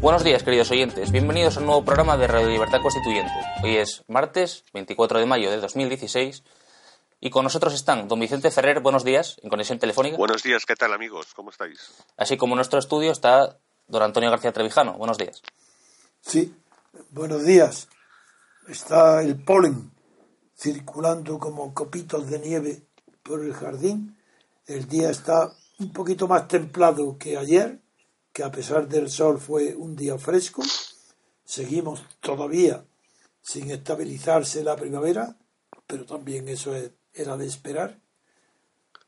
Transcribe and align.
Buenos 0.00 0.24
días, 0.24 0.42
queridos 0.42 0.70
oyentes. 0.70 1.12
Bienvenidos 1.12 1.58
a 1.58 1.60
un 1.60 1.66
nuevo 1.66 1.84
programa 1.84 2.16
de 2.16 2.26
Radio 2.26 2.48
Libertad 2.48 2.80
Constituyente. 2.80 3.34
Hoy 3.62 3.76
es 3.76 4.02
martes 4.08 4.64
24 4.72 5.18
de 5.18 5.26
mayo 5.26 5.50
de 5.50 5.58
2016 5.58 6.42
y 7.20 7.28
con 7.28 7.44
nosotros 7.44 7.74
están 7.74 8.08
don 8.08 8.18
Vicente 8.18 8.50
Ferrer, 8.50 8.80
buenos 8.80 9.04
días, 9.04 9.36
en 9.42 9.50
conexión 9.50 9.78
telefónica. 9.78 10.16
Buenos 10.16 10.42
días, 10.42 10.64
¿qué 10.64 10.74
tal 10.74 10.94
amigos? 10.94 11.34
¿Cómo 11.36 11.50
estáis? 11.50 11.92
Así 12.16 12.38
como 12.38 12.54
en 12.54 12.56
nuestro 12.56 12.78
estudio 12.78 13.12
está 13.12 13.58
don 13.88 14.02
Antonio 14.02 14.30
García 14.30 14.52
Trevijano, 14.52 14.94
buenos 14.94 15.18
días. 15.18 15.42
Sí, 16.22 16.54
buenos 17.10 17.44
días. 17.44 17.86
Está 18.68 19.20
el 19.20 19.36
polen 19.44 19.90
circulando 20.56 21.38
como 21.38 21.74
copitos 21.74 22.30
de 22.30 22.38
nieve 22.38 22.86
por 23.22 23.44
el 23.44 23.52
jardín. 23.52 24.16
El 24.66 24.88
día 24.88 25.10
está 25.10 25.52
un 25.78 25.92
poquito 25.92 26.26
más 26.26 26.48
templado 26.48 27.18
que 27.18 27.36
ayer, 27.36 27.79
que 28.32 28.42
a 28.42 28.50
pesar 28.50 28.88
del 28.88 29.10
sol 29.10 29.38
fue 29.38 29.74
un 29.74 29.96
día 29.96 30.18
fresco. 30.18 30.62
Seguimos 31.44 32.04
todavía 32.20 32.84
sin 33.42 33.70
estabilizarse 33.70 34.62
la 34.62 34.76
primavera, 34.76 35.36
pero 35.86 36.04
también 36.04 36.48
eso 36.48 36.74
es 36.74 36.90
era 37.12 37.36
de 37.36 37.46
esperar, 37.46 37.98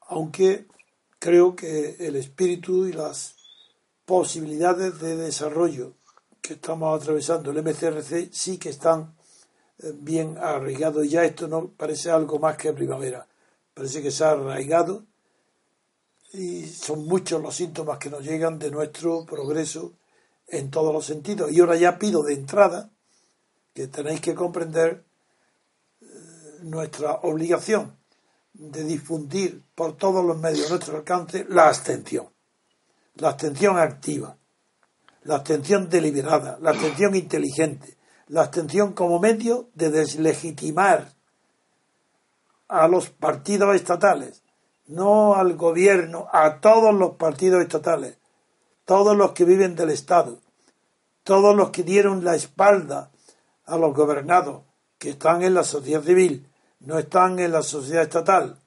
aunque 0.01 0.67
creo 1.19 1.55
que 1.55 1.97
el 2.01 2.17
espíritu 2.17 2.87
y 2.87 2.93
las 2.93 3.37
posibilidades 4.05 5.01
de 5.01 5.17
desarrollo 5.17 5.95
que 6.41 6.55
estamos 6.55 7.01
atravesando 7.01 7.51
el 7.53 7.63
MCRC 7.63 8.33
sí 8.33 8.59
que 8.59 8.71
están 8.71 9.15
eh, 9.79 9.93
bien 9.95 10.37
arraigados. 10.39 11.09
Ya 11.09 11.25
esto 11.25 11.47
no 11.47 11.69
parece 11.69 12.11
algo 12.11 12.39
más 12.39 12.57
que 12.57 12.73
primavera, 12.73 13.29
parece 13.75 14.03
que 14.03 14.11
se 14.11 14.25
ha 14.25 14.31
arraigado 14.31 15.07
y 16.33 16.67
son 16.67 17.07
muchos 17.07 17.43
los 17.43 17.55
síntomas 17.55 17.99
que 17.99 18.11
nos 18.11 18.25
llegan 18.25 18.59
de 18.59 18.71
nuestro 18.71 19.25
progreso 19.27 19.93
en 20.47 20.71
todos 20.71 20.93
los 20.93 21.05
sentidos. 21.05 21.53
Y 21.53 21.61
ahora 21.61 21.77
ya 21.77 21.99
pido 21.99 22.23
de 22.23 22.35
entrada 22.35 22.91
que 23.75 23.89
tenéis 23.89 24.21
que 24.21 24.35
comprender 24.35 25.05
nuestra 26.63 27.15
obligación 27.23 27.97
de 28.53 28.85
difundir 28.85 29.63
por 29.75 29.97
todos 29.97 30.25
los 30.25 30.39
medios 30.39 30.67
a 30.67 30.71
nuestro 30.71 30.97
alcance 30.97 31.47
la 31.49 31.69
abstención. 31.69 32.29
La 33.17 33.31
abstención 33.31 33.79
activa, 33.79 34.37
la 35.25 35.37
abstención 35.37 35.89
deliberada, 35.89 36.59
la 36.61 36.71
abstención 36.71 37.15
inteligente, 37.15 37.99
la 38.29 38.43
abstención 38.43 38.95
como 38.95 39.19
medio 39.19 39.69
de 39.75 39.91
deslegitimar 39.91 41.13
a 42.69 42.89
los 42.89 43.11
partidos 43.11 43.77
estatales, 43.77 44.42
no 44.87 45.35
al 45.35 45.57
gobierno, 45.57 46.27
a 46.33 46.61
todos 46.61 46.95
los 46.95 47.13
partidos 47.13 47.63
estatales, 47.63 48.17
todos 48.85 49.17
los 49.17 49.33
que 49.33 49.45
viven 49.45 49.75
del 49.75 49.91
Estado, 49.91 50.39
todos 51.25 51.55
los 51.55 51.71
que 51.71 51.83
dieron 51.83 52.25
la 52.25 52.35
espalda 52.35 53.11
a 53.65 53.77
los 53.79 53.95
gobernados 53.95 54.63
que 54.99 55.11
están 55.11 55.43
en 55.43 55.55
la 55.55 55.65
sociedad 55.65 56.03
civil, 56.03 56.49
no 56.81 56.99
están 56.99 57.39
en 57.39 57.53
la 57.53 57.63
sociedad 57.63 58.03
estatal, 58.03 58.59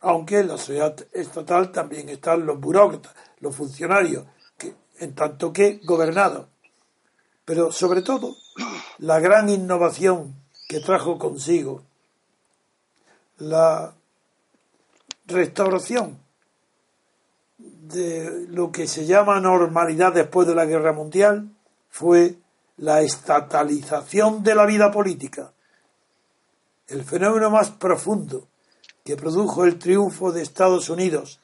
aunque 0.00 0.40
en 0.40 0.48
la 0.48 0.58
sociedad 0.58 0.96
estatal 1.12 1.72
también 1.72 2.08
están 2.08 2.46
los 2.46 2.60
burócratas, 2.60 3.14
los 3.40 3.54
funcionarios, 3.54 4.24
que, 4.56 4.74
en 4.98 5.14
tanto 5.14 5.52
que 5.52 5.80
gobernados. 5.84 6.46
Pero 7.44 7.72
sobre 7.72 8.02
todo, 8.02 8.36
la 8.98 9.18
gran 9.20 9.48
innovación 9.48 10.34
que 10.68 10.80
trajo 10.80 11.18
consigo 11.18 11.82
la 13.38 13.94
restauración 15.28 16.18
de 17.58 18.46
lo 18.48 18.72
que 18.72 18.86
se 18.86 19.06
llama 19.06 19.40
normalidad 19.40 20.12
después 20.12 20.48
de 20.48 20.54
la 20.54 20.66
guerra 20.66 20.92
mundial 20.92 21.48
fue 21.88 22.36
la 22.76 23.02
estatalización 23.02 24.42
de 24.42 24.54
la 24.54 24.66
vida 24.66 24.90
política 24.90 25.52
el 26.88 27.04
fenómeno 27.04 27.50
más 27.50 27.70
profundo 27.70 28.48
que 29.04 29.16
produjo 29.16 29.64
el 29.64 29.78
triunfo 29.78 30.32
de 30.32 30.42
Estados 30.42 30.88
Unidos 30.88 31.40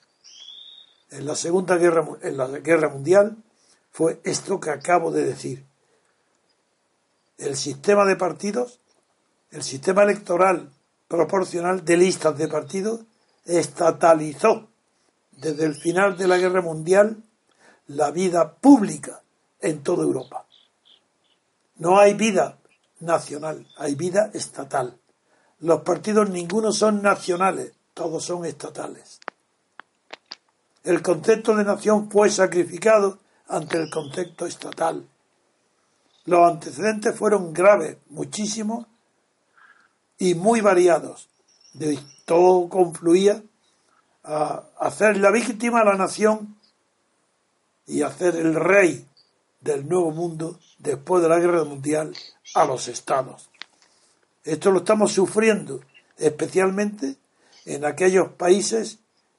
en 1.11 1.27
la 1.27 1.37
Segunda 1.37 1.77
Guerra, 1.77 2.07
en 2.23 2.37
la 2.37 2.49
guerra 2.49 2.89
Mundial 2.89 3.37
fue 3.91 4.21
esto 4.25 4.59
que 4.59 4.71
acabo 4.71 5.13
de 5.13 5.25
decir. 5.25 5.65
El 7.39 7.57
sistema 7.57 8.05
de 8.05 8.17
partidos, 8.17 8.81
el 9.51 9.63
sistema 9.63 10.03
electoral 10.03 10.71
proporcional 11.09 11.85
de 11.85 11.97
listas 11.97 12.37
de 12.37 12.49
partidos, 12.49 13.01
estatalizó 13.45 14.69
desde 15.33 15.65
el 15.65 15.75
final 15.75 16.17
de 16.17 16.29
la 16.29 16.39
Guerra 16.39 16.63
Mundial 16.63 17.23
la 17.87 18.11
vida 18.11 18.55
pública 18.55 19.23
en 19.61 19.83
toda 19.83 20.05
Europa. 20.05 20.47
No 21.77 21.99
hay 21.99 22.15
vida 22.15 22.59
nacional, 23.01 23.67
hay 23.77 23.95
vida 23.95 24.31
estatal. 24.33 24.99
Los 25.61 25.81
partidos 25.81 26.31
ninguno 26.31 26.73
son 26.73 27.03
nacionales, 27.03 27.73
todos 27.95 28.25
son 28.25 28.45
estatales. 28.45 29.21
El 30.83 31.03
concepto 31.03 31.57
de 31.57 31.65
nación 31.65 32.11
fue 32.11 32.31
sacrificado 32.31 33.19
ante 33.49 33.79
el 33.79 33.91
concepto 33.91 34.47
estatal. 34.47 35.09
Los 36.27 36.51
antecedentes 36.51 37.17
fueron 37.17 37.53
graves, 37.53 37.99
muchísimos 38.09 38.87
y 40.19 40.35
muy 40.35 40.61
variados. 40.61 41.29
De 41.75 41.99
todo 42.25 42.69
confluía 42.69 43.43
a 44.25 44.65
hacer 44.79 45.19
la 45.19 45.31
víctima 45.31 45.81
a 45.81 45.85
la 45.85 45.97
nación 45.97 46.57
y 47.87 48.03
hacer 48.03 48.37
el 48.37 48.55
rey 48.55 49.07
del 49.61 49.89
nuevo 49.89 50.11
mundo 50.11 50.59
después 50.79 51.23
de 51.23 51.29
la 51.29 51.39
guerra 51.39 51.65
mundial 51.65 52.15
a 52.55 52.65
los 52.65 52.89
estados. 52.89 53.51
Esto 54.45 54.71
lo 54.71 54.79
estamos 54.79 55.13
sufriendo 55.13 55.81
especialmente 56.17 57.17
en 57.65 57.85
aquellos 57.85 58.29
países 58.31 58.99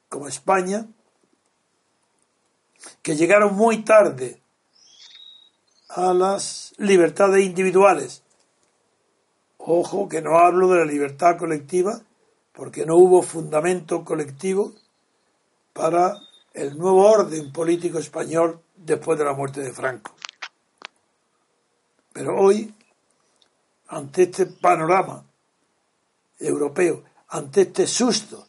como 0.10 0.28
España, 0.28 0.88
que 3.02 3.16
llegaron 3.16 3.56
muy 3.56 3.84
tarde 3.84 4.42
a 5.90 6.14
las 6.14 6.74
libertades 6.78 7.46
individuales. 7.46 8.24
Ojo 9.58 10.08
que 10.10 10.22
no 10.22 10.38
hablo 10.38 10.70
de 10.70 10.80
la 10.80 10.86
libertad 10.86 11.38
colectiva, 11.38 12.02
porque 12.56 12.86
no 12.86 12.96
hubo 12.96 13.22
fundamento 13.22 14.04
colectivo 14.04 14.74
para 15.74 16.18
el 16.54 16.78
nuevo 16.78 17.06
orden 17.06 17.52
político 17.52 18.00
español 18.00 18.62
después 18.76 19.20
de 19.20 19.26
la 19.26 19.34
muerte 19.34 19.62
de 19.62 19.74
Franco. 19.74 20.16
Pero 22.14 22.40
hoy 22.40 22.74
ante 23.88 24.24
este 24.24 24.46
panorama 24.48 25.24
europeo, 26.40 27.04
ante 27.30 27.62
este 27.62 27.88
susto 27.88 28.48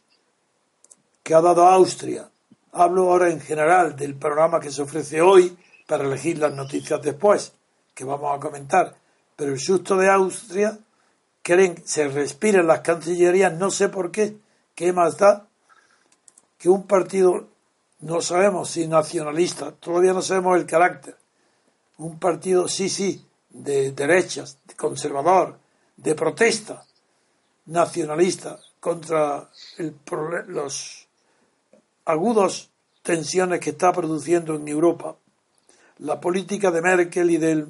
que 1.21 1.33
ha 1.33 1.41
dado 1.41 1.67
Austria, 1.67 2.29
hablo 2.71 3.11
ahora 3.11 3.29
en 3.29 3.41
general 3.41 3.95
del 3.95 4.15
panorama 4.15 4.59
que 4.59 4.71
se 4.71 4.81
ofrece 4.81 5.21
hoy 5.21 5.57
para 5.85 6.05
elegir 6.05 6.37
las 6.39 6.53
noticias 6.53 7.01
después, 7.01 7.53
que 7.93 8.03
vamos 8.03 8.35
a 8.35 8.39
comentar, 8.39 8.95
pero 9.35 9.51
el 9.51 9.59
susto 9.59 9.97
de 9.97 10.09
Austria, 10.09 10.77
creen, 11.47 11.81
se 11.85 12.09
respira 12.09 12.59
en 12.59 12.67
las 12.67 12.81
cancillerías, 12.81 13.53
no 13.53 13.71
sé 13.71 13.87
por 13.87 14.11
qué, 14.11 14.35
qué 14.75 14.91
más 14.91 15.17
da 15.17 15.47
que 16.57 16.67
un 16.67 16.85
partido, 16.85 17.47
no 18.01 18.21
sabemos 18.21 18.71
si 18.71 18.85
nacionalista, 18.85 19.71
todavía 19.71 20.11
no 20.11 20.21
sabemos 20.21 20.57
el 20.57 20.65
carácter, 20.65 21.15
un 21.99 22.19
partido 22.19 22.67
sí, 22.67 22.89
sí, 22.89 23.25
de 23.49 23.93
derechas, 23.93 24.59
de 24.65 24.75
conservador, 24.75 25.57
de 25.95 26.15
protesta 26.15 26.85
nacionalista 27.67 28.59
contra 28.81 29.49
el, 29.77 29.95
los 30.47 31.07
agudos 32.03 32.71
tensiones 33.03 33.61
que 33.61 33.69
está 33.69 33.93
produciendo 33.93 34.55
en 34.55 34.67
Europa. 34.67 35.15
La 35.99 36.19
política 36.19 36.71
de 36.71 36.81
Merkel 36.81 37.31
y 37.31 37.37
de 37.37 37.67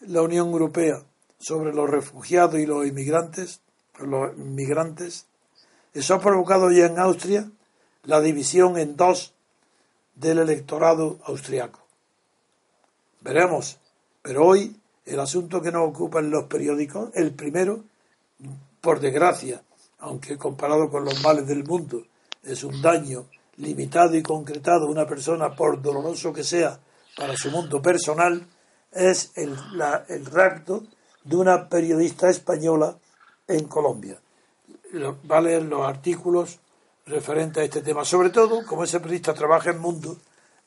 la 0.00 0.22
Unión 0.22 0.48
Europea 0.48 1.04
sobre 1.38 1.72
los 1.72 1.88
refugiados 1.88 2.60
y 2.60 2.66
los 2.66 2.86
inmigrantes, 2.86 3.60
los 3.98 4.36
inmigrantes, 4.36 5.26
eso 5.92 6.14
ha 6.14 6.20
provocado 6.20 6.70
ya 6.70 6.86
en 6.86 6.98
Austria 6.98 7.50
la 8.04 8.20
división 8.20 8.78
en 8.78 8.96
dos 8.96 9.34
del 10.14 10.38
electorado 10.38 11.18
austriaco. 11.24 11.80
Veremos, 13.20 13.78
pero 14.22 14.46
hoy 14.46 14.76
el 15.06 15.20
asunto 15.20 15.60
que 15.60 15.72
nos 15.72 15.88
ocupa 15.88 16.20
en 16.20 16.30
los 16.30 16.44
periódicos, 16.44 17.10
el 17.14 17.32
primero, 17.32 17.84
por 18.80 19.00
desgracia, 19.00 19.62
aunque 19.98 20.36
comparado 20.36 20.90
con 20.90 21.04
los 21.04 21.22
males 21.22 21.46
del 21.46 21.64
mundo, 21.64 22.02
es 22.42 22.64
un 22.64 22.80
daño 22.82 23.26
limitado 23.56 24.16
y 24.16 24.22
concretado 24.22 24.86
a 24.86 24.90
una 24.90 25.06
persona, 25.06 25.54
por 25.54 25.80
doloroso 25.80 26.32
que 26.32 26.44
sea, 26.44 26.78
para 27.16 27.36
su 27.36 27.50
mundo 27.50 27.80
personal, 27.80 28.46
es 28.92 29.32
el, 29.36 29.56
el 30.08 30.26
rapto 30.26 30.84
de 31.24 31.36
una 31.36 31.68
periodista 31.68 32.28
española 32.28 32.96
en 33.48 33.66
Colombia. 33.66 34.18
Va 35.30 35.38
a 35.38 35.40
leer 35.40 35.62
los 35.62 35.86
artículos 35.86 36.58
referentes 37.06 37.60
a 37.60 37.64
este 37.64 37.82
tema. 37.82 38.04
Sobre 38.04 38.30
todo, 38.30 38.64
como 38.64 38.84
ese 38.84 39.00
periodista 39.00 39.34
trabaja 39.34 39.70
en 39.70 39.80
Mundo, 39.80 40.16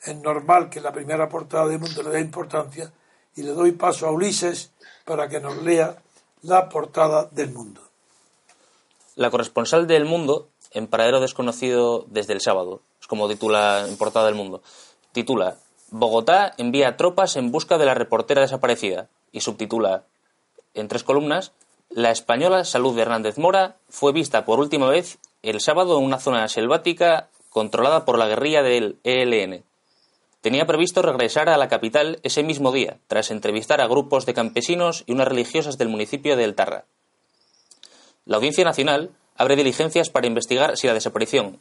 es 0.04 0.16
normal 0.16 0.70
que 0.70 0.82
la 0.82 0.92
primera 0.92 1.30
portada 1.30 1.68
de 1.68 1.78
Mundo 1.78 2.04
le 2.04 2.10
dé 2.10 2.20
importancia 2.20 2.92
y 3.36 3.44
le 3.44 3.52
doy 3.52 3.72
paso 3.72 4.08
a 4.08 4.12
Ulises 4.12 4.72
para 5.06 5.30
que 5.30 5.40
nos 5.40 5.58
lea 5.64 5.98
la 6.42 6.70
portada 6.70 7.30
del 7.32 7.52
Mundo. 7.52 7.82
La 9.16 9.32
corresponsal 9.32 9.88
del 9.88 10.06
Mundo, 10.06 10.50
en 10.72 10.88
paradero 10.88 11.20
desconocido 11.20 12.06
desde 12.10 12.34
el 12.34 12.42
sábado, 12.42 12.82
es 13.00 13.08
como 13.08 13.28
titula 13.28 13.88
en 13.88 13.98
portada 13.98 14.26
del 14.28 14.36
Mundo, 14.36 14.62
titula 15.12 15.58
Bogotá 15.90 16.54
envía 16.58 16.98
tropas 16.98 17.38
en 17.38 17.50
busca 17.52 17.78
de 17.78 17.86
la 17.86 17.94
reportera 17.94 18.42
desaparecida 18.42 19.08
y 19.32 19.40
subtitula 19.42 20.04
en 20.78 20.88
tres 20.88 21.04
columnas 21.04 21.52
La 21.90 22.12
española 22.12 22.64
Salud 22.64 22.96
de 22.96 23.02
Hernández 23.02 23.38
Mora 23.38 23.78
fue 23.90 24.14
vista 24.14 24.46
por 24.46 24.60
última 24.60 24.90
vez 24.90 25.20
el 25.42 25.62
sábado 25.62 25.98
en 25.98 26.06
una 26.06 26.20
zona 26.20 26.48
selvática 26.48 27.30
controlada 27.50 28.06
por 28.06 28.18
la 28.18 28.28
guerrilla 28.28 28.62
del 28.62 29.00
ELN. 29.04 29.64
Tenía 30.42 30.66
previsto 30.66 31.02
regresar 31.02 31.50
a 31.50 31.58
la 31.58 31.68
capital 31.68 32.20
ese 32.24 32.44
mismo 32.44 32.72
día, 32.72 33.00
tras 33.08 33.32
entrevistar 33.32 33.82
a 33.82 33.88
grupos 33.88 34.26
de 34.26 34.34
campesinos 34.34 35.04
y 35.08 35.14
unas 35.14 35.28
religiosas 35.28 35.78
del 35.78 35.90
municipio 35.90 36.36
de 36.36 36.44
El 36.44 36.56
Tarra. 36.56 36.86
La 38.26 38.38
Audiencia 38.38 38.64
Nacional 38.64 39.12
abre 39.36 39.56
diligencias 39.56 40.10
para 40.10 40.28
investigar 40.28 40.78
si 40.78 40.88
la 40.88 40.94
desaparición 40.94 41.60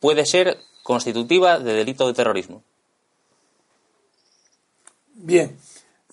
puede 0.00 0.26
ser 0.26 0.58
constitutiva 0.82 1.58
de 1.58 1.74
delito 1.74 2.06
de 2.06 2.14
terrorismo. 2.14 2.62
Bien, 5.14 5.56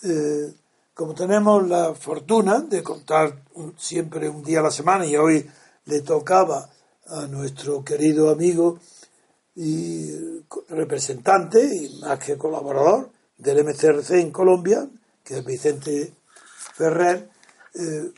eh, 0.03 0.53
como 0.99 1.13
tenemos 1.13 1.65
la 1.65 1.93
fortuna 1.93 2.59
de 2.59 2.83
contar 2.83 3.43
siempre 3.77 4.27
un 4.27 4.43
día 4.43 4.59
a 4.59 4.63
la 4.63 4.69
semana 4.69 5.05
y 5.05 5.15
hoy 5.15 5.49
le 5.85 6.01
tocaba 6.01 6.69
a 7.07 7.25
nuestro 7.25 7.85
querido 7.85 8.29
amigo 8.29 8.79
y 9.55 10.11
representante 10.67 11.73
y 11.73 12.01
más 12.01 12.19
que 12.19 12.37
colaborador 12.37 13.11
del 13.37 13.63
MCRC 13.63 14.15
en 14.15 14.31
Colombia, 14.31 14.89
que 15.23 15.37
es 15.37 15.45
Vicente 15.45 16.15
Ferrer, 16.73 17.29
eh, 17.75 18.11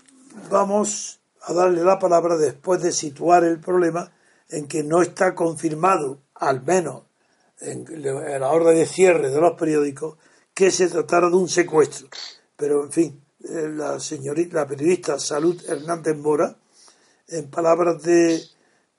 vamos 0.50 1.20
a 1.44 1.54
darle 1.54 1.84
la 1.84 2.00
palabra 2.00 2.36
después 2.36 2.82
de 2.82 2.92
situar 2.92 3.44
el 3.44 3.60
problema 3.60 4.12
en 4.50 4.68
que 4.68 4.82
no 4.82 5.04
está 5.04 5.36
confirmado, 5.36 6.18
al 6.34 6.64
menos 6.64 7.04
en 7.60 7.86
la 8.02 8.50
orden 8.50 8.76
de 8.76 8.88
cierre 8.88 9.30
de 9.30 9.40
los 9.40 9.54
periódicos, 9.56 10.18
que 10.56 10.72
se 10.72 10.88
tratara 10.88 11.30
de 11.30 11.36
un 11.36 11.48
secuestro. 11.48 12.10
Pero, 12.62 12.84
en 12.84 12.92
fin, 12.92 13.22
eh, 13.44 13.70
la, 13.76 14.00
señorita, 14.00 14.58
la 14.58 14.68
periodista 14.68 15.18
Salud 15.18 15.60
Hernández 15.68 16.16
Mora, 16.16 16.56
en 17.28 17.50
palabras 17.50 18.04
de, 18.04 18.40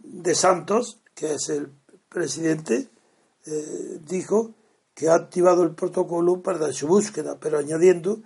de 0.00 0.34
Santos, 0.34 0.98
que 1.14 1.34
es 1.34 1.48
el 1.48 1.70
presidente, 2.08 2.88
eh, 3.46 4.00
dijo 4.04 4.52
que 4.94 5.08
ha 5.08 5.14
activado 5.14 5.62
el 5.62 5.76
protocolo 5.76 6.42
para 6.42 6.72
su 6.72 6.88
búsqueda, 6.88 7.38
pero 7.38 7.56
añadiendo, 7.56 8.20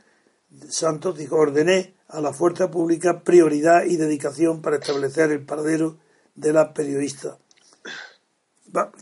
Santos 0.70 1.18
dijo, 1.18 1.36
ordené 1.36 1.96
a 2.08 2.22
la 2.22 2.32
fuerza 2.32 2.70
pública 2.70 3.20
prioridad 3.20 3.84
y 3.84 3.98
dedicación 3.98 4.62
para 4.62 4.76
establecer 4.76 5.32
el 5.32 5.44
paradero 5.44 5.98
de 6.34 6.54
la 6.54 6.72
periodista. 6.72 7.36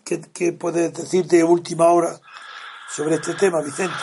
¿Qué, 0.05 0.21
qué 0.33 0.53
puedes 0.53 0.93
decir 0.95 1.27
de 1.27 1.45
última 1.45 1.93
hora 1.93 2.21
sobre 2.91 3.15
este 3.15 3.35
tema, 3.35 3.63
Vicente? 3.63 3.95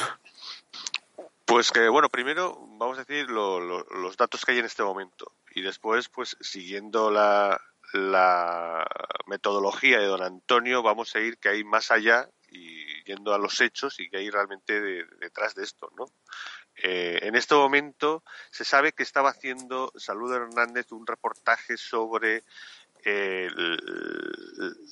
Pues 1.52 1.70
que, 1.70 1.90
bueno, 1.90 2.08
primero 2.08 2.58
vamos 2.80 2.98
a 2.98 3.04
decir 3.04 3.30
los 3.30 4.16
datos 4.16 4.46
que 4.46 4.54
hay 4.54 4.60
en 4.60 4.66
este 4.66 4.84
momento 4.84 5.34
y 5.54 5.62
después, 5.62 6.08
pues 6.08 6.38
siguiendo 6.40 7.12
la, 7.12 7.60
la 7.92 8.88
metodología 9.26 10.00
de 10.00 10.06
don 10.06 10.24
Antonio, 10.24 10.82
vamos 10.82 11.14
a 11.14 11.20
ir 11.20 11.38
que 11.40 11.50
hay 11.50 11.66
más 11.66 11.92
allá 11.92 12.30
y 12.50 13.04
yendo 13.04 13.34
a 13.34 13.38
los 13.38 13.60
hechos 13.60 14.00
y 14.00 14.10
que 14.10 14.20
hay 14.20 14.30
realmente 14.30 14.80
detrás 15.20 15.54
de 15.54 15.64
esto, 15.64 15.92
¿no? 15.98 16.06
Eh, 16.84 17.20
en 17.24 17.36
este 17.36 17.54
momento 17.54 18.24
se 18.50 18.64
sabe 18.64 18.94
que 18.94 19.04
estaba 19.04 19.32
haciendo 19.32 19.92
Salud 19.98 20.34
Hernández 20.34 20.94
un 20.94 21.06
reportaje 21.06 21.76
sobre 21.76 22.46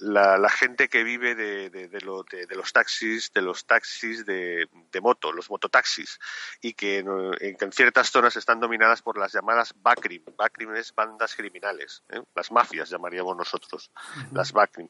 la, 0.01 0.49
gente 0.49 0.87
que 0.89 1.03
vive 1.03 1.35
de, 1.35 1.69
de, 1.69 2.01
los 2.01 2.73
taxis, 2.73 3.31
de 3.33 3.41
los 3.41 3.65
taxis 3.65 4.25
de, 4.25 4.67
moto, 5.01 5.31
los 5.31 5.49
mototaxis, 5.49 6.19
y 6.61 6.73
que 6.73 6.99
en, 6.99 7.71
ciertas 7.71 8.09
zonas 8.09 8.35
están 8.35 8.59
dominadas 8.59 9.01
por 9.01 9.17
las 9.17 9.33
llamadas 9.33 9.73
BACRIM. 9.75 10.23
BACRIM 10.37 10.75
es 10.75 10.93
bandas 10.93 11.35
criminales, 11.35 12.03
¿eh? 12.09 12.21
las 12.35 12.51
mafias 12.51 12.89
llamaríamos 12.89 13.37
nosotros, 13.37 13.91
las 14.31 14.51
BACRIM. 14.51 14.89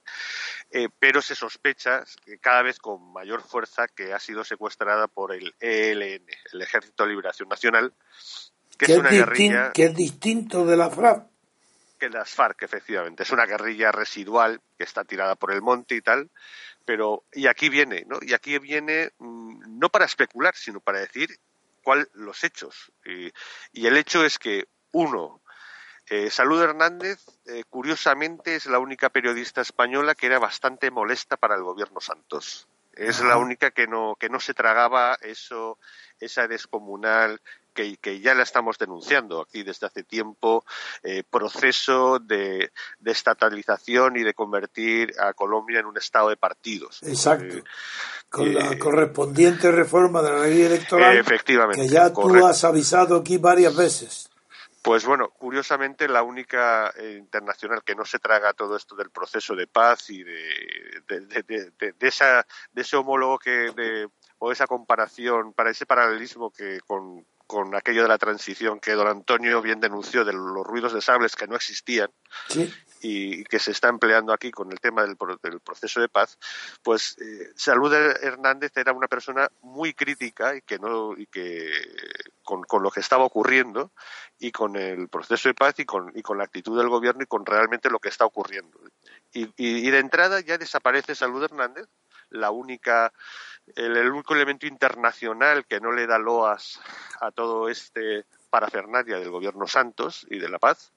Eh, 0.72 0.90
pero 1.00 1.22
se 1.22 1.36
sospecha 1.36 2.04
cada 2.42 2.62
vez 2.62 2.80
con 2.80 3.12
mayor 3.12 3.42
fuerza 3.42 3.88
que 3.88 4.14
ha 4.14 4.20
sido 4.20 4.44
secuestrada 4.44 5.08
por 5.08 5.34
el 5.34 5.54
ELN, 5.60 6.26
el 6.54 6.62
Ejército 6.62 7.04
de 7.04 7.10
Liberación 7.10 7.50
Nacional, 7.50 7.94
que 8.78 8.86
es 8.86 8.98
una 8.98 9.10
guerrilla. 9.10 9.72
Que 9.74 9.86
es 9.86 9.96
distinto 9.96 10.66
de 10.66 10.78
la 10.78 10.90
FRAP 10.90 11.30
que 12.00 12.10
las 12.10 12.34
FARC, 12.34 12.64
efectivamente. 12.64 13.24
Es 13.24 13.32
una 13.32 13.46
guerrilla 13.46 13.92
residual 13.92 14.62
que 14.78 14.84
está 14.84 15.04
tirada 15.04 15.36
por 15.36 15.52
el 15.52 15.62
monte 15.62 15.96
y 15.96 16.02
tal, 16.02 16.32
pero 16.86 17.24
y 17.34 17.46
aquí 17.46 17.70
viene, 17.70 18.06
¿no? 18.08 18.18
Y 18.22 18.34
aquí 18.34 18.58
viene 18.58 19.12
mm, 19.20 19.78
no 19.80 19.90
para 19.90 20.06
especular, 20.06 20.56
sino 20.56 20.80
para 20.80 21.00
decir 21.00 21.38
cuáles 21.84 22.08
los 22.14 22.44
hechos. 22.44 22.92
Y, 23.06 23.32
el 23.86 23.98
hecho 23.98 24.26
es 24.26 24.40
que 24.40 24.68
uno, 24.92 25.42
eh, 26.10 26.32
Salud 26.32 26.62
Hernández, 26.62 27.24
eh, 27.46 27.64
curiosamente, 27.70 28.56
es 28.56 28.66
la 28.66 28.80
única 28.80 29.10
periodista 29.10 29.62
española 29.62 30.16
que 30.16 30.26
era 30.26 30.40
bastante 30.40 30.90
molesta 30.90 31.38
para 31.38 31.56
el 31.56 31.64
gobierno 31.64 32.02
Santos. 32.02 32.68
Es 32.94 33.22
la 33.22 33.38
única 33.38 33.72
que 33.72 33.88
no, 33.88 34.16
que 34.20 34.28
no 34.28 34.42
se 34.42 34.54
tragaba 34.54 35.18
eso, 35.22 35.78
esa 36.20 36.48
descomunal 36.48 37.40
que, 38.02 38.20
ya 38.20 38.34
la 38.34 38.44
estamos 38.44 38.78
denunciando 38.78 39.42
aquí 39.42 39.64
desde 39.64 39.88
hace 39.88 40.04
tiempo, 40.04 40.66
eh, 41.04 41.24
proceso 41.30 42.20
de, 42.20 42.72
estatalización 43.06 44.18
y 44.18 44.24
de 44.24 44.34
convertir 44.34 45.14
a 45.20 45.34
Colombia 45.34 45.80
en 45.80 45.86
un 45.86 45.98
estado 45.98 46.30
de 46.30 46.38
partidos. 46.38 47.02
Exacto. 47.04 47.58
Eh, 47.58 47.64
con 48.30 48.54
la 48.54 48.72
eh, 48.72 48.78
correspondiente 48.78 49.72
reforma 49.72 50.22
de 50.22 50.32
la 50.32 50.40
ley 50.42 50.62
electoral 50.62 51.18
efectivamente, 51.18 51.82
que 51.82 51.88
ya 51.88 52.14
tú 52.14 52.46
has 52.46 52.64
avisado 52.64 53.16
aquí 53.16 53.38
varias 53.38 53.76
veces. 53.76 54.30
Pues 54.82 55.06
bueno, 55.06 55.30
curiosamente 55.30 56.08
la 56.08 56.24
única 56.24 56.94
internacional 57.18 57.84
que 57.84 57.96
no 57.96 58.06
se 58.06 58.18
traga 58.18 58.54
todo 58.54 58.78
esto 58.78 58.96
del 58.96 59.10
proceso 59.10 59.54
de 59.54 59.68
paz 59.68 60.10
y 60.10 60.24
de, 60.24 61.04
de, 61.06 62.08
esa, 62.08 62.48
de 62.72 62.82
ese 62.82 62.96
homólogo 62.96 63.40
que 63.40 64.08
o 64.40 64.52
esa 64.52 64.68
comparación, 64.68 65.54
para 65.54 65.70
ese 65.70 65.86
paralelismo 65.86 66.50
que 66.50 66.80
con, 66.88 67.26
con 67.50 67.74
aquello 67.74 68.04
de 68.04 68.10
la 68.10 68.20
transición 68.20 68.80
que 68.80 68.92
don 68.92 69.08
Antonio 69.08 69.60
bien 69.60 69.80
denunció 69.80 70.24
de 70.24 70.34
los 70.34 70.64
ruidos 70.64 70.94
de 70.94 71.02
sables 71.02 71.36
que 71.36 71.48
no 71.48 71.56
existían 71.56 72.12
y 73.02 73.44
que 73.46 73.58
se 73.58 73.72
está 73.72 73.90
empleando 73.90 74.32
aquí 74.34 74.52
con 74.52 74.72
el 74.72 74.80
tema 74.80 75.02
del, 75.02 75.18
proceso 75.18 76.00
de 76.00 76.10
paz, 76.10 76.38
pues 76.84 77.18
eh, 77.18 77.52
Salud 77.56 77.92
Hernández 77.92 78.72
era 78.76 78.94
una 78.94 79.08
persona 79.08 79.50
muy 79.62 79.96
crítica 79.96 80.56
y 80.56 80.62
que 80.62 80.78
no 80.78 81.18
y 81.18 81.26
que 81.26 81.72
con, 82.44 82.84
lo 82.84 82.92
que 82.92 83.00
estaba 83.00 83.24
ocurriendo 83.24 83.92
y 84.38 84.52
con 84.52 84.76
el 84.76 85.10
proceso 85.10 85.50
de 85.50 85.56
paz 85.56 85.74
y 85.80 85.86
con, 85.86 86.12
y 86.16 86.22
con 86.22 86.38
la 86.38 86.44
actitud 86.44 86.78
del 86.78 86.90
gobierno 86.90 87.24
y 87.24 87.26
con 87.26 87.48
realmente 87.48 87.90
lo 87.90 87.98
que 87.98 88.10
está 88.10 88.26
ocurriendo. 88.26 88.80
Y, 89.34 89.50
y 89.58 89.90
de 89.90 89.98
entrada 89.98 90.40
ya 90.42 90.60
desaparece 90.60 91.16
Salud 91.16 91.44
Hernández, 91.44 91.88
la 92.30 92.52
única 92.52 93.12
el, 93.76 94.10
único 94.10 94.36
elemento 94.36 94.68
internacional 94.68 95.66
que 95.66 95.80
no 95.80 95.92
le 95.92 96.08
da 96.08 96.18
loas 96.18 96.80
a 97.22 97.32
todo 97.32 97.70
este 97.70 98.26
parafernalia 98.50 99.20
del 99.20 99.30
gobierno 99.30 99.68
Santos 99.68 100.26
y 100.30 100.40
de 100.40 100.50
la 100.50 100.60
paz, 100.60 100.92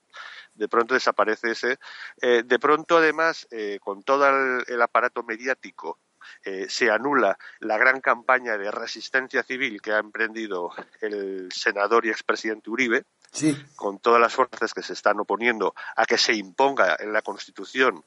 de 0.55 0.67
pronto 0.67 0.93
desaparece 0.93 1.51
ese. 1.51 1.79
Eh, 2.21 2.43
de 2.45 2.59
pronto, 2.59 2.97
además, 2.97 3.47
eh, 3.51 3.79
con 3.81 4.03
todo 4.03 4.27
el, 4.67 4.81
aparato 4.81 5.23
mediático 5.23 5.99
eh, 6.43 6.67
se 6.69 6.89
anula 6.89 7.37
la 7.59 7.77
gran 7.77 8.01
campaña 8.01 8.57
de 8.57 8.71
resistencia 8.71 9.43
civil 9.43 9.81
que 9.81 9.91
ha 9.91 9.99
emprendido 9.99 10.71
el 11.01 11.51
senador 11.51 12.05
y 12.05 12.09
expresidente 12.09 12.69
Uribe, 12.69 13.03
con 13.75 13.99
todas 13.99 14.21
las 14.21 14.33
fuerzas 14.33 14.73
que 14.73 14.83
se 14.83 14.93
están 14.93 15.19
oponiendo 15.19 15.73
a 15.95 16.05
que 16.05 16.19
se 16.19 16.33
imponga 16.33 16.95
en 16.99 17.11
la 17.11 17.23
Constitución 17.23 18.03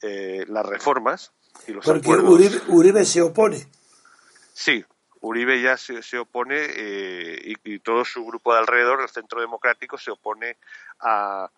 las 0.00 0.64
reformas. 0.64 1.32
Y 1.66 1.72
los 1.72 1.84
Porque 1.84 2.10
Uribe, 2.10 3.04
se 3.04 3.22
opone. 3.22 3.66
Sí, 4.52 4.84
Uribe 5.20 5.60
ya 5.60 5.76
se, 5.76 6.18
opone 6.18 6.56
eh, 6.58 7.54
y, 7.64 7.78
todo 7.80 8.04
su 8.04 8.24
grupo 8.24 8.52
de 8.52 8.60
alrededor, 8.60 9.00
el 9.00 9.08
Centro 9.08 9.40
Democrático, 9.40 9.98
se 9.98 10.10
opone 10.10 10.56
a, 11.00 11.50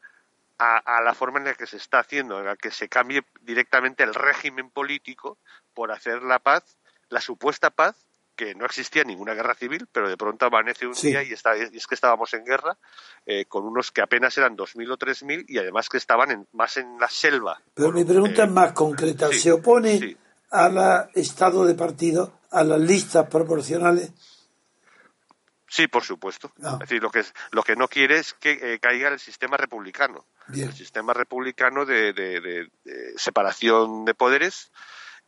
a, 0.60 1.00
la 1.02 1.14
forma 1.14 1.38
en 1.38 1.46
la 1.46 1.54
que 1.54 1.66
se 1.66 1.78
está 1.78 2.00
haciendo, 2.00 2.38
en 2.38 2.46
la 2.46 2.56
que 2.56 2.70
se 2.70 2.88
cambie 2.88 3.24
directamente 3.40 4.02
el 4.02 4.14
régimen 4.14 4.70
político 4.70 5.38
por 5.74 5.90
hacer 5.90 6.22
la 6.22 6.38
paz, 6.38 6.76
la 7.08 7.20
supuesta 7.20 7.70
paz, 7.70 8.06
que 8.40 8.54
no 8.54 8.64
existía 8.64 9.04
ninguna 9.04 9.34
guerra 9.34 9.54
civil, 9.54 9.86
pero 9.92 10.08
de 10.08 10.16
pronto 10.16 10.46
amanece 10.46 10.86
un 10.86 10.94
día 10.94 11.22
y, 11.22 11.34
está, 11.34 11.58
y 11.58 11.76
es 11.76 11.86
que 11.86 11.94
estábamos 11.94 12.32
en 12.32 12.42
guerra 12.42 12.78
eh, 13.26 13.44
con 13.44 13.66
unos 13.66 13.92
que 13.92 14.00
apenas 14.00 14.38
eran 14.38 14.56
2.000 14.56 14.92
o 14.92 14.96
3.000 14.96 15.44
y 15.46 15.58
además 15.58 15.90
que 15.90 15.98
estaban 15.98 16.30
en, 16.30 16.48
más 16.52 16.78
en 16.78 16.98
la 16.98 17.10
selva. 17.10 17.60
Pero 17.74 17.92
mi 17.92 18.02
pregunta 18.02 18.44
es 18.44 18.50
más 18.50 18.72
concreta. 18.72 19.28
¿Se 19.30 19.52
opone 19.52 20.16
al 20.52 21.10
estado 21.14 21.66
de 21.66 21.74
partido, 21.74 22.40
a 22.50 22.64
las 22.64 22.80
listas 22.80 23.28
proporcionales? 23.28 24.10
Sí, 25.68 25.86
por 25.86 26.02
supuesto. 26.02 26.50
Ah. 26.62 26.78
Es 26.80 26.88
decir, 26.88 27.02
lo 27.02 27.10
que, 27.10 27.22
lo 27.50 27.62
que 27.62 27.76
no 27.76 27.88
quiere 27.88 28.20
es 28.20 28.32
que 28.32 28.52
eh, 28.52 28.78
caiga 28.80 29.08
el 29.08 29.20
sistema 29.20 29.58
republicano. 29.58 30.24
El 30.50 30.72
sistema 30.72 31.12
republicano 31.12 31.84
de, 31.84 32.70
separación 33.16 34.06
de 34.06 34.14
poderes 34.14 34.72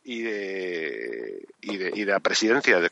y 0.03 0.21
de, 0.21 1.45
y 1.61 1.77
de, 1.77 1.91
y 1.93 2.03
de 2.03 2.11
la 2.11 2.19
presidencia, 2.19 2.79
de, 2.79 2.89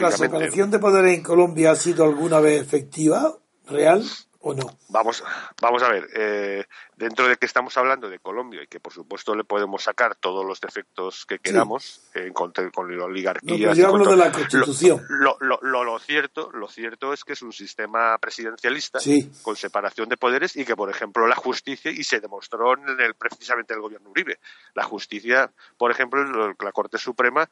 ¿La 0.00 0.10
separación 0.10 0.70
de 0.70 0.78
poderes 0.78 1.16
en 1.16 1.22
Colombia 1.22 1.70
ha 1.70 1.76
sido 1.76 2.04
alguna 2.04 2.40
vez 2.40 2.60
efectiva, 2.60 3.38
real? 3.68 4.04
O 4.42 4.54
no? 4.54 4.78
Vamos, 4.88 5.22
vamos 5.60 5.82
a 5.82 5.88
ver, 5.88 6.08
eh, 6.14 6.64
dentro 6.96 7.26
de 7.28 7.36
que 7.36 7.46
estamos 7.46 7.76
hablando 7.76 8.10
de 8.10 8.18
Colombia 8.18 8.62
y 8.62 8.66
que 8.66 8.80
por 8.80 8.92
supuesto 8.92 9.34
le 9.34 9.44
podemos 9.44 9.82
sacar 9.82 10.16
todos 10.16 10.44
los 10.44 10.60
defectos 10.60 11.24
que 11.26 11.38
queramos 11.38 12.02
en 12.14 12.32
con, 12.32 12.52
con 12.72 12.96
la 12.96 13.04
oligarquía. 13.04 13.68
No, 13.68 13.74
yo 13.74 13.88
hablo 13.88 14.10
de 14.10 14.16
la 14.16 14.32
Constitución. 14.32 15.04
Lo, 15.08 15.36
lo, 15.40 15.84
lo, 15.84 15.98
cierto, 15.98 16.50
lo 16.52 16.68
cierto 16.68 17.12
es 17.12 17.24
que 17.24 17.32
es 17.32 17.42
un 17.42 17.52
sistema 17.52 18.18
presidencialista 18.18 18.98
con 19.42 19.56
separación 19.56 20.08
de 20.08 20.16
poderes 20.16 20.56
y 20.56 20.64
que, 20.64 20.76
por 20.76 20.90
ejemplo, 20.90 21.26
la 21.26 21.36
justicia, 21.36 21.90
y 21.90 22.04
se 22.04 22.20
demostró 22.20 22.74
en 22.74 23.00
el, 23.00 23.14
precisamente 23.14 23.74
el 23.74 23.80
gobierno 23.80 24.10
Uribe, 24.10 24.38
la 24.74 24.84
justicia, 24.84 25.50
por 25.76 25.90
ejemplo, 25.90 26.54
la 26.58 26.72
Corte 26.72 26.98
Suprema 26.98 27.48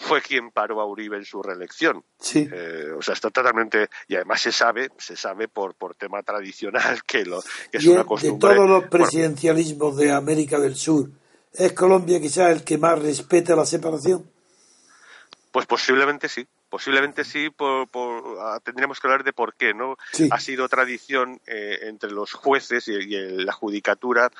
fue 0.00 0.22
quien 0.22 0.50
paró 0.50 0.80
a 0.80 0.86
Uribe 0.86 1.18
en 1.18 1.24
su 1.24 1.42
reelección. 1.42 2.02
Sí. 2.18 2.48
Eh, 2.50 2.90
o 2.96 3.02
sea, 3.02 3.14
está 3.14 3.30
totalmente 3.30 3.90
y 4.08 4.16
además 4.16 4.40
se 4.40 4.50
sabe, 4.50 4.90
se 4.98 5.14
sabe 5.14 5.46
por 5.46 5.74
por 5.74 5.94
tema 5.94 6.22
tradicional 6.22 7.02
que 7.06 7.24
lo 7.24 7.42
que 7.70 7.78
es 7.78 7.86
una 7.86 8.04
costumbre. 8.04 8.48
De 8.48 8.56
todos 8.56 8.68
los 8.68 8.84
presidencialismos 8.88 9.96
de 9.96 10.10
América 10.10 10.58
del 10.58 10.74
Sur, 10.74 11.10
¿es 11.52 11.72
Colombia 11.74 12.18
quizás 12.18 12.50
el 12.50 12.64
que 12.64 12.78
más 12.78 12.98
respeta 12.98 13.54
la 13.54 13.66
separación? 13.66 14.28
Pues 15.52 15.66
posiblemente 15.66 16.28
sí. 16.28 16.46
Posiblemente 16.70 17.24
sí, 17.24 17.50
por, 17.50 17.88
ah, 18.40 18.60
tendríamos 18.62 19.00
que 19.00 19.08
hablar 19.08 19.24
de 19.24 19.32
por 19.32 19.54
qué, 19.54 19.74
¿no? 19.74 19.96
Ha 20.30 20.38
sido 20.38 20.68
tradición 20.68 21.40
eh, 21.48 21.80
entre 21.82 22.12
los 22.12 22.32
jueces 22.32 22.86
y, 22.86 22.94
la 23.44 23.52
judicatura, 23.52 24.30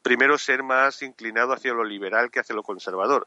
primero 0.00 0.38
ser 0.38 0.62
más 0.62 1.02
inclinado 1.02 1.52
hacia 1.52 1.74
lo 1.74 1.82
liberal 1.82 2.30
que 2.30 2.38
hacia 2.38 2.54
lo 2.54 2.62
conservador 2.62 3.26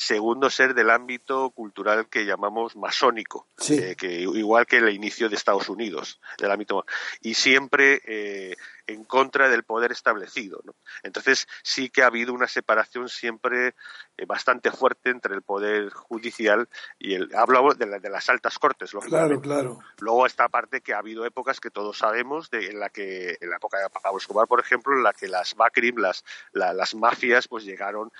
segundo 0.00 0.48
ser 0.48 0.72
del 0.72 0.88
ámbito 0.88 1.50
cultural 1.50 2.08
que 2.08 2.24
llamamos 2.24 2.74
masónico, 2.74 3.46
eh, 3.68 3.94
que 3.98 4.20
igual 4.20 4.64
que 4.64 4.78
el 4.78 4.88
inicio 4.88 5.28
de 5.28 5.36
Estados 5.36 5.68
Unidos, 5.68 6.22
del 6.38 6.50
ámbito 6.50 6.86
y 7.20 7.34
siempre 7.34 8.00
eh, 8.06 8.56
en 8.86 9.04
contra 9.04 9.50
del 9.50 9.62
poder 9.62 9.92
establecido. 9.92 10.62
Entonces 11.02 11.46
sí 11.62 11.90
que 11.90 12.02
ha 12.02 12.06
habido 12.06 12.32
una 12.32 12.48
separación 12.48 13.10
siempre 13.10 13.74
eh, 14.16 14.24
bastante 14.24 14.70
fuerte 14.70 15.10
entre 15.10 15.34
el 15.34 15.42
poder 15.42 15.90
judicial 15.90 16.66
y 16.98 17.12
el 17.12 17.28
hablo 17.34 17.74
de, 17.74 18.00
de 18.00 18.10
las 18.10 18.30
altas 18.30 18.58
cortes, 18.58 18.94
lógicamente. 18.94 19.38
Claro, 19.42 19.42
claro. 19.42 19.80
Luego 19.98 20.24
esta 20.24 20.48
parte 20.48 20.80
que 20.80 20.94
ha 20.94 20.98
habido 20.98 21.26
épocas 21.26 21.60
que 21.60 21.70
todos 21.70 21.98
sabemos, 21.98 22.48
de, 22.48 22.68
en 22.68 22.80
la 22.80 22.88
que 22.88 23.36
en 23.38 23.50
la 23.50 23.56
época 23.56 23.76
de 23.78 23.90
Pablo 23.90 24.16
Escobar, 24.16 24.48
por 24.48 24.60
ejemplo, 24.60 24.96
en 24.96 25.02
la 25.02 25.12
que 25.12 25.28
las 25.28 25.54
BACRIM, 25.54 25.98
las, 25.98 26.24
las 26.52 26.94
mafias, 26.94 27.48
pues 27.48 27.64
llegaron 27.64 28.10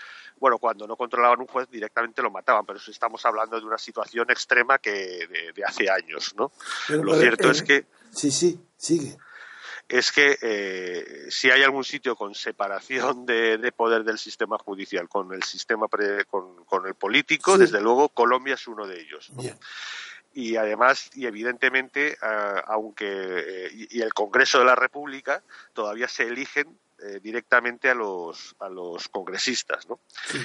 bueno, 0.40 0.58
cuando 0.58 0.86
no 0.86 0.96
controlaban 0.96 1.40
un 1.40 1.46
juez 1.46 1.69
directamente 1.70 2.22
lo 2.22 2.30
mataban, 2.30 2.66
pero 2.66 2.78
estamos 2.78 3.24
hablando 3.24 3.58
de 3.58 3.66
una 3.66 3.78
situación 3.78 4.30
extrema 4.30 4.78
que 4.78 5.26
de, 5.54 5.64
hace 5.64 5.90
años, 5.90 6.34
¿no? 6.36 6.52
lo 6.88 7.18
cierto 7.18 7.50
es 7.50 7.62
que... 7.62 7.86
Sí, 8.12 8.30
sí, 8.30 8.60
sigue. 8.76 9.16
Es 9.88 10.12
que 10.12 10.38
eh, 10.40 11.26
si 11.30 11.50
hay 11.50 11.64
algún 11.64 11.82
sitio 11.82 12.14
con 12.14 12.34
separación 12.34 13.26
de, 13.26 13.72
poder 13.76 14.04
del 14.04 14.18
sistema 14.18 14.56
judicial 14.56 15.08
con 15.08 15.32
el 15.32 15.42
sistema 15.42 15.88
con, 16.28 16.86
el 16.86 16.94
político, 16.94 17.58
desde 17.58 17.80
luego 17.80 18.08
Colombia 18.08 18.54
es 18.54 18.68
uno 18.68 18.86
de 18.86 19.00
ellos. 19.00 19.32
y 20.32 20.54
además 20.54 21.10
y 21.14 21.26
evidentemente 21.26 22.16
ah, 22.22 22.62
aunque 22.68 23.06
eh, 23.08 23.88
y, 23.90 24.00
el 24.00 24.14
Congreso 24.14 24.60
de 24.60 24.64
la 24.66 24.76
República 24.76 25.42
todavía 25.72 26.06
se 26.06 26.22
eligen 26.22 26.78
eh, 27.02 27.20
directamente 27.22 27.88
a 27.88 27.94
los, 27.94 28.54
a 28.58 28.68
los 28.68 29.08
congresistas. 29.08 29.88
¿no? 29.88 30.00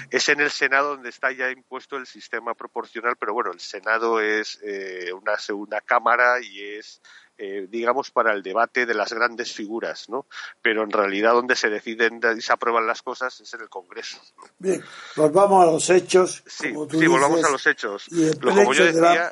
Es 0.09 0.29
en 0.29 0.39
el 0.39 0.51
Senado 0.51 0.89
donde 0.89 1.09
está 1.09 1.31
ya 1.31 1.51
impuesto 1.51 1.97
el 1.97 2.07
sistema 2.07 2.53
proporcional, 2.53 3.15
pero 3.19 3.33
bueno, 3.33 3.51
el 3.51 3.59
Senado 3.59 4.19
es 4.21 4.59
eh, 4.63 5.11
una 5.13 5.37
segunda 5.37 5.81
cámara 5.81 6.39
y 6.41 6.61
es 6.61 7.01
eh, 7.37 7.67
digamos, 7.69 8.11
para 8.11 8.31
el 8.31 8.41
debate 8.41 8.85
de 8.85 8.93
las 8.93 9.11
grandes 9.11 9.51
figuras, 9.51 10.07
¿no? 10.07 10.25
Pero 10.61 10.83
en 10.83 10.91
realidad 10.91 11.33
donde 11.33 11.57
se 11.57 11.69
deciden 11.69 12.21
y 12.37 12.41
se 12.41 12.53
aprueban 12.53 12.87
las 12.87 13.01
cosas 13.01 13.37
es 13.41 13.53
en 13.53 13.59
el 13.59 13.67
Congreso. 13.67 14.21
Bien, 14.57 14.81
volvamos 15.17 15.67
a 15.67 15.69
los 15.69 15.89
hechos. 15.89 16.41
Sí, 16.47 16.69
sí 16.69 17.07
volvamos 17.07 17.43
a 17.43 17.49
los 17.49 17.67
hechos. 17.67 18.05
Y 18.09 18.23
el 18.23 18.39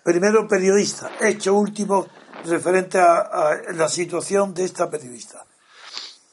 primero 0.03 0.47
periodista, 0.49 1.13
hecho 1.21 1.53
último 1.53 2.05
referente 2.43 2.99
a 2.99 3.61
la 3.73 3.87
situación 3.87 4.53
de 4.53 4.65
esta 4.65 4.89
periodista 4.89 5.45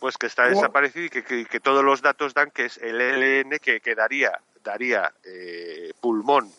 pues 0.01 0.17
que 0.17 0.27
está 0.27 0.49
desaparecido 0.49 1.07
y 1.07 1.45
que, 1.45 1.61
todos 1.61 1.85
los 1.85 2.01
datos 2.01 2.33
dan 2.33 2.51
que 2.51 2.65
es 2.65 2.79
el 2.79 3.01
ELN 3.01 3.59
que, 3.59 3.95
daría, 3.95 4.33
daría 4.65 5.13
eh, 5.25 5.93
pulmón 6.01 6.51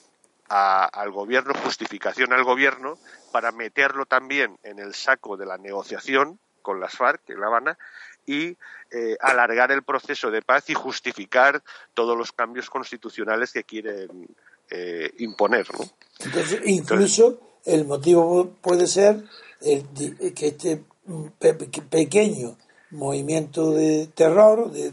al 0.47 1.11
gobierno, 1.11 1.53
justificación 1.53 2.33
al 2.33 2.43
gobierno, 2.43 2.97
para 3.31 3.51
meterlo 3.51 4.05
también 4.05 4.57
en 4.63 4.79
el 4.79 4.93
saco 4.93 5.37
de 5.37 5.45
la 5.45 5.57
negociación 5.57 6.39
con 6.61 6.79
las 6.79 6.93
FARC 6.93 7.21
en 7.29 7.39
La 7.39 7.47
Habana 7.47 7.77
y 8.25 8.57
eh, 8.91 9.17
alargar 9.21 9.71
el 9.71 9.83
proceso 9.83 10.29
de 10.29 10.41
paz 10.41 10.69
y 10.69 10.73
justificar 10.73 11.63
todos 11.93 12.17
los 12.17 12.33
cambios 12.33 12.69
constitucionales 12.69 13.53
que 13.53 13.63
quieren 13.63 14.27
eh, 14.69 15.11
imponer. 15.19 15.65
Entonces, 16.19 16.61
incluso 16.65 17.57
el 17.65 17.85
motivo 17.85 18.57
puede 18.61 18.87
ser 18.87 19.23
que 19.59 20.47
este 20.47 20.83
pequeño 21.89 22.57
movimiento 22.91 23.71
de 23.71 24.07
terror, 24.07 24.71
de, 24.71 24.91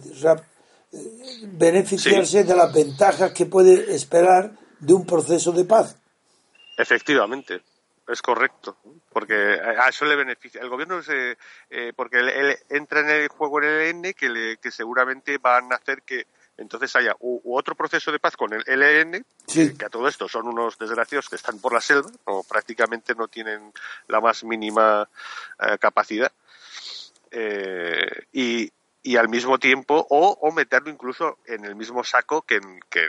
beneficiarse 1.52 2.44
de 2.44 2.56
las 2.56 2.72
ventajas 2.72 3.32
que 3.32 3.46
puede 3.46 3.94
esperar 3.94 4.52
de 4.80 4.94
un 4.94 5.04
proceso 5.04 5.52
de 5.52 5.64
paz. 5.64 5.96
Efectivamente, 6.76 7.60
es 8.06 8.22
correcto, 8.22 8.76
porque 9.12 9.34
a 9.34 9.88
eso 9.88 10.04
le 10.04 10.16
beneficia. 10.16 10.60
El 10.60 10.68
gobierno, 10.68 11.02
se, 11.02 11.36
eh, 11.70 11.92
porque 11.94 12.18
él, 12.18 12.56
entra 12.70 13.00
en 13.00 13.10
el 13.10 13.28
juego 13.28 13.58
el 13.58 13.64
ELN 13.66 14.14
que, 14.14 14.28
le, 14.28 14.56
que 14.58 14.70
seguramente 14.70 15.38
van 15.38 15.72
a 15.72 15.76
hacer 15.76 16.02
que 16.02 16.26
entonces 16.56 16.94
haya 16.96 17.14
otro 17.20 17.76
proceso 17.76 18.10
de 18.10 18.18
paz 18.18 18.36
con 18.36 18.52
el 18.52 18.64
ELN, 18.66 19.24
que 19.46 19.84
a 19.84 19.88
todo 19.88 20.08
esto 20.08 20.28
son 20.28 20.48
unos 20.48 20.76
desgraciados 20.76 21.28
que 21.28 21.36
están 21.36 21.60
por 21.60 21.72
la 21.72 21.80
selva, 21.80 22.10
o 22.24 22.42
prácticamente 22.42 23.14
no 23.14 23.28
tienen 23.28 23.72
la 24.08 24.20
más 24.20 24.42
mínima 24.42 25.08
eh, 25.60 25.78
capacidad 25.78 26.32
eh, 27.30 28.26
y, 28.32 28.70
y, 29.02 29.16
al 29.16 29.28
mismo 29.28 29.58
tiempo, 29.58 30.06
o, 30.10 30.52
meterlo 30.52 30.90
incluso 30.90 31.38
en 31.46 31.64
el 31.64 31.76
mismo 31.76 32.04
saco 32.04 32.42
que 32.42 32.56
en, 32.56 32.80
que, 32.90 33.08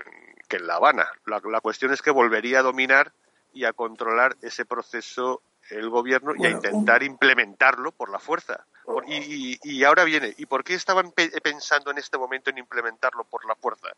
en 0.49 0.67
La 0.67 0.75
Habana. 0.75 1.09
La, 1.25 1.61
cuestión 1.61 1.93
es 1.93 2.01
que 2.01 2.11
volvería 2.11 2.59
a 2.59 2.63
dominar 2.63 3.13
y 3.53 3.65
a 3.65 3.73
controlar 3.73 4.35
ese 4.41 4.65
proceso 4.65 5.41
el 5.69 5.89
gobierno 5.89 6.33
y 6.35 6.45
a 6.45 6.49
intentar 6.49 7.03
implementarlo 7.03 7.91
por 7.91 8.09
la 8.09 8.19
fuerza. 8.19 8.65
y, 9.07 9.59
y, 9.61 9.83
ahora 9.83 10.03
viene, 10.03 10.33
¿y 10.37 10.47
por 10.47 10.63
qué 10.63 10.73
estaban 10.73 11.11
pensando 11.43 11.91
en 11.91 11.99
este 11.99 12.17
momento 12.17 12.49
en 12.49 12.57
implementarlo 12.57 13.23
por 13.25 13.45
la 13.45 13.55
fuerza? 13.55 13.89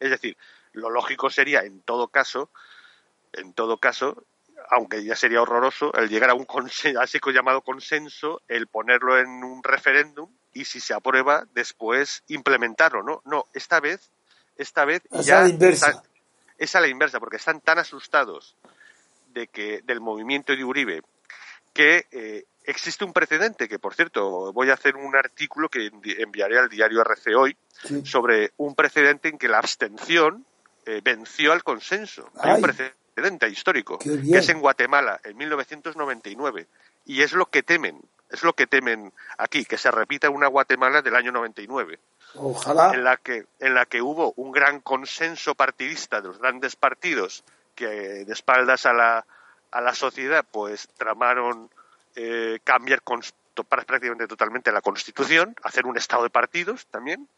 Es 0.00 0.10
decir, 0.10 0.36
lo 0.72 0.88
lógico 0.88 1.28
sería, 1.28 1.60
en 1.60 1.82
todo 1.82 2.08
caso, 2.08 2.50
en 3.32 3.52
todo 3.52 3.76
caso, 3.76 4.24
aunque 4.70 5.04
ya 5.04 5.16
sería 5.16 5.42
horroroso, 5.42 5.92
el 5.94 6.08
llegar 6.08 6.30
a 6.30 6.34
un 6.34 6.44
consenso, 6.44 7.00
así 7.00 7.18
llamado 7.32 7.62
consenso, 7.62 8.42
el 8.48 8.66
ponerlo 8.66 9.18
en 9.18 9.44
un 9.44 9.62
referéndum 9.62 10.30
y 10.52 10.64
si 10.64 10.80
se 10.80 10.94
aprueba, 10.94 11.46
después 11.54 12.22
implementarlo, 12.28 13.02
¿no? 13.02 13.22
No, 13.24 13.46
esta 13.54 13.80
vez, 13.80 14.10
esta 14.56 14.84
vez 14.84 15.02
ya... 15.22 15.46
es 16.58 16.74
a 16.74 16.80
la 16.80 16.88
inversa, 16.88 17.20
porque 17.20 17.36
están 17.36 17.60
tan 17.60 17.78
asustados 17.78 18.56
de 19.28 19.46
que 19.46 19.82
del 19.82 20.00
movimiento 20.00 20.54
de 20.54 20.64
Uribe 20.64 21.02
que 21.72 22.06
eh, 22.10 22.44
existe 22.64 23.04
un 23.04 23.12
precedente, 23.12 23.68
que 23.68 23.78
por 23.78 23.94
cierto 23.94 24.52
voy 24.52 24.70
a 24.70 24.74
hacer 24.74 24.96
un 24.96 25.14
artículo 25.14 25.68
que 25.68 25.90
enviaré 26.18 26.58
al 26.58 26.68
diario 26.68 27.02
RC 27.02 27.34
hoy, 27.36 27.56
sobre 28.04 28.52
un 28.56 28.74
precedente 28.74 29.28
en 29.28 29.38
que 29.38 29.46
la 29.46 29.58
abstención 29.58 30.44
eh, 30.84 31.00
venció 31.04 31.52
al 31.52 31.62
consenso. 31.62 32.30
Hay 32.40 32.56
un 32.56 32.62
precedente 32.62 32.96
histórico, 33.48 33.98
que 33.98 34.38
es 34.38 34.48
en 34.48 34.60
Guatemala, 34.60 35.20
en 35.24 35.36
1999, 35.36 36.66
y 37.06 37.22
es 37.22 37.32
lo 37.32 37.46
que 37.46 37.62
temen, 37.62 38.00
es 38.30 38.42
lo 38.42 38.52
que 38.52 38.66
temen 38.66 39.12
aquí, 39.38 39.64
que 39.64 39.78
se 39.78 39.90
repita 39.90 40.30
una 40.30 40.46
Guatemala 40.46 41.02
del 41.02 41.16
año 41.16 41.32
99. 41.32 41.98
Ojalá. 42.34 42.92
En 42.92 43.04
la 43.04 43.16
que, 43.16 43.46
en 43.58 43.74
la 43.74 43.86
que 43.86 44.02
hubo 44.02 44.34
un 44.36 44.52
gran 44.52 44.80
consenso 44.80 45.54
partidista 45.54 46.20
de 46.20 46.28
los 46.28 46.38
grandes 46.38 46.76
partidos 46.76 47.42
que 47.74 47.86
de 47.86 48.32
espaldas 48.32 48.86
a 48.86 48.92
la, 48.92 49.24
a 49.70 49.80
la 49.80 49.94
sociedad 49.94 50.44
pues 50.50 50.88
tramaron 50.96 51.70
eh, 52.16 52.58
cambiar 52.64 53.02
prácticamente 53.68 54.26
totalmente 54.26 54.72
la 54.72 54.80
constitución, 54.80 55.54
hacer 55.62 55.86
un 55.86 55.96
estado 55.96 56.24
de 56.24 56.30
partidos 56.30 56.86
también, 56.86 57.28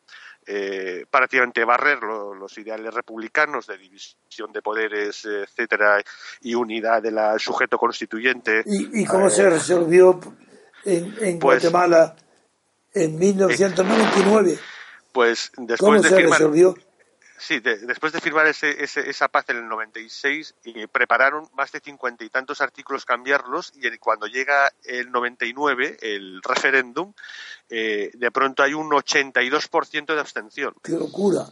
eh, 0.47 1.04
prácticamente 1.11 1.64
barrer 1.64 2.00
los 2.02 2.56
ideales 2.59 2.92
republicanos 2.94 3.66
de 3.66 3.78
división 3.78 4.52
de 4.52 4.62
poderes, 4.62 5.25
etcétera, 5.25 6.02
y 6.40 6.54
unidad 6.54 7.02
del 7.02 7.18
sujeto 7.38 7.78
constituyente. 7.78 8.62
¿Y, 8.66 9.04
cómo 9.04 9.28
se 9.30 9.42
eh, 9.42 9.50
resolvió 9.50 10.18
en, 10.85 11.14
en 11.20 11.38
pues, 11.38 11.62
Guatemala 11.62 12.16
en 12.92 13.18
1999? 13.18 14.59
Pues 15.12 15.52
después 15.56 16.02
de 16.02 16.09
se 16.09 16.20
resolvió? 16.20 16.75
Sí, 17.40 17.59
después 17.61 18.12
de 18.12 18.20
firmar 18.20 18.47
ese, 18.47 18.85
esa 18.85 19.28
paz 19.28 19.47
en 19.49 19.56
el 19.56 19.66
96, 19.66 20.56
y 20.62 20.87
prepararon 20.88 21.49
más 21.54 21.73
de 21.73 21.80
cincuenta 21.80 22.23
y 22.23 22.28
tantos 22.28 22.61
artículos 22.61 23.06
cambiarlos 23.06 23.73
y 23.75 23.97
cuando 23.97 24.26
llega 24.26 24.70
el 24.85 25.11
99, 25.11 25.97
el 26.02 26.42
referéndum, 26.42 27.14
eh, 27.70 28.11
de 28.12 28.30
pronto 28.30 28.62
hay 28.62 28.75
un 28.75 28.90
82% 28.90 30.14
de 30.14 30.20
abstención. 30.20 30.75
¡Qué 30.82 30.92
locura! 30.92 31.47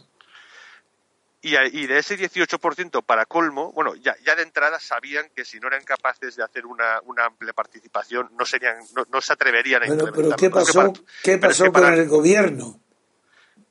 Y, 1.41 1.55
y, 1.57 1.87
de 1.87 1.97
ese 1.97 2.19
18% 2.19 3.03
para 3.03 3.25
colmo, 3.25 3.71
bueno, 3.71 3.95
ya, 3.95 4.15
ya 4.23 4.35
de 4.35 4.43
entrada 4.43 4.79
sabían 4.79 5.29
que 5.35 5.43
si 5.43 5.59
no 5.59 5.69
eran 5.69 5.83
capaces 5.83 6.35
de 6.35 6.43
hacer 6.43 6.67
una, 6.67 6.99
una 7.05 7.25
amplia 7.25 7.53
participación, 7.53 8.29
no 8.37 8.45
serían, 8.45 8.75
no, 9.09 9.21
se 9.21 9.33
atreverían 9.33 9.83
a 9.83 9.87
pero, 9.87 10.11
Pero 10.11 10.35
¿qué 10.35 10.49
pasó, 10.51 10.93
¿qué 11.23 11.37
pasó 11.39 11.71
con 11.71 11.93
el 11.93 12.07
gobierno? 12.07 12.79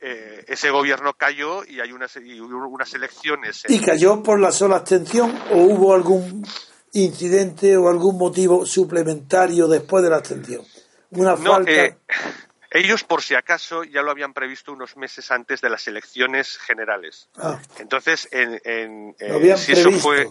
Eh, 0.00 0.44
ese 0.46 0.70
gobierno 0.70 1.14
cayó 1.14 1.64
y 1.64 1.80
hay 1.80 1.90
unas, 1.90 2.16
y 2.16 2.38
unas 2.40 2.94
elecciones. 2.94 3.64
¿Y 3.68 3.80
cayó 3.80 4.22
por 4.22 4.38
la 4.38 4.52
sola 4.52 4.76
abstención 4.76 5.36
o 5.50 5.56
hubo 5.56 5.92
algún 5.92 6.46
incidente 6.92 7.76
o 7.76 7.88
algún 7.88 8.16
motivo 8.16 8.64
suplementario 8.64 9.66
después 9.66 10.04
de 10.04 10.10
la 10.10 10.16
abstención? 10.16 10.64
Una 11.10 11.36
falta. 11.36 11.70
Eh, 11.70 11.98
ellos, 12.70 13.02
por 13.02 13.22
si 13.22 13.34
acaso, 13.34 13.82
ya 13.82 14.02
lo 14.02 14.12
habían 14.12 14.32
previsto 14.32 14.72
unos 14.72 14.96
meses 14.96 15.32
antes 15.32 15.60
de 15.60 15.68
las 15.68 15.88
elecciones 15.88 16.58
generales. 16.58 17.28
Ah. 17.36 17.60
Entonces, 17.78 18.28
en, 18.30 19.16
eh, 19.18 19.56
si 19.56 19.72
eso 19.72 19.90
fue, 19.90 20.30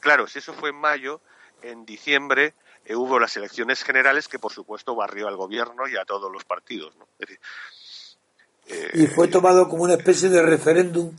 claro, 0.00 0.26
si 0.26 0.40
eso 0.40 0.52
fue 0.52 0.68
en 0.70 0.76
mayo, 0.76 1.22
en 1.62 1.86
diciembre 1.86 2.54
hubo 2.90 3.18
las 3.18 3.36
elecciones 3.36 3.82
generales 3.82 4.28
que, 4.28 4.38
por 4.38 4.52
supuesto, 4.52 4.94
barrió 4.94 5.28
al 5.28 5.36
gobierno 5.36 5.86
y 5.88 5.96
a 5.96 6.04
todos 6.04 6.32
los 6.32 6.44
partidos. 6.44 6.96
¿no? 6.96 7.06
Es 7.18 7.28
decir, 7.28 7.40
y 8.94 9.06
fue 9.06 9.28
tomado 9.28 9.68
como 9.68 9.84
una 9.84 9.94
especie 9.94 10.28
de 10.28 10.42
referéndum 10.42 11.16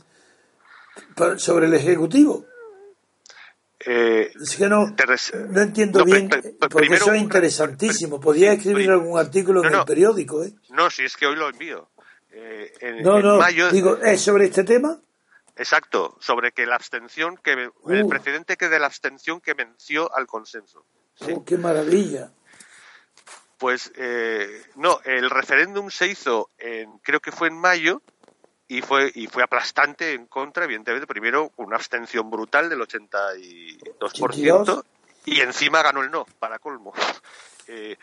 sobre 1.36 1.66
el 1.66 1.74
Ejecutivo. 1.74 2.46
Eh, 3.82 4.30
es 4.40 4.56
que 4.56 4.68
no, 4.68 4.94
no 5.48 5.60
entiendo 5.62 6.04
bien, 6.04 6.28
porque 6.70 6.94
eso 6.94 7.14
es 7.14 7.22
interesantísimo. 7.22 8.20
Podría 8.20 8.52
escribir 8.52 8.90
algún 8.90 9.18
artículo 9.18 9.64
en 9.64 9.74
el 9.74 9.84
periódico. 9.84 10.44
¿eh? 10.44 10.52
No, 10.70 10.90
si 10.90 11.04
es 11.04 11.16
que 11.16 11.26
hoy 11.26 11.36
lo 11.36 11.48
envío. 11.48 11.88
Eh, 12.32 12.72
en, 12.80 13.02
no, 13.02 13.20
no, 13.20 13.40
digo, 13.72 13.96
¿es 13.96 14.20
sobre 14.20 14.46
este 14.46 14.64
tema? 14.64 15.00
Exacto, 15.56 16.16
sobre 16.20 16.52
que 16.52 16.64
la 16.64 16.76
abstención, 16.76 17.38
que 17.42 17.52
el 17.52 18.04
uh. 18.04 18.08
precedente 18.08 18.56
que 18.56 18.68
de 18.68 18.78
la 18.78 18.86
abstención 18.86 19.40
que 19.40 19.54
venció 19.54 20.14
al 20.14 20.26
consenso. 20.26 20.84
Oh, 21.20 21.44
¡Qué 21.44 21.58
maravilla! 21.58 22.32
Pues 23.60 23.92
eh, 23.96 24.62
no, 24.76 25.00
el 25.04 25.28
referéndum 25.28 25.90
se 25.90 26.08
hizo, 26.08 26.48
en, 26.58 26.98
creo 27.00 27.20
que 27.20 27.30
fue 27.30 27.48
en 27.48 27.58
mayo, 27.58 28.00
y 28.66 28.80
fue, 28.80 29.12
y 29.14 29.26
fue 29.26 29.42
aplastante 29.42 30.14
en 30.14 30.26
contra, 30.26 30.64
evidentemente, 30.64 31.06
primero 31.06 31.52
una 31.56 31.76
abstención 31.76 32.30
brutal 32.30 32.70
del 32.70 32.80
82%, 32.80 34.84
y 35.26 35.40
encima 35.40 35.82
ganó 35.82 36.02
el 36.02 36.10
no, 36.10 36.26
para 36.38 36.58
colmo. 36.58 36.94
Eh, 37.72 37.96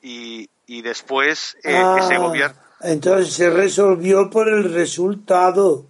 y, 0.00 0.48
y, 0.66 0.80
después 0.80 1.58
eh, 1.64 1.76
ah, 1.76 1.98
ese 2.00 2.16
gobierno. 2.16 2.56
Entonces 2.80 3.34
se 3.34 3.50
resolvió 3.50 4.30
por 4.30 4.48
el 4.48 4.72
resultado. 4.72 5.84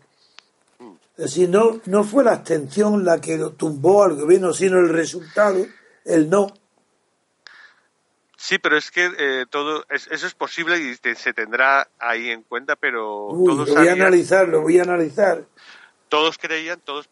Mm. 0.81 0.95
Es 1.19 1.25
decir, 1.27 1.49
no, 1.49 1.81
no 1.85 2.03
fue 2.03 2.25
la 2.25 2.33
abstención 2.33 3.05
la 3.05 3.21
que 3.21 3.39
lo 3.39 3.53
tumbó 3.53 4.03
al 4.03 4.17
gobierno, 4.17 4.53
sino 4.53 4.81
el 4.81 4.89
resultado, 4.89 5.65
el 6.05 6.29
no. 6.29 6.53
Sí, 8.43 8.59
pero 8.59 8.77
es 8.77 8.91
que 8.91 9.09
eh, 9.19 9.47
todo 9.49 9.87
eso 9.89 10.27
es 10.27 10.35
posible 10.35 10.77
y 10.77 10.97
se 11.15 11.33
tendrá 11.33 11.87
ahí 12.01 12.29
en 12.31 12.43
cuenta, 12.43 12.75
pero 12.75 13.29
todos 13.29 13.69
lo 13.69 13.75
voy 13.77 13.87
a 13.87 13.93
analizar, 13.93 14.49
lo 14.49 14.63
voy 14.63 14.81
a 14.81 14.83
analizar. 14.83 15.45
Todos 16.09 16.39
creían, 16.39 16.81
todos, 16.81 17.09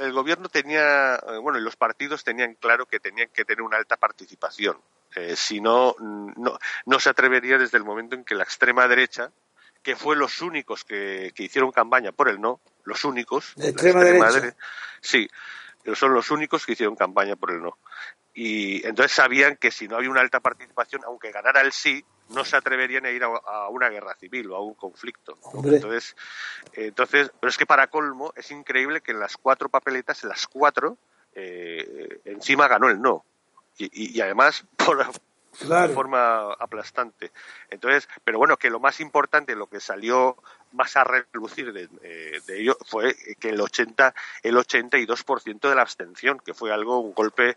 el 0.00 0.12
gobierno 0.12 0.50
tenía, 0.50 1.14
eh, 1.14 1.38
bueno, 1.40 1.58
y 1.58 1.62
los 1.62 1.76
partidos 1.76 2.24
tenían 2.24 2.56
claro 2.56 2.84
que 2.84 3.00
tenían 3.00 3.30
que 3.32 3.46
tener 3.46 3.62
una 3.62 3.78
alta 3.78 3.96
participación. 3.96 4.76
Eh, 5.16 5.34
si 5.34 5.62
no, 5.62 5.96
no, 5.98 6.58
no 6.84 7.00
se 7.00 7.08
atrevería 7.08 7.56
desde 7.56 7.78
el 7.78 7.84
momento 7.84 8.14
en 8.14 8.22
que 8.22 8.34
la 8.34 8.44
extrema 8.44 8.86
derecha, 8.86 9.32
que 9.82 9.96
fue 9.96 10.14
los 10.14 10.42
únicos 10.42 10.84
que, 10.84 11.32
que 11.34 11.44
hicieron 11.44 11.72
campaña 11.72 12.12
por 12.12 12.28
el 12.28 12.38
no, 12.38 12.60
los 12.84 13.06
únicos. 13.06 13.54
¿La 13.56 13.68
extrema, 13.68 14.04
derecha? 14.04 14.54
sí, 15.00 15.26
pero 15.82 15.96
son 15.96 16.12
los 16.12 16.30
únicos 16.30 16.66
que 16.66 16.72
hicieron 16.72 16.96
campaña 16.96 17.34
por 17.34 17.50
el 17.50 17.62
no 17.62 17.78
y 18.34 18.86
entonces 18.86 19.12
sabían 19.12 19.56
que 19.56 19.70
si 19.70 19.88
no 19.88 19.96
había 19.96 20.10
una 20.10 20.20
alta 20.20 20.40
participación, 20.40 21.02
aunque 21.04 21.32
ganara 21.32 21.60
el 21.62 21.72
sí, 21.72 22.04
no 22.30 22.44
se 22.44 22.56
atreverían 22.56 23.04
a 23.06 23.10
ir 23.10 23.24
a, 23.24 23.68
una 23.68 23.88
guerra 23.88 24.14
civil 24.14 24.50
o 24.50 24.56
a 24.56 24.62
un 24.62 24.74
conflicto. 24.74 25.36
Entonces, 25.64 26.16
entonces, 26.74 27.32
pero 27.40 27.50
es 27.50 27.58
que 27.58 27.66
para 27.66 27.88
colmo 27.88 28.32
es 28.36 28.50
increíble 28.50 29.00
que 29.00 29.12
en 29.12 29.20
las 29.20 29.36
cuatro 29.36 29.68
papeletas, 29.68 30.22
en 30.22 30.28
las 30.28 30.46
cuatro, 30.46 30.96
eh, 31.34 32.20
encima 32.24 32.68
ganó 32.68 32.88
el 32.88 33.00
no. 33.00 33.24
Y, 33.78 34.20
además 34.20 34.64
por, 34.76 34.98
de 34.98 35.88
forma 35.88 36.52
aplastante. 36.52 37.32
Entonces, 37.70 38.08
pero 38.22 38.38
bueno, 38.38 38.56
que 38.56 38.70
lo 38.70 38.78
más 38.78 39.00
importante, 39.00 39.56
lo 39.56 39.66
que 39.66 39.80
salió 39.80 40.36
más 40.72 40.96
a 40.96 41.04
relucir 41.04 41.72
de, 41.72 41.88
eh, 42.02 42.40
de 42.46 42.60
ello 42.60 42.76
fue 42.86 43.16
que 43.40 43.48
el 43.48 43.60
80, 43.60 44.14
el 44.42 44.56
82% 44.56 45.68
de 45.68 45.74
la 45.74 45.82
abstención, 45.82 46.38
que 46.38 46.54
fue 46.54 46.72
algo, 46.72 47.00
un 47.00 47.12
golpe 47.12 47.56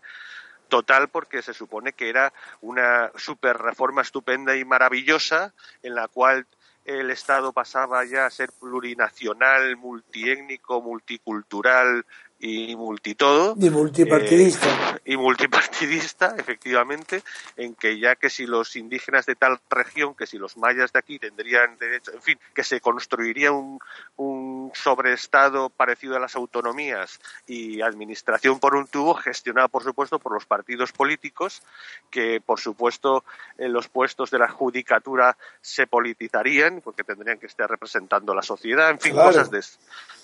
total 0.74 1.06
porque 1.06 1.40
se 1.40 1.54
supone 1.54 1.92
que 1.92 2.08
era 2.08 2.32
una 2.60 3.12
super 3.14 3.56
reforma 3.56 4.02
estupenda 4.02 4.56
y 4.56 4.64
maravillosa 4.64 5.54
en 5.84 5.94
la 5.94 6.08
cual 6.08 6.48
el 6.84 7.12
Estado 7.12 7.52
pasaba 7.52 8.04
ya 8.04 8.26
a 8.26 8.30
ser 8.30 8.50
plurinacional, 8.58 9.76
multiétnico, 9.76 10.82
multicultural, 10.82 12.04
y 12.44 12.76
multitodo. 12.76 13.54
Y 13.58 13.70
multipartidista. 13.70 14.68
Eh, 14.68 15.12
y 15.12 15.16
multipartidista, 15.16 16.34
efectivamente, 16.38 17.22
en 17.56 17.74
que 17.74 17.98
ya 17.98 18.16
que 18.16 18.28
si 18.28 18.46
los 18.46 18.76
indígenas 18.76 19.24
de 19.24 19.34
tal 19.34 19.58
región, 19.70 20.14
que 20.14 20.26
si 20.26 20.36
los 20.36 20.58
mayas 20.58 20.92
de 20.92 20.98
aquí 20.98 21.18
tendrían 21.18 21.78
derecho, 21.78 22.12
en 22.12 22.20
fin, 22.20 22.38
que 22.54 22.62
se 22.62 22.82
construiría 22.82 23.50
un, 23.50 23.78
un 24.16 24.70
sobreestado 24.74 25.70
parecido 25.70 26.16
a 26.16 26.20
las 26.20 26.36
autonomías 26.36 27.18
y 27.46 27.80
administración 27.80 28.60
por 28.60 28.74
un 28.74 28.88
tubo, 28.88 29.14
gestionada, 29.14 29.68
por 29.68 29.82
supuesto, 29.82 30.18
por 30.18 30.32
los 30.32 30.44
partidos 30.44 30.92
políticos, 30.92 31.62
que, 32.10 32.42
por 32.44 32.60
supuesto, 32.60 33.24
en 33.56 33.72
los 33.72 33.88
puestos 33.88 34.30
de 34.30 34.38
la 34.38 34.48
judicatura 34.48 35.38
se 35.62 35.86
politizarían, 35.86 36.82
porque 36.82 37.04
tendrían 37.04 37.38
que 37.38 37.46
estar 37.46 37.70
representando 37.70 38.34
la 38.34 38.42
sociedad, 38.42 38.90
en 38.90 39.00
fin, 39.00 39.14
cosas 39.14 39.50
de 39.50 39.62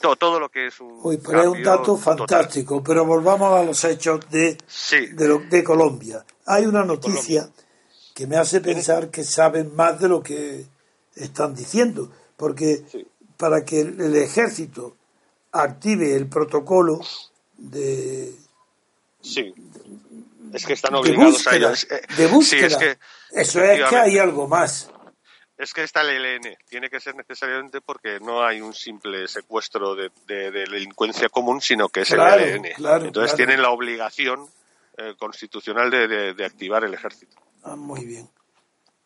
todo, 0.00 0.16
todo 0.16 0.40
lo 0.40 0.48
que 0.48 0.66
es 0.66 0.80
un. 0.80 0.98
Uy, 1.02 1.18
pero 1.18 1.52
un 1.52 1.62
dato 1.62 1.96
fantástico, 2.18 2.83
pero 2.83 3.05
volvamos 3.05 3.53
a 3.53 3.64
los 3.64 3.85
hechos 3.85 4.20
de, 4.31 4.57
de, 5.49 5.64
Colombia. 5.64 6.25
Hay 6.46 6.66
una 6.66 6.85
noticia 6.85 7.49
que 8.14 8.27
me 8.27 8.37
hace 8.37 8.61
pensar 8.61 9.11
que 9.11 9.25
saben 9.25 9.75
más 9.75 10.01
de 10.01 10.09
lo 10.09 10.23
que 10.23 10.66
están 11.14 11.55
diciendo, 11.55 12.11
porque 12.37 12.85
para 13.37 13.64
que 13.64 13.81
el, 13.81 14.16
ejército 14.16 14.96
active 15.53 16.14
el 16.14 16.29
protocolo 16.29 17.01
de... 17.57 18.35
Sí, 19.23 19.53
es 20.53 20.66
que 20.66 20.73
están 20.73 20.94
obligados 20.94 21.46
a 21.46 21.53
De 22.16 22.27
búsqueda. 22.27 22.79
eso 23.33 23.62
es 23.62 23.88
que 23.88 23.96
hay 23.96 24.18
algo 24.18 24.49
más. 24.49 24.90
Es 25.61 25.75
que 25.75 25.83
está 25.83 26.01
el 26.01 26.25
ELN, 26.25 26.57
tiene 26.70 26.88
que 26.88 27.01
ser 27.01 27.14
necesariamente 27.14 27.83
porque 27.83 28.18
no 28.18 28.42
hay 28.42 28.62
un 28.62 28.73
simple 28.73 29.29
secuestro 29.29 29.94
de, 29.94 30.11
delincuencia 30.27 31.29
común, 31.29 31.61
sino 31.61 31.90
que 31.90 32.01
es 32.01 32.11
el 32.12 32.20
ELN. 32.20 32.64
Entonces 33.05 33.37
tienen 33.37 33.61
la 33.61 33.68
obligación 33.68 34.49
eh, 34.96 35.14
constitucional 35.18 35.90
de, 35.90 36.44
activar 36.46 36.85
el 36.85 36.94
ejército. 36.94 37.37
Ah, 37.62 37.77
muy 37.77 38.07
bien. 38.07 38.31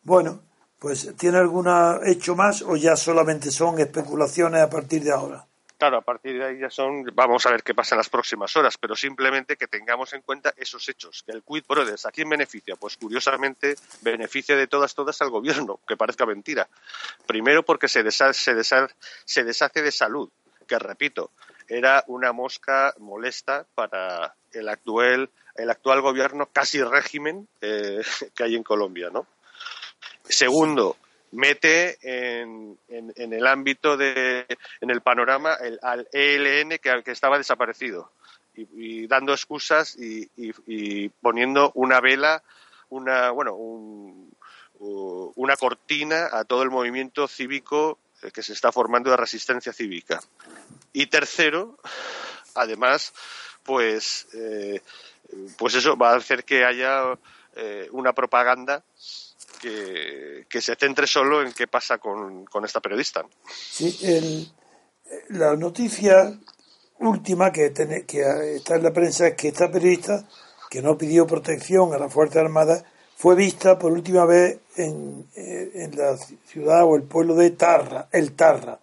Bueno, 0.03 0.43
pues 0.79 1.13
¿tiene 1.17 1.39
algún 1.39 1.67
hecho 2.05 2.37
más 2.37 2.61
o 2.61 2.77
ya 2.77 2.95
solamente 2.95 3.51
son 3.51 3.77
especulaciones 3.79 4.61
a 4.61 4.69
partir 4.69 5.03
de 5.03 5.11
ahora? 5.11 5.45
Claro, 5.77 5.97
a 5.97 6.01
partir 6.01 6.37
de 6.37 6.45
ahí 6.45 6.59
ya 6.59 6.69
son, 6.69 7.03
vamos 7.13 7.45
a 7.45 7.51
ver 7.51 7.61
qué 7.61 7.73
pasa 7.73 7.95
en 7.95 7.97
las 7.97 8.09
próximas 8.09 8.55
horas, 8.55 8.77
pero 8.77 8.95
simplemente 8.95 9.57
que 9.57 9.67
tengamos 9.67 10.13
en 10.13 10.21
cuenta 10.21 10.53
esos 10.55 10.87
hechos, 10.87 11.23
que 11.25 11.33
el 11.33 11.43
quid 11.43 11.65
pro 11.67 11.81
¿a 11.81 12.11
quién 12.11 12.29
beneficia? 12.29 12.75
Pues 12.77 12.95
curiosamente 12.95 13.75
beneficia 14.01 14.55
de 14.55 14.67
todas, 14.67 14.95
todas 14.95 15.21
al 15.21 15.29
gobierno, 15.29 15.81
que 15.87 15.97
parezca 15.97 16.25
mentira. 16.25 16.67
Primero 17.27 17.63
porque 17.63 17.89
se, 17.89 18.09
se, 18.09 18.63
se 18.63 19.43
deshace 19.43 19.81
de 19.81 19.91
salud, 19.91 20.29
que 20.65 20.79
repito, 20.79 21.31
era 21.67 22.03
una 22.07 22.31
mosca 22.31 22.93
molesta 22.99 23.65
para 23.75 24.35
el 24.53 24.69
actual, 24.69 25.29
el 25.55 25.69
actual 25.69 26.01
gobierno, 26.01 26.47
casi 26.51 26.81
régimen 26.81 27.47
eh, 27.61 28.01
que 28.35 28.43
hay 28.43 28.55
en 28.55 28.63
Colombia, 28.63 29.09
¿no? 29.11 29.27
Segundo, 30.23 30.97
mete 31.31 31.97
en, 32.01 32.77
en, 32.87 33.33
el 33.33 33.47
ámbito 33.47 33.97
de, 33.97 34.45
en 34.81 34.89
el 34.89 35.01
panorama 35.01 35.55
el, 35.55 35.79
al 35.81 36.07
ELN 36.11 36.77
que, 36.79 37.03
que 37.03 37.11
estaba 37.11 37.37
desaparecido 37.37 38.11
y, 38.55 39.07
dando 39.07 39.33
excusas 39.33 39.95
y, 39.97 40.29
y, 40.37 41.09
poniendo 41.09 41.71
una 41.75 41.99
vela, 41.99 42.43
una, 42.89 43.31
bueno, 43.31 43.55
una 44.77 45.55
cortina 45.57 46.29
a 46.31 46.43
todo 46.45 46.63
el 46.63 46.69
movimiento 46.69 47.27
cívico 47.27 47.99
que 48.33 48.43
se 48.43 48.53
está 48.53 48.71
formando 48.71 49.11
de 49.11 49.17
resistencia 49.17 49.73
cívica. 49.73 50.21
Y 50.93 51.07
tercero, 51.07 51.77
además, 52.55 53.13
pues, 53.63 54.27
eh, 54.33 54.81
pues 55.57 55.75
eso 55.75 55.97
va 55.97 56.13
a 56.13 56.17
hacer 56.17 56.43
que 56.43 56.65
haya 56.65 57.17
eh, 57.55 57.87
una 57.91 58.13
propaganda 58.13 58.83
que, 60.49 60.61
se 60.61 60.75
centre 60.75 61.07
solo 61.07 61.41
en 61.41 61.51
qué 61.53 61.67
pasa 61.67 61.97
con, 61.97 62.45
esta 62.63 62.79
periodista. 62.79 63.25
Sí, 63.49 64.51
la 65.29 65.55
noticia 65.55 66.37
última 66.99 67.51
que, 67.51 67.65
está 67.65 68.75
en 68.75 68.83
la 68.83 68.93
prensa 68.93 69.27
es 69.27 69.35
que 69.35 69.49
esta 69.49 69.71
periodista, 69.71 70.27
que 70.69 70.81
no 70.81 70.97
pidió 70.97 71.27
protección 71.27 71.93
a 71.93 71.97
las 71.97 72.13
Fuerzas 72.13 72.37
Armadas, 72.37 72.83
fue 73.17 73.35
vista 73.35 73.79
por 73.79 73.91
última 73.91 74.25
vez 74.25 74.59
en, 74.75 75.25
eh, 75.35 75.71
en 75.75 75.97
la 75.97 76.17
ciudad 76.17 76.83
o 76.83 76.95
el 76.95 77.03
pueblo 77.03 77.35
de 77.35 77.51
Tarra, 77.51 78.09
el 78.11 78.33
Tarra, 78.33 78.79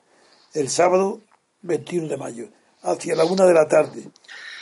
el 0.54 0.70
sábado 0.70 1.20
21 1.62 2.08
de 2.08 2.16
mayo, 2.16 2.48
hacia 2.82 3.14
la 3.14 3.24
una 3.24 3.44
de 3.44 3.54
la 3.54 3.68
tarde. 3.68 4.04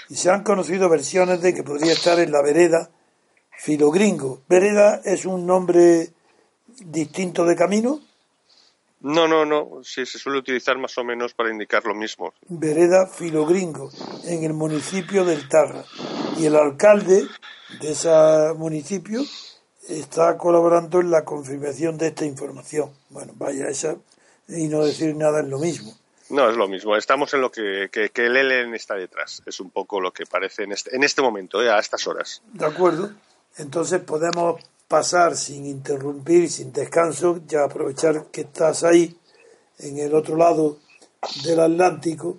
Y 0.09 0.16
se 0.16 0.28
han 0.28 0.42
conocido 0.42 0.88
versiones 0.88 1.40
de 1.40 1.54
que 1.54 1.62
podría 1.62 1.92
estar 1.92 2.18
en 2.18 2.33
la 2.33 2.42
vereda 2.42 2.90
Filogringo. 3.61 4.40
¿Vereda 4.49 5.03
es 5.05 5.27
un 5.27 5.46
nombre 5.46 6.09
distinto 6.66 7.44
de 7.44 7.55
camino? 7.55 8.01
No, 9.01 9.29
no, 9.29 9.44
no. 9.44 9.83
Sí, 9.83 10.07
se 10.07 10.18
suele 10.18 10.38
utilizar 10.38 10.79
más 10.79 10.96
o 10.96 11.05
menos 11.05 11.35
para 11.35 11.51
indicar 11.51 11.85
lo 11.85 11.94
mismo. 11.94 12.33
Vereda 12.49 13.07
Filogringo, 13.07 13.90
en 14.25 14.44
el 14.44 14.55
municipio 14.55 15.27
del 15.27 15.46
Tarra. 15.46 15.85
Y 16.38 16.46
el 16.46 16.57
alcalde 16.57 17.27
de 17.83 17.92
ese 17.92 18.09
municipio 18.57 19.20
está 19.87 20.38
colaborando 20.38 21.01
en 21.01 21.11
la 21.11 21.27
confirmación 21.27 21.99
de 21.99 22.09
esta 22.09 22.25
información. 22.25 22.90
Bueno, 23.11 23.35
vaya, 23.37 23.68
esa 23.68 23.96
y 24.49 24.68
no 24.68 24.87
decir 24.87 25.14
nada 25.14 25.40
es 25.40 25.49
lo 25.49 25.59
mismo. 25.59 25.94
No, 26.31 26.49
es 26.49 26.57
lo 26.57 26.66
mismo. 26.66 26.96
Estamos 26.96 27.35
en 27.35 27.42
lo 27.42 27.51
que, 27.51 27.90
que, 27.92 28.11
el 28.25 28.37
ELN 28.37 28.75
está 28.75 28.94
detrás. 28.94 29.42
Es 29.44 29.61
un 29.61 29.70
poco 29.70 30.01
lo 30.01 30.12
que 30.12 30.25
parece 30.25 30.62
en 30.62 30.73
este, 30.73 30.96
en 30.96 31.03
este 31.03 31.20
momento, 31.20 31.62
eh, 31.62 31.70
a 31.70 31.79
estas 31.79 32.07
horas. 32.07 32.40
De 32.55 32.64
acuerdo. 32.64 33.11
Entonces 33.56 34.00
podemos 34.00 34.60
pasar 34.88 35.36
sin 35.36 35.66
interrumpir, 35.66 36.50
sin 36.50 36.72
descanso, 36.72 37.40
ya 37.46 37.64
aprovechar 37.64 38.26
que 38.26 38.42
estás 38.42 38.82
ahí, 38.84 39.16
en 39.78 39.98
el 39.98 40.14
otro 40.14 40.36
lado 40.36 40.78
del 41.44 41.60
Atlántico, 41.60 42.38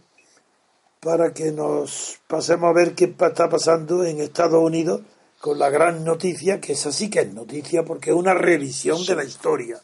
para 0.99 1.33
que 1.33 1.51
nos 1.51 2.19
pasemos 2.27 2.69
a 2.69 2.73
ver 2.73 2.93
qué 2.93 3.05
está 3.05 3.49
pasando 3.49 4.03
en 4.03 4.19
Estados 4.19 4.61
Unidos 4.61 5.01
con 5.39 5.57
la 5.57 5.69
gran 5.69 6.03
noticia, 6.03 6.61
que 6.61 6.73
es 6.73 6.85
así 6.85 7.09
que 7.09 7.21
es 7.21 7.33
noticia 7.33 7.83
porque 7.83 8.11
es 8.11 8.15
una 8.15 8.33
revisión 8.33 9.03
de 9.05 9.15
la 9.15 9.23
historia, 9.23 9.81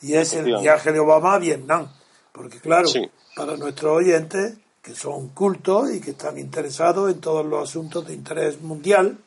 y 0.00 0.14
es 0.14 0.34
el 0.34 0.44
viaje 0.44 0.92
de 0.92 1.00
Obama 1.00 1.34
a 1.34 1.38
Vietnam. 1.38 1.90
Porque 2.32 2.60
claro, 2.60 2.88
para 3.34 3.56
nuestros 3.56 3.96
oyentes, 3.96 4.54
que 4.82 4.94
son 4.94 5.28
cultos 5.30 5.92
y 5.92 6.00
que 6.00 6.10
están 6.10 6.38
interesados 6.38 7.10
en 7.10 7.20
todos 7.20 7.46
los 7.46 7.70
asuntos 7.70 8.06
de 8.06 8.12
interés 8.12 8.60
mundial, 8.60 9.18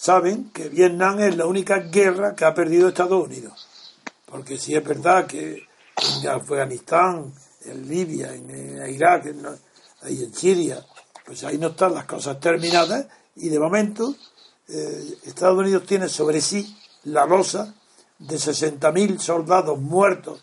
saben 0.00 0.50
que 0.50 0.70
Vietnam 0.70 1.20
es 1.20 1.36
la 1.36 1.44
única 1.44 1.78
guerra 1.78 2.34
que 2.34 2.46
ha 2.46 2.54
perdido 2.54 2.88
Estados 2.88 3.26
Unidos. 3.26 3.68
Porque 4.24 4.56
si 4.56 4.74
es 4.74 4.82
verdad 4.82 5.26
que 5.26 5.68
en 6.22 6.26
Afganistán, 6.26 7.30
en 7.66 7.86
Libia, 7.86 8.32
en, 8.32 8.94
Irak, 8.94 9.26
en, 9.26 9.44
ahí 10.00 10.24
en 10.24 10.32
Siria, 10.32 10.82
pues 11.26 11.44
ahí 11.44 11.58
no 11.58 11.68
están 11.68 11.92
las 11.92 12.06
cosas 12.06 12.40
terminadas 12.40 13.08
y 13.36 13.50
de 13.50 13.58
momento 13.58 14.14
eh, 14.68 15.18
Estados 15.26 15.58
Unidos 15.58 15.84
tiene 15.84 16.08
sobre 16.08 16.40
sí 16.40 16.74
la 17.04 17.26
losa 17.26 17.74
de 18.18 18.36
60.000 18.36 19.18
soldados 19.18 19.78
muertos 19.78 20.42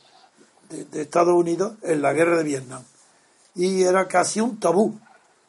de, 0.69 0.85
de, 0.85 1.01
Estados 1.01 1.33
Unidos 1.33 1.73
en 1.81 2.03
la 2.03 2.13
guerra 2.13 2.37
de 2.37 2.43
Vietnam. 2.43 2.83
Y 3.55 3.81
era 3.81 4.07
casi 4.07 4.39
un 4.39 4.59
tabú, 4.59 4.99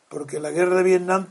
porque 0.08 0.40
la 0.40 0.50
guerra 0.50 0.76
de 0.76 0.82
Vietnam 0.82 1.26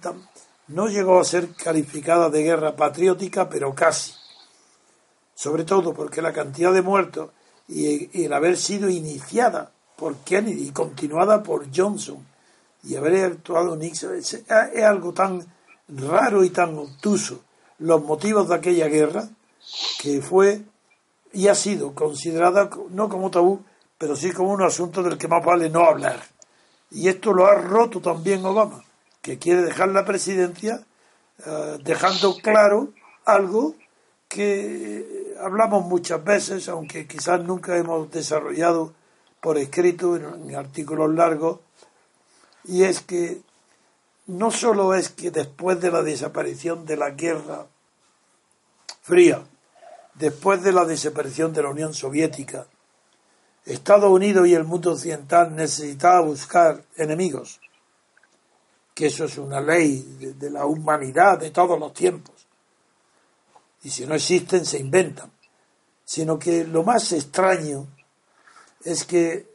no 0.68 0.88
llegó 0.88 1.20
a 1.20 1.24
ser 1.24 1.54
calificada 1.54 2.30
de 2.30 2.44
guerra 2.44 2.76
patriótica, 2.76 3.50
pero 3.50 3.74
casi. 3.74 4.14
Sobre 5.34 5.64
todo 5.64 5.94
porque 5.94 6.22
la 6.22 6.34
cantidad 6.34 6.74
de 6.74 6.82
muertos 6.82 7.30
y, 7.68 8.26
el 8.26 8.34
haber 8.34 8.58
sido 8.58 8.90
iniciada 8.90 9.72
por 9.96 10.18
Kennedy 10.18 10.68
y 10.68 10.72
continuada 10.72 11.44
por 11.44 11.68
Johnson 11.76 12.26
y 12.84 12.96
haber 12.96 13.26
actuado 13.26 13.76
Nixon 13.76 14.16
es, 14.16 14.44
algo 14.84 15.14
tan 15.14 15.46
raro 15.88 16.44
y 16.44 16.50
tan 16.50 16.78
obtuso 16.78 17.42
los 17.80 18.04
motivos 18.04 18.50
de 18.50 18.56
aquella 18.56 18.88
guerra 18.88 19.28
que 20.02 20.22
fue 20.22 20.62
y 21.34 21.48
ha 21.48 21.56
sido 21.56 21.94
considerada 21.94 22.70
no 22.90 23.10
como 23.10 23.32
tabú, 23.32 23.62
pero 23.98 24.16
sí 24.16 24.32
como 24.32 24.52
un 24.52 24.64
asunto 24.64 25.04
del 25.04 25.18
que 25.18 25.28
más 25.28 25.44
vale 25.44 25.70
no 25.70 25.86
hablar. 25.86 26.22
Y 26.92 27.10
esto 27.10 27.34
lo 27.34 27.46
ha 27.46 27.56
roto 27.56 28.00
también 28.00 28.46
Obama 28.46 28.87
que 29.28 29.38
quiere 29.38 29.62
dejar 29.62 29.90
la 29.90 30.06
presidencia 30.06 30.86
eh, 31.46 31.78
dejando 31.84 32.38
claro 32.38 32.94
algo 33.26 33.76
que 34.30 35.36
hablamos 35.42 35.84
muchas 35.84 36.24
veces, 36.24 36.70
aunque 36.70 37.08
quizás 37.08 37.44
nunca 37.44 37.76
hemos 37.76 38.10
desarrollado 38.10 38.94
por 39.42 39.58
escrito 39.58 40.16
en, 40.16 40.56
artículos 40.56 41.14
largos, 41.14 41.60
y 42.64 42.84
es 42.84 43.02
que 43.02 43.42
no 44.28 44.50
solo 44.50 44.96
es 44.96 45.10
que 45.10 45.30
después 45.30 45.82
de 45.82 45.92
la 45.92 46.04
desaparición 46.04 46.86
de 46.86 46.96
la 46.96 47.10
Guerra 47.10 47.66
Fría, 49.02 49.44
después 50.14 50.64
de 50.64 50.72
la 50.72 50.86
desaparición 50.86 51.52
de 51.52 51.64
la 51.64 51.70
Unión 51.72 51.94
Soviética, 51.94 52.66
Estados 53.66 54.10
Unidos 54.10 54.48
y 54.48 54.54
el 54.54 54.64
mundo 54.64 54.94
occidental 54.94 55.54
necesitaban 55.54 56.28
buscar 56.28 56.82
enemigos 56.96 57.60
que 58.98 59.06
eso 59.06 59.26
es 59.26 59.38
una 59.38 59.62
ley 59.62 60.34
de, 60.40 60.50
la 60.50 60.66
humanidad 60.66 61.38
de 61.38 61.52
todos 61.52 61.80
los 61.80 61.94
tiempos. 61.94 62.34
Y 63.84 63.92
si 63.92 64.08
no 64.08 64.16
existen, 64.16 64.66
se 64.66 64.80
inventan. 64.80 65.32
Sino 66.04 66.40
que 66.40 66.64
lo 66.64 66.82
más 66.82 67.12
extraño 67.12 67.86
es 68.84 69.06
que 69.06 69.52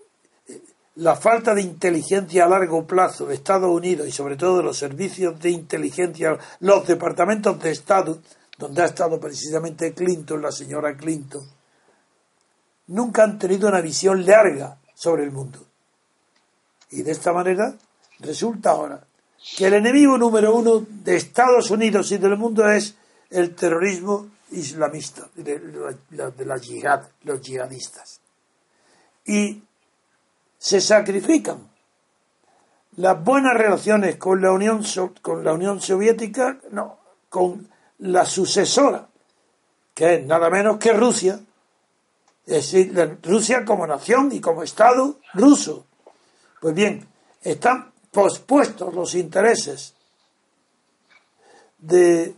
eh, 0.46 0.62
la 0.94 1.16
falta 1.16 1.56
de 1.56 1.62
inteligencia 1.62 2.44
a 2.44 2.48
largo 2.48 2.86
plazo 2.86 3.26
de 3.26 3.34
Estados 3.34 3.68
Unidos 3.68 4.06
y 4.06 4.12
sobre 4.12 4.36
todo 4.36 4.58
de 4.58 4.62
los 4.62 4.78
servicios 4.78 5.40
de 5.40 5.50
inteligencia, 5.50 6.38
los 6.60 6.86
departamentos 6.86 7.60
de 7.60 7.72
Estado, 7.72 8.22
donde 8.56 8.82
ha 8.82 8.86
estado 8.86 9.18
precisamente 9.18 9.92
Clinton, 9.92 10.40
la 10.40 10.52
señora 10.52 10.96
Clinton, 10.96 11.42
nunca 12.86 13.24
han 13.24 13.40
tenido 13.40 13.66
una 13.66 13.80
visión 13.80 14.24
larga 14.24 14.78
sobre 14.94 15.24
el 15.24 15.32
mundo. 15.32 15.66
Y 16.90 17.02
de 17.02 17.10
esta 17.10 17.32
manera 17.32 17.74
resulta 18.20 18.70
ahora 18.70 19.04
que 19.56 19.66
el 19.66 19.74
enemigo 19.74 20.16
número 20.16 20.54
uno 20.54 20.86
de 20.88 21.16
Estados 21.16 21.70
Unidos 21.70 22.12
y 22.12 22.18
del 22.18 22.36
mundo 22.36 22.68
es 22.68 22.94
el 23.30 23.54
terrorismo 23.54 24.28
islamista, 24.52 25.28
de, 25.34 25.60
la 26.44 26.56
yihad, 26.58 27.02
los 27.24 27.40
yihadistas. 27.40 28.20
Y 29.24 29.62
se 30.58 30.80
sacrifican 30.80 31.68
las 32.96 33.22
buenas 33.24 33.54
relaciones 33.54 34.16
con 34.16 34.40
la 34.40 34.52
Unión, 34.52 34.84
con 35.22 35.42
la 35.42 35.54
Unión 35.54 35.80
Soviética, 35.80 36.58
no, 36.70 36.98
con 37.28 37.68
la 37.98 38.24
sucesora, 38.24 39.08
que 39.94 40.14
es 40.14 40.26
nada 40.26 40.50
menos 40.50 40.78
que 40.78 40.92
Rusia, 40.92 41.40
Es 42.44 42.72
decir, 42.72 43.18
Rusia 43.22 43.64
como 43.64 43.86
nación 43.86 44.30
y 44.32 44.40
como 44.40 44.62
Estado 44.62 45.18
ruso. 45.34 45.86
Pues 46.60 46.74
bien, 46.74 47.06
están 47.40 47.91
pospuestos 48.12 48.94
los 48.94 49.14
intereses 49.16 49.94
de 51.78 52.36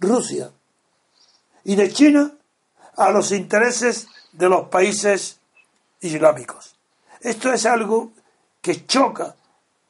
Rusia 0.00 0.50
y 1.62 1.76
de 1.76 1.92
China 1.92 2.32
a 2.96 3.10
los 3.10 3.30
intereses 3.30 4.08
de 4.32 4.48
los 4.48 4.68
países 4.68 5.38
islámicos. 6.00 6.74
Esto 7.20 7.52
es 7.52 7.66
algo 7.66 8.12
que 8.60 8.86
choca 8.86 9.36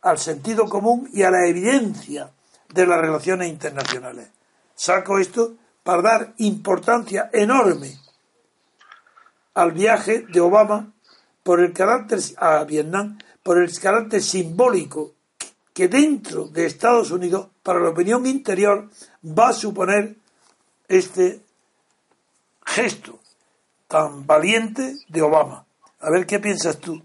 al 0.02 0.18
sentido 0.18 0.68
común 0.68 1.08
y 1.12 1.22
a 1.22 1.30
la 1.30 1.46
evidencia 1.46 2.30
de 2.68 2.86
las 2.86 3.00
relaciones 3.00 3.48
internacionales. 3.48 4.28
Saco 4.74 5.18
esto 5.18 5.54
para 5.82 6.02
dar 6.02 6.34
importancia 6.38 7.30
enorme 7.32 7.96
al 9.54 9.72
viaje 9.72 10.26
de 10.28 10.40
Obama 10.40 10.92
por 11.42 11.60
el 11.60 11.72
carácter 11.72 12.20
a 12.38 12.64
Vietnam, 12.64 13.18
por 13.42 13.58
el 13.58 13.78
carácter 13.78 14.22
simbólico 14.22 15.12
que 15.72 15.88
dentro 15.88 16.46
de 16.48 16.66
Estados 16.66 17.10
Unidos, 17.10 17.48
para 17.62 17.80
la 17.80 17.90
opinión 17.90 18.26
interior, 18.26 18.88
va 19.24 19.48
a 19.48 19.52
suponer 19.52 20.14
este 20.88 21.40
gesto 22.64 23.18
tan 23.88 24.26
valiente 24.26 24.96
de 25.08 25.22
Obama. 25.22 25.64
A 26.00 26.10
ver 26.10 26.26
qué 26.26 26.38
piensas 26.38 26.78
tú. 26.78 27.02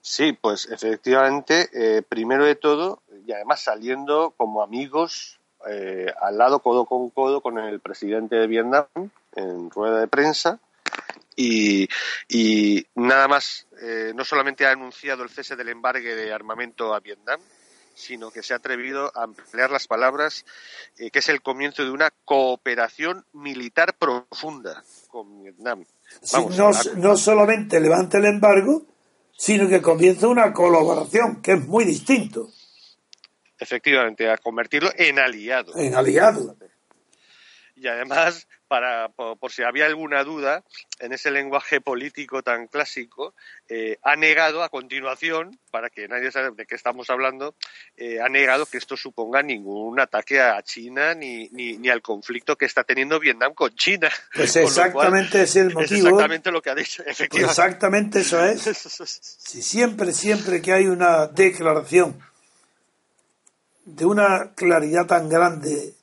Sí, 0.00 0.32
pues 0.32 0.66
efectivamente, 0.70 1.70
eh, 1.72 2.02
primero 2.02 2.44
de 2.44 2.56
todo, 2.56 3.02
y 3.26 3.32
además 3.32 3.62
saliendo 3.62 4.34
como 4.36 4.62
amigos 4.62 5.38
eh, 5.66 6.12
al 6.20 6.36
lado 6.36 6.58
codo 6.58 6.84
con 6.84 7.08
codo 7.08 7.40
con 7.40 7.58
el 7.58 7.80
presidente 7.80 8.36
de 8.36 8.46
Vietnam 8.46 8.86
en 9.34 9.70
rueda 9.70 9.98
de 10.00 10.08
prensa 10.08 10.60
y, 11.36 12.86
nada 12.94 13.28
más, 13.28 13.66
eh, 13.82 14.12
no 14.14 14.24
solamente 14.24 14.66
ha 14.66 14.72
anunciado 14.72 15.22
el 15.22 15.30
cese 15.30 15.56
del 15.56 15.68
embargo 15.68 16.06
de 16.06 16.32
armamento 16.32 16.94
a 16.94 17.00
Vietnam, 17.00 17.40
sino 17.94 18.30
que 18.30 18.42
se 18.42 18.54
ha 18.54 18.56
atrevido 18.56 19.12
a 19.16 19.24
emplear 19.24 19.70
las 19.70 19.86
palabras 19.86 20.44
que 20.96 21.18
es 21.18 21.28
el 21.28 21.42
comienzo 21.42 21.84
de 21.84 21.90
una 21.90 22.10
cooperación 22.24 23.24
militar 23.32 23.94
profunda 23.96 24.82
con 25.08 25.44
Vietnam. 25.44 25.84
no, 26.56 26.70
no 26.96 27.16
solamente 27.16 27.78
levanta 27.80 28.18
el 28.18 28.24
embargo, 28.24 28.86
sino 29.36 29.68
que 29.68 29.82
comienza 29.82 30.28
una 30.28 30.52
colaboración, 30.52 31.42
que 31.42 31.52
es 31.52 31.66
muy 31.66 31.84
distinto. 31.84 32.50
Efectivamente, 33.58 34.30
a 34.30 34.36
convertirlo 34.36 34.90
en 34.96 35.18
aliado. 35.18 35.76
En 35.76 35.94
aliado. 35.94 36.56
Y 37.76 37.86
además, 37.88 38.46
para, 38.74 39.08
por, 39.10 39.52
si 39.52 39.62
había 39.62 39.86
alguna 39.86 40.24
duda, 40.24 40.64
en 40.98 41.12
ese 41.12 41.30
lenguaje 41.30 41.80
político 41.80 42.42
tan 42.42 42.66
clásico, 42.66 43.32
eh, 43.68 43.98
ha 44.02 44.16
negado 44.16 44.64
a 44.64 44.68
continuación, 44.68 45.56
para 45.70 45.90
que 45.90 46.08
nadie 46.08 46.32
sabe 46.32 46.50
de 46.56 46.66
qué 46.66 46.74
estamos 46.74 47.08
hablando, 47.08 47.54
eh, 47.96 48.20
ha 48.20 48.28
negado 48.28 48.66
que 48.66 48.78
esto 48.78 48.96
suponga 48.96 49.44
ningún 49.44 50.00
ataque 50.00 50.40
a 50.40 50.60
China 50.64 51.14
ni, 51.14 51.48
ni, 51.50 51.88
al 51.88 52.02
conflicto 52.02 52.56
que 52.56 52.64
está 52.64 52.82
teniendo 52.82 53.20
Vietnam 53.20 53.54
con 53.54 53.72
China. 53.76 54.10
Pues 54.34 54.56
exactamente 54.56 55.42
es 55.42 55.54
el 55.54 55.72
motivo. 55.72 56.08
exactamente 56.08 56.50
lo 56.50 56.60
que 56.60 56.70
ha 56.70 56.74
dicho, 56.74 57.04
efectivamente. 57.06 57.52
Exactamente 57.52 58.20
eso 58.22 58.44
es. 58.44 58.64
Si 59.38 59.62
siempre, 59.62 60.12
siempre 60.12 60.60
que 60.60 60.72
hay 60.72 60.88
una 60.88 61.28
declaración 61.28 62.18
de 63.84 64.04
una 64.04 64.52
claridad 64.56 65.06
tan 65.06 65.28
grande 65.28 65.94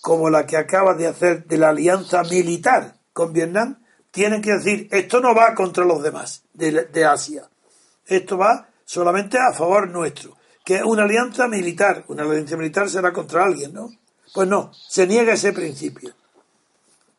como 0.00 0.30
la 0.30 0.46
que 0.46 0.56
acaba 0.56 0.94
de 0.94 1.06
hacer 1.06 1.44
de 1.46 1.58
la 1.58 1.70
alianza 1.70 2.22
militar 2.22 2.96
con 3.12 3.32
Vietnam, 3.32 3.82
tienen 4.10 4.42
que 4.42 4.52
decir, 4.52 4.88
esto 4.90 5.20
no 5.20 5.34
va 5.34 5.54
contra 5.54 5.84
los 5.84 6.02
demás 6.02 6.44
de, 6.52 7.04
Asia, 7.04 7.48
esto 8.06 8.38
va 8.38 8.68
solamente 8.84 9.38
a 9.38 9.52
favor 9.52 9.88
nuestro, 9.88 10.36
que 10.64 10.76
es 10.76 10.82
una 10.82 11.04
alianza 11.04 11.46
militar, 11.48 12.04
una 12.08 12.22
alianza 12.22 12.56
militar 12.56 12.88
será 12.88 13.12
contra 13.12 13.44
alguien, 13.44 13.72
¿no? 13.72 13.90
Pues 14.34 14.48
no, 14.48 14.72
se 14.72 15.06
niega 15.06 15.32
ese 15.32 15.52
principio, 15.52 16.12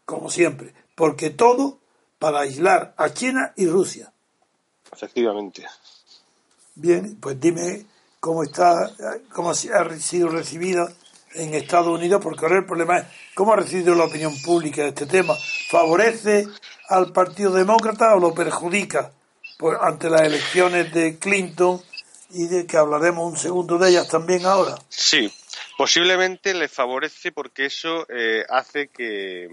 como 0.05 0.29
siempre, 0.29 0.73
porque 0.95 1.29
todo 1.29 1.79
para 2.17 2.41
aislar 2.41 2.93
a 2.97 3.13
China 3.13 3.53
y 3.55 3.67
Rusia. 3.67 4.11
Efectivamente. 4.91 5.65
Bien, 6.75 7.17
pues 7.19 7.39
dime 7.39 7.85
cómo 8.19 8.43
está, 8.43 8.91
cómo 9.33 9.51
ha 9.51 9.55
sido 9.55 10.29
recibida 10.29 10.91
en 11.33 11.53
Estados 11.53 11.87
Unidos, 11.87 12.21
porque 12.23 12.45
ahora 12.45 12.59
el 12.59 12.65
problema 12.65 12.97
es 12.99 13.05
cómo 13.33 13.53
ha 13.53 13.57
recibido 13.57 13.95
la 13.95 14.05
opinión 14.05 14.39
pública 14.41 14.83
de 14.83 14.89
este 14.89 15.05
tema. 15.05 15.35
¿Favorece 15.69 16.47
al 16.87 17.11
Partido 17.11 17.51
Demócrata 17.51 18.15
o 18.15 18.19
lo 18.19 18.33
perjudica 18.33 19.11
pues, 19.57 19.77
ante 19.81 20.09
las 20.09 20.21
elecciones 20.21 20.93
de 20.93 21.17
Clinton 21.19 21.81
y 22.31 22.47
de 22.47 22.65
que 22.65 22.77
hablaremos 22.77 23.31
un 23.31 23.37
segundo 23.37 23.77
de 23.77 23.89
ellas 23.89 24.07
también 24.07 24.45
ahora? 24.45 24.75
Sí, 24.89 25.31
posiblemente 25.77 26.53
le 26.53 26.67
favorece 26.67 27.31
porque 27.31 27.65
eso 27.65 28.05
eh, 28.09 28.45
hace 28.49 28.87
que, 28.87 29.47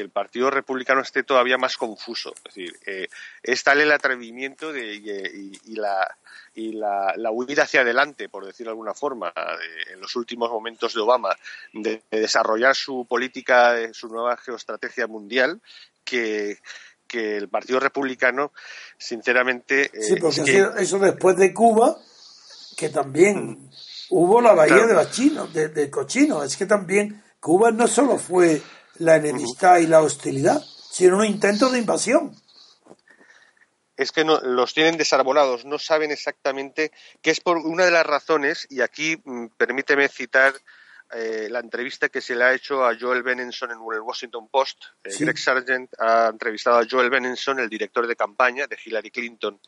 el 0.00 0.10
Partido 0.10 0.50
Republicano 0.50 1.00
esté 1.00 1.22
todavía 1.22 1.58
más 1.58 1.76
confuso. 1.76 2.34
Es 2.36 2.54
decir, 2.54 2.78
eh, 2.86 3.08
es 3.42 3.62
tal 3.64 3.80
el 3.80 3.92
atrevimiento 3.92 4.72
de, 4.72 4.94
y 4.94 5.76
la 5.76 6.16
y 6.58 6.72
la, 6.72 7.30
huida 7.30 7.62
hacia 7.62 7.82
adelante, 7.82 8.28
por 8.28 8.44
decirlo 8.44 8.70
de 8.70 8.72
alguna 8.72 8.94
forma, 8.94 9.32
en 9.92 10.00
los 10.00 10.16
últimos 10.16 10.50
momentos 10.50 10.92
de 10.92 11.00
Obama, 11.00 11.36
de, 11.72 12.02
desarrollar 12.10 12.74
su 12.74 13.06
política, 13.08 13.76
su 13.92 14.08
nueva 14.08 14.36
geoestrategia 14.36 15.06
mundial, 15.06 15.60
que, 16.04 16.58
el 17.12 17.48
Partido 17.48 17.80
Republicano, 17.80 18.52
sinceramente. 18.98 19.90
sí, 20.00 20.16
porque 20.16 20.68
eso 20.78 20.98
después 20.98 21.36
de 21.36 21.54
Cuba, 21.54 21.96
que 22.76 22.90
también 22.90 23.70
hubo 24.10 24.40
la 24.40 24.52
bahía 24.52 24.86
de 24.86 24.94
los 24.94 25.10
chinos, 25.10 25.52
de, 25.54 25.68
de 25.68 25.90
cochinos. 25.90 26.44
Es 26.44 26.56
que 26.56 26.66
también 26.66 27.22
Cuba 27.40 27.70
no 27.70 27.86
solo 27.86 28.18
fue 28.18 28.60
la 28.98 29.16
enemistad 29.16 29.78
y 29.78 29.86
la 29.86 30.02
hostilidad, 30.02 30.62
sino 30.90 31.18
un 31.18 31.24
intento 31.24 31.70
de 31.70 31.78
invasión. 31.78 32.34
Es 33.96 34.12
que 34.12 34.24
no, 34.24 34.40
los 34.40 34.74
tienen 34.74 34.96
desarbolados, 34.96 35.64
no 35.64 35.78
saben 35.78 36.12
exactamente 36.12 36.92
qué 37.20 37.30
es 37.30 37.40
por 37.40 37.58
una 37.58 37.84
de 37.84 37.90
las 37.90 38.06
razones, 38.06 38.66
y 38.70 38.80
aquí 38.80 39.20
mm, 39.24 39.46
permíteme 39.56 40.08
citar 40.08 40.54
eh, 41.10 41.48
la 41.50 41.60
entrevista 41.60 42.08
que 42.08 42.20
se 42.20 42.36
le 42.36 42.44
ha 42.44 42.54
hecho 42.54 42.84
a 42.84 42.96
Joel 42.98 43.22
Benenson 43.22 43.70
en 43.70 43.78
el 43.78 44.00
Washington 44.00 44.48
Post. 44.48 44.84
Eh, 45.02 45.10
Greg 45.18 45.38
Sargent 45.38 45.90
ha 45.98 46.28
entrevistado 46.28 46.78
a 46.78 46.86
Joel 46.88 47.10
Benenson, 47.10 47.58
el 47.58 47.68
director 47.68 48.06
de 48.06 48.14
campaña 48.14 48.66
de 48.66 48.78
Hillary 48.84 49.10
Clinton, 49.10 49.58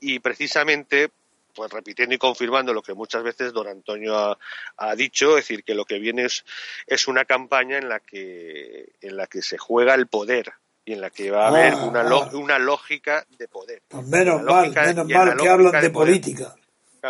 y 0.00 0.18
precisamente 0.20 1.10
pues 1.56 1.72
repitiendo 1.72 2.14
y 2.14 2.18
confirmando 2.18 2.72
lo 2.74 2.82
que 2.82 2.94
muchas 2.94 3.22
veces 3.22 3.52
don 3.52 3.66
Antonio 3.66 4.16
ha, 4.16 4.38
ha, 4.76 4.94
dicho, 4.94 5.30
es 5.30 5.48
decir, 5.48 5.64
que 5.64 5.74
lo 5.74 5.84
que 5.84 5.98
viene 5.98 6.26
es, 6.26 6.44
es 6.86 7.08
una 7.08 7.24
campaña 7.24 7.78
en 7.78 7.88
la 7.88 8.00
que 8.00 8.92
en 9.00 9.16
la 9.16 9.26
que 9.26 9.42
se 9.42 9.56
juega 9.58 9.94
el 9.94 10.06
poder, 10.06 10.52
y 10.86 10.92
en 10.92 11.00
la 11.00 11.10
que 11.10 11.30
va 11.30 11.46
a 11.46 11.48
haber 11.48 11.72
ah, 11.74 11.84
una, 11.84 12.00
ah. 12.02 12.30
una 12.34 12.58
lógica 12.58 13.26
de 13.36 13.48
poder. 13.48 13.82
Pues 13.88 14.06
menos 14.06 14.40
mal, 14.42 14.72
menos 14.72 15.08
mal 15.08 15.36
que 15.36 15.48
hablan 15.48 15.82
de, 15.82 15.90
política. 15.90 16.54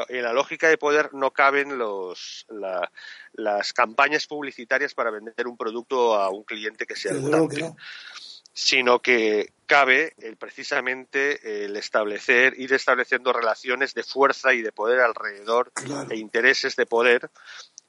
en 0.09 0.23
la 0.23 0.33
lógica 0.33 0.69
de 0.69 0.79
poder 0.79 1.13
no 1.13 1.31
caben 1.31 1.77
los, 1.77 2.47
las 3.35 3.73
campañas 3.75 4.27
publicitarias 4.27 4.95
para 4.95 5.11
vender 5.11 5.47
un 5.47 5.59
producto 5.59 6.15
a 6.15 6.31
un 6.31 6.45
cliente 6.45 6.87
que 6.87 6.97
sea 6.97 7.13
votante, 7.13 7.75
sino 8.57 9.01
que 9.01 9.53
cabe 9.67 10.15
el, 10.19 10.37
precisamente 10.39 11.65
el 11.67 11.77
establecer, 11.77 12.55
ir 12.59 12.73
estableciendo 12.73 13.31
relaciones 13.31 13.93
de 13.93 14.03
fuerza 14.03 14.55
y 14.55 14.63
de 14.63 14.73
poder 14.73 15.01
alrededor 15.01 15.71
e 16.09 16.17
intereses 16.17 16.75
de 16.75 16.87
poder 16.87 17.31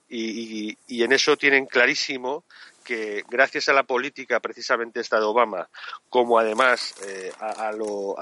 y, 0.09 0.77
y, 0.87 1.03
en 1.03 1.13
eso 1.13 1.37
tienen 1.37 1.65
clarísimo 1.65 2.43
que 2.87 3.25
gracias 3.29 3.67
a 3.67 3.73
la 3.73 3.83
política 3.83 4.39
precisamente 4.39 5.01
esta 5.01 5.19
de 5.19 5.25
Obama, 5.25 5.69
como 6.09 6.39
además 6.39 6.95
eh, 7.05 7.33
a, 7.37 7.73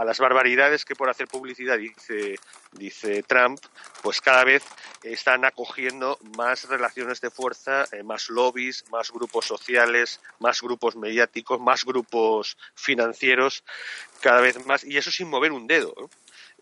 las 0.03 0.17
barbaridades 0.17 0.83
que 0.83 0.95
por 0.95 1.07
hacer 1.07 1.27
publicidad 1.27 1.77
dice, 1.77 2.39
dice 2.71 3.21
Trump, 3.21 3.59
pues 4.01 4.21
cada 4.21 4.43
vez 4.43 4.63
están 5.03 5.45
acogiendo 5.45 6.17
más 6.35 6.67
relaciones 6.67 7.21
de 7.21 7.29
fuerza, 7.29 7.85
eh, 7.91 8.01
más 8.01 8.27
lobbies, 8.31 8.83
más 8.89 9.11
grupos 9.11 9.45
sociales, 9.45 10.19
más 10.39 10.63
grupos 10.63 10.95
mediáticos, 10.95 11.59
más 11.59 11.85
grupos 11.85 12.57
financieros, 12.73 13.63
cada 14.19 14.41
vez 14.41 14.65
más, 14.65 14.83
y 14.83 14.97
eso 14.97 15.11
sin 15.11 15.29
mover 15.29 15.51
un 15.51 15.67
dedo. 15.67 15.93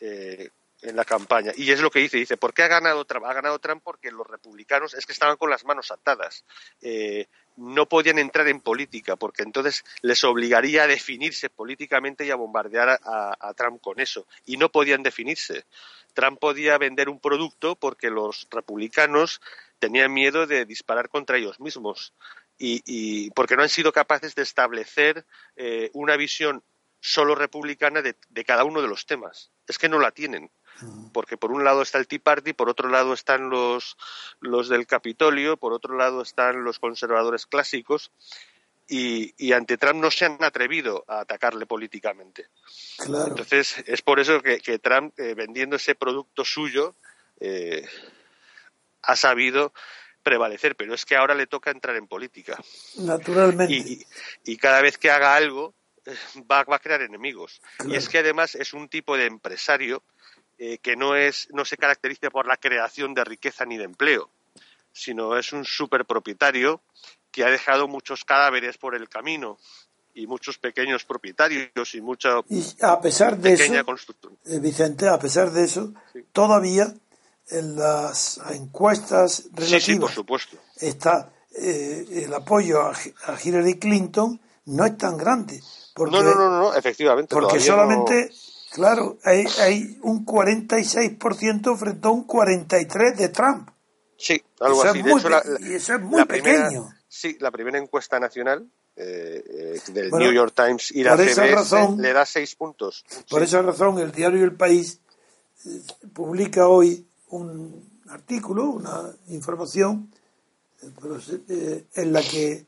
Eh, 0.01 0.49
en 0.81 0.97
la 0.97 1.05
campaña. 1.05 1.53
Y 1.55 1.71
es 1.71 1.79
lo 1.79 1.89
que 1.89 1.99
dice, 1.99 2.17
dice, 2.17 2.35
¿por 2.35 2.53
qué 2.53 2.63
ha 2.63 2.67
ganado 2.67 3.05
Trump? 3.05 3.25
Ha 3.25 3.33
ganado 3.33 3.57
Trump 3.59 3.81
porque 3.83 4.11
los 4.11 4.27
republicanos 4.27 4.93
es 4.93 5.05
que 5.05 5.13
estaban 5.13 5.37
con 5.37 5.49
las 5.49 5.63
manos 5.63 5.91
atadas. 5.91 6.43
No 7.55 7.87
podían 7.87 8.19
entrar 8.19 8.47
en 8.47 8.61
política 8.61 9.15
porque 9.15 9.43
entonces 9.43 9.83
les 10.01 10.23
obligaría 10.23 10.83
a 10.83 10.87
definirse 10.87 11.49
políticamente 11.49 12.25
y 12.25 12.31
a 12.31 12.35
bombardear 12.35 12.99
a, 13.03 13.53
Trump 13.55 13.81
con 13.81 13.99
eso. 13.99 14.25
Y 14.45 14.57
no 14.57 14.69
podían 14.69 15.03
definirse. 15.03 15.65
Trump 16.13 16.39
podía 16.39 16.77
vender 16.77 17.09
un 17.09 17.19
producto 17.19 17.75
porque 17.75 18.09
los 18.09 18.47
republicanos 18.51 19.41
tenían 19.79 20.13
miedo 20.13 20.47
de 20.47 20.65
disparar 20.65 21.09
contra 21.09 21.37
ellos 21.37 21.59
mismos 21.59 22.13
y, 22.57 23.31
porque 23.31 23.55
no 23.55 23.63
han 23.63 23.69
sido 23.69 23.91
capaces 23.91 24.35
de 24.35 24.43
establecer 24.43 25.25
eh, 25.55 25.89
una 25.93 26.15
visión 26.15 26.63
solo 26.99 27.35
republicana 27.35 28.01
de, 28.01 28.15
cada 28.45 28.63
uno 28.63 28.81
de 28.81 28.87
los 28.87 29.05
temas. 29.05 29.51
Es 29.67 29.77
que 29.77 29.89
no 29.89 29.99
la 29.99 30.11
tienen. 30.11 30.49
Porque 31.13 31.37
por 31.37 31.51
un 31.51 31.63
lado 31.63 31.81
está 31.81 31.97
el 31.97 32.07
Tea 32.07 32.19
Party, 32.21 32.53
por 32.53 32.69
otro 32.69 32.89
lado 32.89 33.13
están 33.13 33.49
los, 33.49 33.97
los 34.39 34.69
del 34.69 34.87
Capitolio, 34.87 35.57
por 35.57 35.73
otro 35.73 35.95
lado 35.95 36.21
están 36.21 36.63
los 36.63 36.79
conservadores 36.79 37.45
clásicos, 37.45 38.11
y, 38.87 39.53
ante 39.53 39.77
Trump 39.77 40.01
no 40.01 40.11
se 40.11 40.25
han 40.25 40.43
atrevido 40.43 41.05
a 41.07 41.21
atacarle 41.21 41.65
políticamente. 41.65 42.47
Entonces, 42.99 43.83
es 43.87 44.01
por 44.01 44.19
eso 44.19 44.41
que, 44.41 44.79
Trump, 44.79 45.17
eh, 45.19 45.33
vendiendo 45.33 45.77
ese 45.77 45.95
producto 45.95 46.43
suyo, 46.43 46.95
eh, 47.39 47.87
ha 49.01 49.15
sabido 49.15 49.73
prevalecer, 50.21 50.75
pero 50.75 50.93
es 50.93 51.05
que 51.05 51.15
ahora 51.15 51.35
le 51.35 51.47
toca 51.47 51.71
entrar 51.71 51.95
en 51.95 52.07
política. 52.07 52.57
Naturalmente. 52.97 54.05
Y, 54.43 54.57
cada 54.57 54.81
vez 54.81 54.97
que 54.97 55.11
haga 55.11 55.35
algo, 55.35 55.73
eh, 56.05 56.15
va, 56.49 56.59
a 56.67 56.79
crear 56.79 57.01
enemigos. 57.01 57.61
Y 57.85 57.95
es 57.95 58.09
que 58.09 58.19
además 58.19 58.55
es 58.55 58.73
un 58.73 58.89
tipo 58.89 59.17
de 59.17 59.25
empresario 59.25 60.03
que 60.57 60.95
no, 60.95 61.15
es, 61.15 61.49
no 61.51 61.65
se 61.65 61.77
caracteriza 61.77 62.29
por 62.29 62.47
la 62.47 62.57
creación 62.57 63.13
de 63.13 63.23
riqueza 63.23 63.65
ni 63.65 63.77
de 63.77 63.83
empleo, 63.83 64.29
sino 64.93 65.37
es 65.37 65.51
un 65.51 65.65
superpropietario 65.65 66.81
que 67.31 67.43
ha 67.43 67.49
dejado 67.49 67.87
muchos 67.87 68.23
cadáveres 68.23 68.77
por 68.77 68.95
el 68.95 69.09
camino 69.09 69.57
y 70.13 70.27
muchos 70.27 70.57
pequeños 70.57 71.03
propietarios 71.03 71.95
y 71.95 72.01
mucha 72.01 72.39
y 72.47 72.63
a 72.81 73.01
pesar 73.01 73.37
de 73.37 73.53
eso, 73.53 73.73
eh, 74.45 74.59
Vicente, 74.59 75.07
a 75.07 75.17
pesar 75.17 75.51
de 75.51 75.63
eso, 75.63 75.93
todavía 76.31 76.93
en 77.49 77.75
las 77.75 78.39
encuestas 78.51 79.49
relativas 79.53 80.01
por 80.01 80.11
supuesto. 80.11 80.57
está 80.79 81.33
eh, 81.55 82.23
el 82.25 82.33
apoyo 82.33 82.81
a, 82.81 82.93
Hillary 83.43 83.79
Clinton 83.79 84.39
no 84.65 84.85
es 84.85 84.97
tan 84.97 85.17
grande. 85.17 85.61
Porque, 85.93 86.15
no, 86.15 86.23
no, 86.23 86.35
no, 86.35 86.49
no, 86.49 86.75
efectivamente. 86.75 87.35
Porque 87.35 87.59
solamente, 87.59 88.31
claro, 88.73 89.17
hay, 89.23 89.45
hay 89.61 89.99
un 90.01 90.25
46% 90.25 91.77
frente 91.77 92.07
a 92.07 92.11
un 92.11 92.27
43% 92.27 93.15
de 93.15 93.29
Trump. 93.29 93.69
Sí, 94.17 94.41
algo 94.59 94.83
así. 94.83 95.01
y 95.61 95.73
eso 95.73 95.95
es 95.95 96.01
muy 96.01 96.25
pequeño. 96.25 96.89
Sí, 97.07 97.37
la 97.39 97.51
primera 97.51 97.77
encuesta 97.77 98.19
nacional 98.19 98.67
eh, 98.95 99.43
eh, 99.47 99.91
del 99.91 100.11
New 100.11 100.31
York 100.31 100.53
Times 100.55 100.91
y 100.91 101.03
la 101.03 101.15
CBS 101.15 101.97
le 101.97 102.13
da 102.13 102.25
seis 102.25 102.55
puntos. 102.55 103.05
Por 103.29 103.43
esa 103.43 103.61
razón, 103.61 103.99
el 103.99 104.11
diario 104.11 104.43
El 104.43 104.55
País 104.55 104.99
eh, 105.65 105.81
publica 106.13 106.67
hoy 106.67 107.05
un 107.29 108.01
artículo, 108.09 108.69
una 108.69 109.11
información 109.29 110.11
en 111.95 112.13
la 112.13 112.21
que 112.21 112.65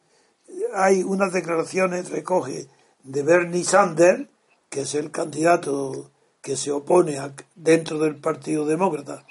hay 0.74 1.04
unas 1.04 1.34
declaraciones, 1.34 2.10
recoge, 2.10 2.68
de 3.04 3.24
Bernie 3.24 3.64
Sanders, 3.64 4.28
que 4.70 4.82
es 4.82 4.96
el 4.96 5.12
candidato 5.12 6.12
que 6.42 6.56
se 6.56 6.72
opone 6.72 7.18
dentro 7.56 8.00
del 8.00 8.18
Partido 8.18 8.66
Demócrata, 8.66 9.26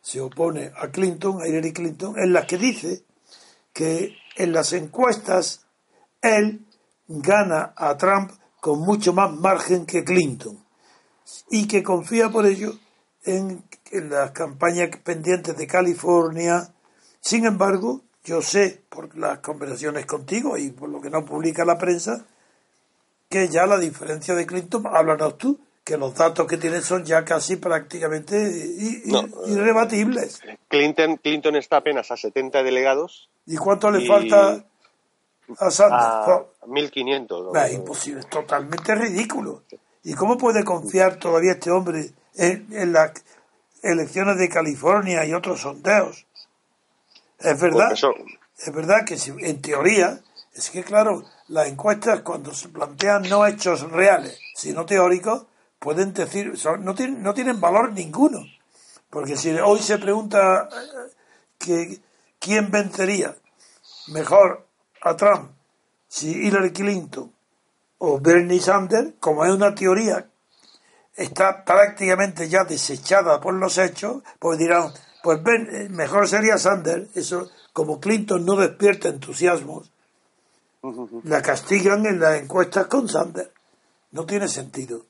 se 0.00 0.20
opone 0.20 0.72
a 0.76 0.88
Clinton, 0.88 1.42
a 1.42 1.48
Hillary 1.48 1.72
Clinton, 1.72 2.18
en 2.18 2.32
las 2.32 2.46
que 2.46 2.58
dice 2.58 3.04
que 3.72 4.16
en 4.36 4.52
las 4.52 4.72
encuestas 4.72 5.66
él 6.22 6.64
gana 7.08 7.74
a 7.76 7.96
Trump 7.96 8.30
con 8.60 8.80
mucho 8.80 9.12
más 9.12 9.32
margen 9.32 9.86
que 9.86 10.04
Clinton 10.04 10.58
y 11.50 11.66
que 11.66 11.82
confía 11.82 12.30
por 12.30 12.46
ello 12.46 12.72
en, 13.24 13.64
las 13.90 14.30
campañas 14.32 14.90
pendientes 15.04 15.56
de 15.56 15.66
California. 15.66 16.72
Sin 17.20 17.46
embargo, 17.46 18.02
yo 18.24 18.42
sé 18.42 18.82
por 18.88 19.16
las 19.16 19.38
conversaciones 19.38 20.06
contigo 20.06 20.56
y 20.56 20.70
por 20.70 20.88
lo 20.88 21.00
que 21.00 21.10
no 21.10 21.24
publica 21.24 21.64
la 21.64 21.78
prensa 21.78 22.26
que 23.36 23.48
ya 23.48 23.66
la 23.66 23.78
diferencia 23.78 24.34
de 24.34 24.46
Clinton, 24.46 24.86
háblanos 24.86 25.36
tú, 25.36 25.60
que 25.84 25.96
los 25.96 26.14
datos 26.14 26.46
que 26.46 26.56
tiene 26.56 26.80
son 26.80 27.04
ya 27.04 27.24
casi 27.24 27.56
prácticamente 27.56 28.36
irrebatibles. 29.46 30.40
Clinton, 30.68 31.16
Clinton 31.16 31.56
está 31.56 31.78
apenas 31.78 32.10
a 32.10 32.16
70 32.16 32.62
delegados 32.62 33.28
¿Y 33.46 33.56
cuánto 33.56 33.90
le 33.90 34.04
falta 34.06 34.64
a 35.58 35.70
Sanders? 35.70 36.46
1.500. 36.66 37.64
Es 37.64 37.72
imposible, 37.74 38.20
es 38.20 38.28
totalmente 38.28 38.94
ridículo. 38.94 39.62
¿Y 40.02 40.14
cómo 40.14 40.36
puede 40.36 40.64
confiar 40.64 41.16
todavía 41.16 41.52
este 41.52 41.70
hombre 41.70 42.10
en, 42.34 42.92
las 42.92 43.12
elecciones 43.82 44.36
de 44.38 44.48
California 44.48 45.24
y 45.24 45.32
otros 45.32 45.60
sondeos? 45.60 46.26
Es 47.38 47.60
verdad, 47.60 47.92
es 47.92 48.72
verdad 48.72 49.04
que 49.06 49.16
en 49.46 49.62
teoría, 49.62 50.18
es 50.54 50.70
que 50.70 50.82
claro, 50.82 51.22
las 51.48 51.68
encuestas 51.68 52.20
cuando 52.22 52.52
se 52.52 52.68
plantean 52.68 53.22
no 53.28 53.46
hechos 53.46 53.90
reales, 53.90 54.38
sino 54.54 54.84
teóricos, 54.84 55.46
pueden 55.78 56.12
decir, 56.12 56.52
no, 56.80 56.94
tienen, 56.94 57.22
no 57.22 57.34
tienen 57.34 57.60
valor 57.60 57.92
ninguno. 57.92 58.40
Porque 59.10 59.36
si 59.36 59.50
hoy 59.54 59.78
se 59.80 59.98
pregunta 59.98 60.68
eh, 60.70 61.12
que 61.58 62.00
¿quién 62.38 62.70
vencería 62.70 63.36
mejor 64.08 64.66
a 65.02 65.16
Trump? 65.16 65.50
Si 66.08 66.30
Hillary 66.30 66.72
Clinton 66.72 67.32
o 67.98 68.20
Bernie 68.20 68.60
Sanders, 68.60 69.14
como 69.20 69.44
es 69.44 69.52
una 69.52 69.74
teoría, 69.74 70.28
está 71.14 71.64
prácticamente 71.64 72.48
ya 72.48 72.64
desechada 72.64 73.40
por 73.40 73.54
los 73.54 73.78
hechos, 73.78 74.22
pues 74.38 74.58
dirán, 74.58 74.92
pues 75.22 75.40
eh, 75.46 75.88
mejor 75.90 76.28
sería 76.28 76.58
Sanders, 76.58 77.16
eso 77.16 77.50
como 77.72 78.00
Clinton 78.00 78.44
no 78.44 78.56
despierta 78.56 79.08
entusiasmos, 79.08 79.90
la 81.24 81.42
castigan 81.42 82.06
en 82.06 82.20
las 82.20 82.42
encuestas 82.42 82.86
con 82.86 83.08
Sanders. 83.08 83.50
No 84.12 84.24
tiene 84.24 84.48
sentido. 84.48 85.04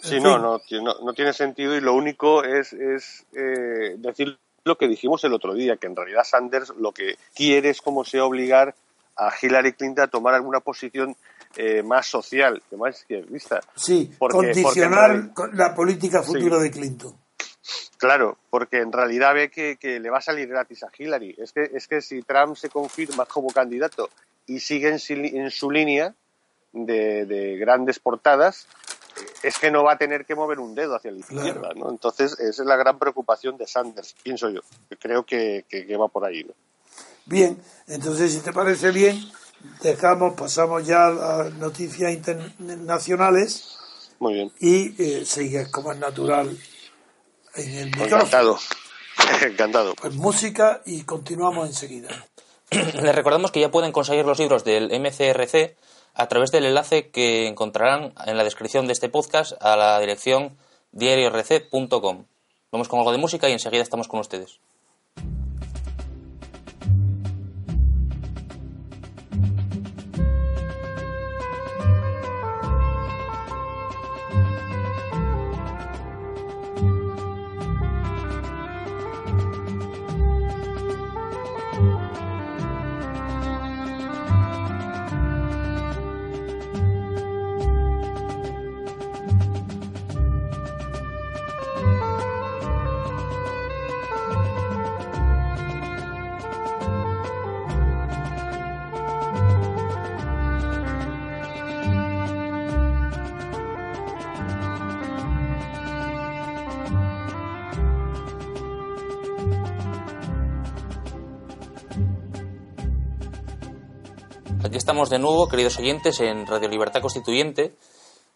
sí, 0.00 0.20
no, 0.20 0.38
no, 0.38 0.60
no, 0.80 1.12
tiene 1.14 1.32
sentido 1.32 1.76
y 1.76 1.80
lo 1.80 1.94
único 1.94 2.44
es, 2.44 2.72
es 2.72 3.24
eh, 3.32 3.96
decir 3.98 4.38
lo 4.64 4.76
que 4.76 4.88
dijimos 4.88 5.22
el 5.24 5.32
otro 5.32 5.54
día, 5.54 5.76
que 5.76 5.86
en 5.86 5.96
realidad 5.96 6.24
Sanders 6.24 6.72
lo 6.78 6.92
que 6.92 7.16
quiere 7.34 7.70
es 7.70 7.82
como 7.82 8.04
se 8.04 8.20
obligar 8.20 8.74
a 9.16 9.32
Hillary 9.40 9.72
Clinton 9.74 10.04
a 10.04 10.08
tomar 10.08 10.34
alguna 10.34 10.60
posición 10.60 11.16
eh, 11.56 11.82
más 11.82 12.06
social, 12.06 12.62
más 12.76 13.00
izquierdista. 13.00 13.60
Sí, 13.74 14.10
condicionar 14.18 15.32
la 15.52 15.74
política 15.74 16.22
futura 16.22 16.58
de 16.58 16.70
Clinton. 16.70 17.14
Claro, 17.98 18.38
porque 18.50 18.78
en 18.78 18.90
realidad 18.90 19.34
ve 19.34 19.50
que, 19.50 20.00
le 20.00 20.10
va 20.10 20.18
a 20.18 20.22
salir 20.22 20.48
gratis 20.48 20.82
a 20.82 20.88
Hillary. 20.96 21.36
Es 21.38 21.52
que, 21.52 21.70
es 21.72 21.86
que 21.86 22.00
si 22.00 22.22
Trump 22.22 22.56
se 22.56 22.68
confirma 22.68 23.26
como 23.26 23.48
candidato 23.50 24.10
y 24.46 24.60
sigue 24.60 24.88
en, 24.88 25.50
su 25.50 25.70
línea 25.70 26.14
de 26.72 27.56
grandes 27.58 27.98
portadas, 27.98 28.66
es 29.42 29.58
que 29.58 29.70
no 29.70 29.84
va 29.84 29.92
a 29.92 29.98
tener 29.98 30.24
que 30.24 30.34
mover 30.34 30.60
un 30.60 30.74
dedo 30.74 30.94
hacia 30.94 31.10
la 31.10 31.18
izquierda, 31.18 31.70
¿no? 31.74 31.90
Entonces, 31.90 32.38
esa 32.38 32.62
es 32.62 32.66
la 32.66 32.76
gran 32.76 32.98
preocupación 32.98 33.56
de 33.56 33.66
Sanders, 33.66 34.14
pienso 34.22 34.50
yo. 34.50 34.60
Creo 34.98 35.24
que, 35.24 35.64
va 36.00 36.08
por 36.08 36.24
ahí, 36.24 36.44
¿no? 36.44 36.54
Bien, 37.24 37.60
entonces, 37.86 38.32
si 38.32 38.40
te 38.40 38.52
parece 38.52 38.90
bien, 38.90 39.16
dejamos, 39.82 40.34
pasamos 40.34 40.86
ya 40.86 41.06
a 41.06 41.50
noticias 41.50 42.12
internacionales. 42.12 43.76
Muy 44.18 44.34
bien. 44.34 44.52
Y 44.60 45.02
eh, 45.02 45.24
sigues 45.24 45.68
como 45.68 45.92
es 45.92 45.98
natural 45.98 46.56
en 47.54 47.74
el 47.74 47.86
micrófono. 47.86 48.16
Encantado. 48.16 48.58
Encantado. 49.42 49.94
Pues 49.94 50.14
música 50.14 50.82
y 50.84 51.02
continuamos 51.02 51.68
enseguida. 51.68 52.08
Les 53.02 53.14
recordamos 53.14 53.50
que 53.50 53.60
ya 53.60 53.70
pueden 53.70 53.92
conseguir 53.92 54.24
los 54.24 54.38
libros 54.38 54.64
del 54.64 54.88
MCRC 54.98 55.76
a 56.14 56.28
través 56.28 56.50
del 56.50 56.64
enlace 56.64 57.10
que 57.10 57.46
encontrarán 57.46 58.14
en 58.24 58.36
la 58.36 58.44
descripción 58.44 58.86
de 58.86 58.94
este 58.94 59.10
podcast 59.10 59.52
a 59.60 59.76
la 59.76 60.00
dirección 60.00 60.56
diariorc.com. 60.92 62.24
Vamos 62.70 62.88
con 62.88 62.98
algo 62.98 63.12
de 63.12 63.18
música 63.18 63.48
y 63.48 63.52
enseguida 63.52 63.82
estamos 63.82 64.08
con 64.08 64.20
ustedes. 64.20 64.58
De 115.10 115.18
nuevo, 115.18 115.48
queridos 115.48 115.78
oyentes, 115.78 116.20
en 116.20 116.46
Radio 116.46 116.68
Libertad 116.68 117.00
Constituyente 117.00 117.74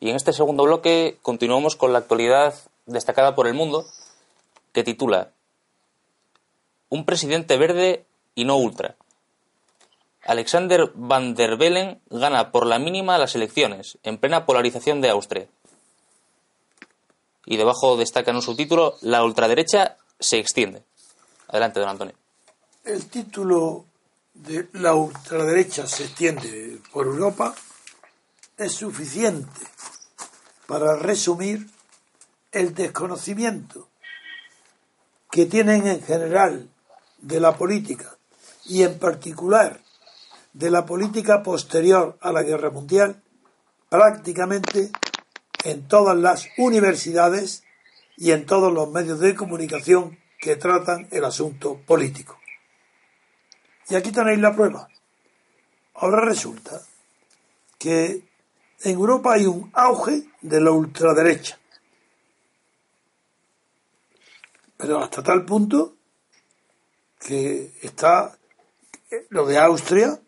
Y 0.01 0.11
en 0.11 0.17
este 0.17 0.33
segundo 0.33 0.65
bloque 0.65 1.19
continuamos 1.23 1.77
con 1.77 1.93
la 1.93 2.01
actualidad 2.01 2.55
destacada 2.87 3.35
por 3.35 3.47
el 3.47 3.55
mundo, 3.55 3.87
que 4.73 4.83
titula 4.83 5.31
Un 6.89 7.05
presidente 7.05 7.57
verde 7.57 8.05
y 8.35 8.45
no 8.45 8.57
ultra. 8.57 8.97
Alexander 10.25 10.91
Van 10.95 11.35
der 11.35 11.57
Bellen 11.57 12.01
gana 12.11 12.51
por 12.51 12.67
la 12.67 12.79
mínima 12.79 13.19
las 13.19 13.35
elecciones, 13.35 13.99
en 14.03 14.19
plena 14.19 14.45
polarización 14.47 15.01
de 15.01 15.11
Austria. 15.11 15.49
Y 17.45 17.57
debajo 17.57 17.97
destaca 17.97 18.31
en 18.31 18.37
un 18.37 18.43
subtítulo, 18.43 18.97
la 19.03 19.23
ultraderecha 19.23 19.97
se 20.19 20.39
extiende. 20.39 20.83
Adelante, 21.49 21.81
don 21.81 21.89
Antonio. 21.89 22.15
El 22.85 23.07
título 23.09 23.85
de 24.43 24.69
la 24.73 24.95
ultraderecha 24.95 25.87
se 25.87 26.05
extiende 26.05 26.81
por 26.93 27.07
Europa 27.07 27.55
es 28.57 28.73
suficiente 28.73 29.61
para 30.67 30.97
resumir 30.97 31.69
el 32.53 32.75
desconocimiento 32.75 33.89
que 35.31 35.47
tienen 35.47 35.87
en 35.87 36.03
general 36.03 36.69
de 37.19 37.41
la 37.41 37.57
política 37.57 38.17
y 38.65 38.83
en 38.83 38.99
particular 38.99 39.81
de 40.53 40.71
la 40.71 40.87
política 40.87 41.43
posterior 41.43 42.17
a 42.21 42.33
la 42.33 42.43
guerra 42.43 42.71
mundial 42.71 43.23
prácticamente 43.89 44.91
en 45.65 45.87
todas 45.89 46.17
las 46.17 46.49
universidades 46.57 47.65
y 48.17 48.33
en 48.33 48.47
todos 48.47 48.73
los 48.73 48.91
medios 48.91 49.21
de 49.21 49.35
comunicación 49.35 50.19
que 50.39 50.57
tratan 50.57 51.09
el 51.11 51.25
asunto 51.25 51.81
político. 51.87 52.36
Y 53.89 53.95
aquí 53.95 54.13
tenéis 54.13 54.41
la 54.41 54.55
prueba. 54.55 54.89
Ahora 55.95 56.25
resulta 56.25 56.83
que 57.79 58.25
en 58.83 58.93
Europa 58.93 59.35
hay 59.35 59.47
un 59.47 59.71
auge 59.73 60.25
de 60.43 60.61
la 60.61 60.73
ultraderecha. 60.73 61.59
Pero 64.77 65.03
hasta 65.03 65.23
tal 65.23 65.45
punto 65.45 65.95
que 67.19 67.73
está 67.83 68.37
lo 69.31 69.47
de 69.47 69.59
Austria, 69.59 70.21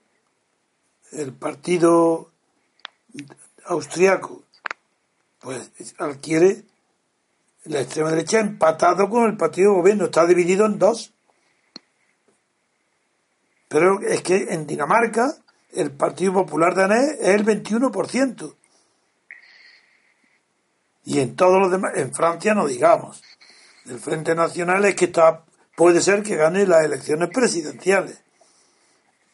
el 1.12 1.32
partido 1.32 2.30
austriaco, 3.66 4.42
pues 5.40 5.70
adquiere 5.98 6.64
la 7.64 7.80
extrema 7.80 8.10
derecha 8.10 8.40
empatado 8.40 9.08
con 9.08 9.28
el 9.28 9.36
partido 9.36 9.74
gobierno, 9.74 10.06
está 10.06 10.26
dividido 10.26 10.66
en 10.66 10.78
dos. 10.78 11.12
Pero 13.68 14.00
es 14.00 14.22
que 14.22 14.48
en 14.50 14.66
Dinamarca 14.66 15.34
el 15.72 15.90
Partido 15.92 16.32
Popular 16.32 16.74
danés 16.74 17.16
es 17.20 17.28
el 17.28 17.44
21%. 17.44 18.54
Y 21.04 21.20
en 21.20 21.36
todos 21.36 21.60
los 21.60 21.70
demás, 21.70 21.92
en 21.96 22.12
Francia 22.12 22.54
no 22.54 22.66
digamos. 22.66 23.22
El 23.86 23.98
Frente 23.98 24.34
Nacional 24.34 24.84
es 24.84 24.94
que 24.94 25.06
está, 25.06 25.44
puede 25.76 26.00
ser 26.00 26.22
que 26.22 26.36
gane 26.36 26.66
las 26.66 26.84
elecciones 26.84 27.30
presidenciales. 27.32 28.22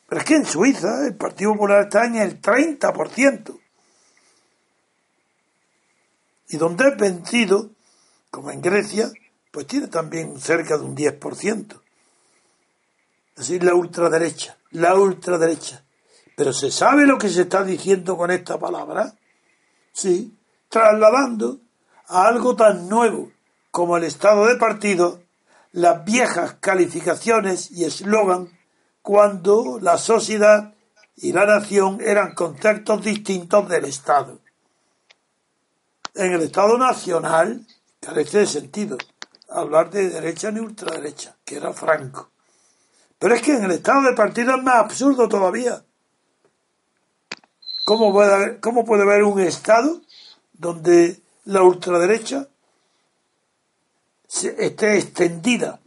Pero 0.09 0.20
es 0.20 0.26
que 0.26 0.37
en 0.37 0.47
Suiza 0.47 1.07
el 1.07 1.16
Partido 1.16 1.53
Popular 1.53 1.85
está 1.85 2.05
en 2.05 2.16
el 2.16 2.41
30%. 2.41 3.59
Y 6.49 6.57
donde 6.57 6.89
es 6.89 6.97
vencido, 6.97 7.70
como 8.30 8.51
en 8.51 8.61
Grecia, 8.61 9.11
pues 9.51 9.66
tiene 9.66 9.89
también 9.89 10.39
cerca 10.41 10.76
de 10.76 10.85
un 10.85 10.97
10%. 10.97 11.80
Es 13.37 13.49
decir, 13.49 13.64
la 13.64 13.74
ultraderecha, 13.74 14.57
la 14.70 14.95
ultraderecha. 14.95 15.85
Pero 16.37 16.53
¿se 16.53 16.70
sabe 16.70 17.07
lo 17.07 17.18
que 17.18 17.28
se 17.28 17.43
está 17.43 17.64
diciendo 17.64 18.16
con 18.16 18.30
esta 18.30 18.59
palabra? 18.59 19.14
Sí, 19.93 20.37
trasladando 20.68 21.61
a 22.09 22.26
algo 22.26 22.57
tan 22.57 22.89
nuevo 22.89 23.32
como 23.70 23.97
el 23.97 24.05
estado 24.05 24.47
de 24.47 24.57
partido 24.57 25.22
las 25.72 26.05
viejas 26.05 26.55
calificaciones 26.61 27.72
y 27.72 27.85
eslogan 27.85 28.57
cuando 29.03 29.78
la 29.80 29.99
sociedad 29.99 30.72
y 31.16 31.32
la 31.32 31.47
nación 31.47 31.99
eran 32.01 32.35
conceptos 32.35 33.05
distintos 33.05 33.68
del 33.68 33.85
Estado. 33.85 34.39
En 36.14 36.32
el 36.32 36.43
Estado 36.43 36.78
nacional 36.78 37.66
carece 38.01 38.39
de 38.39 38.47
sentido 38.47 38.97
hablar 39.49 39.91
de 39.91 40.11
derecha 40.11 40.51
ni 40.51 40.61
ultraderecha, 40.61 41.37
que 41.45 41.57
era 41.57 41.72
Franco. 41.72 42.30
Pero 43.25 43.37
es 43.37 43.41
que 43.41 43.53
en 43.53 43.64
el 43.64 43.70
Estado 43.70 44.03
de 44.03 44.12
partido 44.12 44.55
es 44.55 44.62
más 44.62 44.75
absurdo 44.75 45.27
todavía. 45.31 45.83
¿Cómo 47.87 48.12
puede, 48.12 48.35
haber, 48.35 48.61
¿Cómo 48.61 48.85
puede 48.85 49.05
haber 49.05 49.22
un 49.22 49.41
Estado 49.41 50.03
donde 50.53 51.22
la 51.47 51.62
ultraderecha 51.62 52.49
esté 54.29 54.99
extendida 54.99 55.81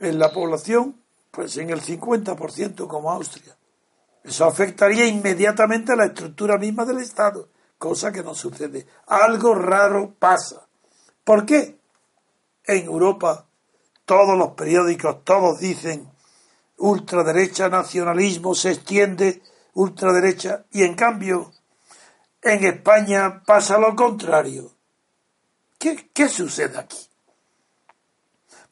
en 0.00 0.18
la 0.18 0.32
población, 0.32 1.00
pues 1.30 1.56
en 1.58 1.70
el 1.70 1.80
50% 1.80 2.88
como 2.88 3.12
Austria? 3.12 3.56
Eso 4.24 4.44
afectaría 4.44 5.06
inmediatamente 5.06 5.92
a 5.92 5.96
la 5.96 6.06
estructura 6.06 6.58
misma 6.58 6.84
del 6.84 6.98
Estado, 6.98 7.50
cosa 7.78 8.10
que 8.10 8.24
no 8.24 8.34
sucede. 8.34 8.84
Algo 9.06 9.54
raro 9.54 10.16
pasa. 10.18 10.66
¿Por 11.22 11.46
qué? 11.46 11.78
En 12.64 12.86
Europa 12.86 13.46
todos 14.04 14.36
los 14.36 14.50
periódicos, 14.54 15.22
todos 15.22 15.60
dicen 15.60 16.11
ultraderecha, 16.82 17.68
nacionalismo 17.68 18.56
se 18.56 18.72
extiende 18.72 19.40
ultraderecha 19.74 20.64
y 20.72 20.82
en 20.82 20.94
cambio 20.94 21.52
en 22.42 22.64
España 22.64 23.42
pasa 23.46 23.78
lo 23.78 23.94
contrario. 23.94 24.72
¿Qué, 25.78 26.10
¿Qué, 26.12 26.28
sucede 26.28 26.78
aquí? 26.78 26.98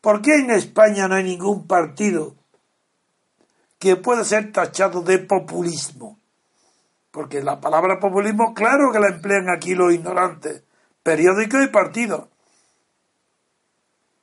¿Por 0.00 0.22
qué 0.22 0.34
en 0.34 0.50
España 0.50 1.06
no 1.06 1.14
hay 1.14 1.24
ningún 1.24 1.68
partido 1.68 2.34
que 3.78 3.94
pueda 3.94 4.24
ser 4.24 4.50
tachado 4.50 5.02
de 5.02 5.18
populismo? 5.20 6.18
Porque 7.12 7.42
la 7.42 7.60
palabra 7.60 8.00
populismo, 8.00 8.54
claro 8.54 8.90
que 8.92 8.98
la 8.98 9.08
emplean 9.08 9.48
aquí 9.48 9.76
los 9.76 9.92
ignorantes, 9.92 10.64
periódicos 11.04 11.62
y 11.62 11.68
partidos. 11.68 12.28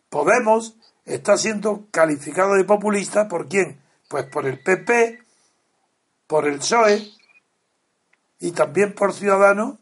Podemos 0.10 0.76
está 1.08 1.38
siendo 1.38 1.88
calificado 1.90 2.54
de 2.54 2.66
populista 2.66 3.28
por 3.28 3.48
quién? 3.48 3.82
Pues 4.08 4.26
por 4.26 4.46
el 4.46 4.62
PP, 4.62 5.24
por 6.28 6.48
el 6.48 6.60
PSOE 6.60 7.12
y 8.40 8.52
también 8.52 8.94
por 8.94 9.14
Ciudadanos. 9.14 9.80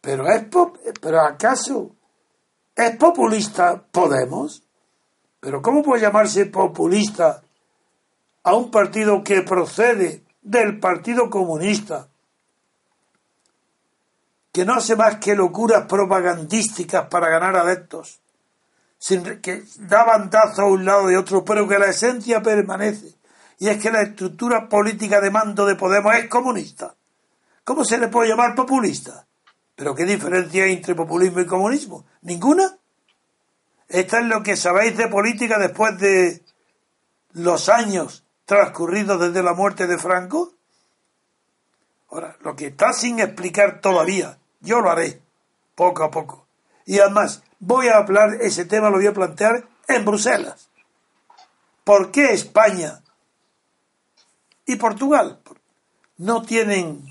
Pero 0.00 0.28
es 0.28 0.44
pero 1.00 1.20
acaso 1.20 1.94
es 2.76 2.96
populista 2.96 3.82
Podemos? 3.90 4.62
Pero 5.40 5.60
¿cómo 5.60 5.82
puede 5.82 6.02
llamarse 6.02 6.46
populista 6.46 7.42
a 8.44 8.54
un 8.54 8.70
partido 8.70 9.24
que 9.24 9.42
procede 9.42 10.22
del 10.42 10.78
Partido 10.78 11.28
Comunista? 11.28 12.08
que 14.52 14.66
no 14.66 14.74
hace 14.74 14.94
más 14.96 15.16
que 15.16 15.34
locuras 15.34 15.86
propagandísticas 15.86 17.08
para 17.08 17.30
ganar 17.30 17.56
adeptos, 17.56 18.20
sin 19.02 19.40
que 19.40 19.64
da 19.78 20.04
bandazo 20.04 20.62
a 20.62 20.70
un 20.70 20.84
lado 20.84 21.10
y 21.10 21.16
otro, 21.16 21.44
pero 21.44 21.66
que 21.66 21.76
la 21.76 21.86
esencia 21.86 22.40
permanece 22.40 23.16
y 23.58 23.68
es 23.68 23.82
que 23.82 23.90
la 23.90 24.02
estructura 24.02 24.68
política 24.68 25.20
de 25.20 25.28
mando 25.28 25.66
de 25.66 25.74
Podemos 25.74 26.14
es 26.14 26.28
comunista. 26.28 26.94
¿Cómo 27.64 27.84
se 27.84 27.98
le 27.98 28.06
puede 28.06 28.28
llamar 28.28 28.54
populista? 28.54 29.26
¿Pero 29.74 29.92
qué 29.96 30.04
diferencia 30.04 30.62
hay 30.62 30.74
entre 30.74 30.94
populismo 30.94 31.40
y 31.40 31.46
comunismo? 31.46 32.06
¿Ninguna? 32.20 32.78
¿Esta 33.88 34.20
es 34.20 34.26
lo 34.26 34.40
que 34.40 34.56
sabéis 34.56 34.96
de 34.96 35.08
política 35.08 35.58
después 35.58 35.98
de 35.98 36.44
los 37.32 37.68
años 37.68 38.24
transcurridos 38.44 39.20
desde 39.20 39.42
la 39.42 39.54
muerte 39.54 39.88
de 39.88 39.98
Franco? 39.98 40.52
Ahora, 42.08 42.36
lo 42.42 42.54
que 42.54 42.68
está 42.68 42.92
sin 42.92 43.18
explicar 43.18 43.80
todavía, 43.80 44.38
yo 44.60 44.80
lo 44.80 44.92
haré, 44.92 45.20
poco 45.74 46.04
a 46.04 46.10
poco. 46.12 46.46
Y 46.86 47.00
además, 47.00 47.42
voy 47.62 47.88
a 47.88 47.96
hablar, 47.96 48.34
ese 48.42 48.66
tema 48.66 48.90
lo 48.90 48.98
voy 48.98 49.06
a 49.06 49.14
plantear 49.14 49.66
en 49.88 50.04
Bruselas. 50.04 50.68
¿Por 51.84 52.10
qué 52.10 52.32
España 52.32 53.02
y 54.66 54.76
Portugal. 54.76 55.40
No 56.18 56.42
tienen 56.42 57.04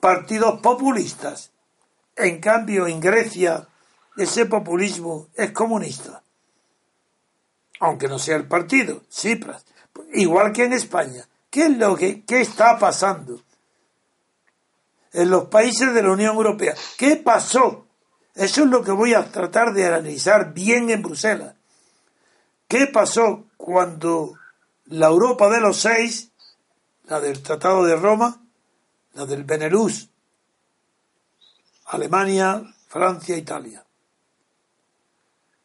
partidos 0.00 0.60
populistas. 0.60 1.50
En 2.14 2.40
cambio, 2.40 2.86
en 2.86 3.00
Grecia 3.00 3.68
ese 4.16 4.46
populismo 4.46 5.28
es 5.34 5.50
comunista. 5.50 6.22
Aunque 7.80 8.08
no 8.08 8.18
sea 8.18 8.36
el 8.36 8.48
partido, 8.48 9.02
Cipras. 9.10 9.66
Igual 10.14 10.52
que 10.52 10.64
en 10.64 10.72
España. 10.72 11.28
¿Qué 11.50 11.66
es 11.66 11.76
lo 11.76 11.96
que 11.96 12.24
qué 12.24 12.40
está 12.40 12.78
pasando? 12.78 13.42
En 15.12 15.30
los 15.30 15.46
países 15.46 15.92
de 15.92 16.02
la 16.02 16.12
Unión 16.12 16.34
Europea. 16.36 16.74
¿Qué 16.96 17.16
pasó? 17.16 17.85
Eso 18.36 18.62
es 18.62 18.68
lo 18.68 18.84
que 18.84 18.92
voy 18.92 19.14
a 19.14 19.24
tratar 19.32 19.72
de 19.72 19.86
analizar 19.86 20.54
bien 20.54 20.90
en 20.90 21.02
Bruselas. 21.02 21.56
¿Qué 22.68 22.86
pasó 22.86 23.46
cuando 23.56 24.38
la 24.84 25.08
Europa 25.08 25.50
de 25.50 25.60
los 25.60 25.78
seis 25.78 26.30
la 27.06 27.20
del 27.20 27.42
Tratado 27.42 27.84
de 27.84 27.96
Roma, 27.96 28.42
la 29.14 29.26
del 29.26 29.44
Benelux 29.44 30.08
Alemania, 31.86 32.62
Francia, 32.88 33.36
Italia. 33.36 33.84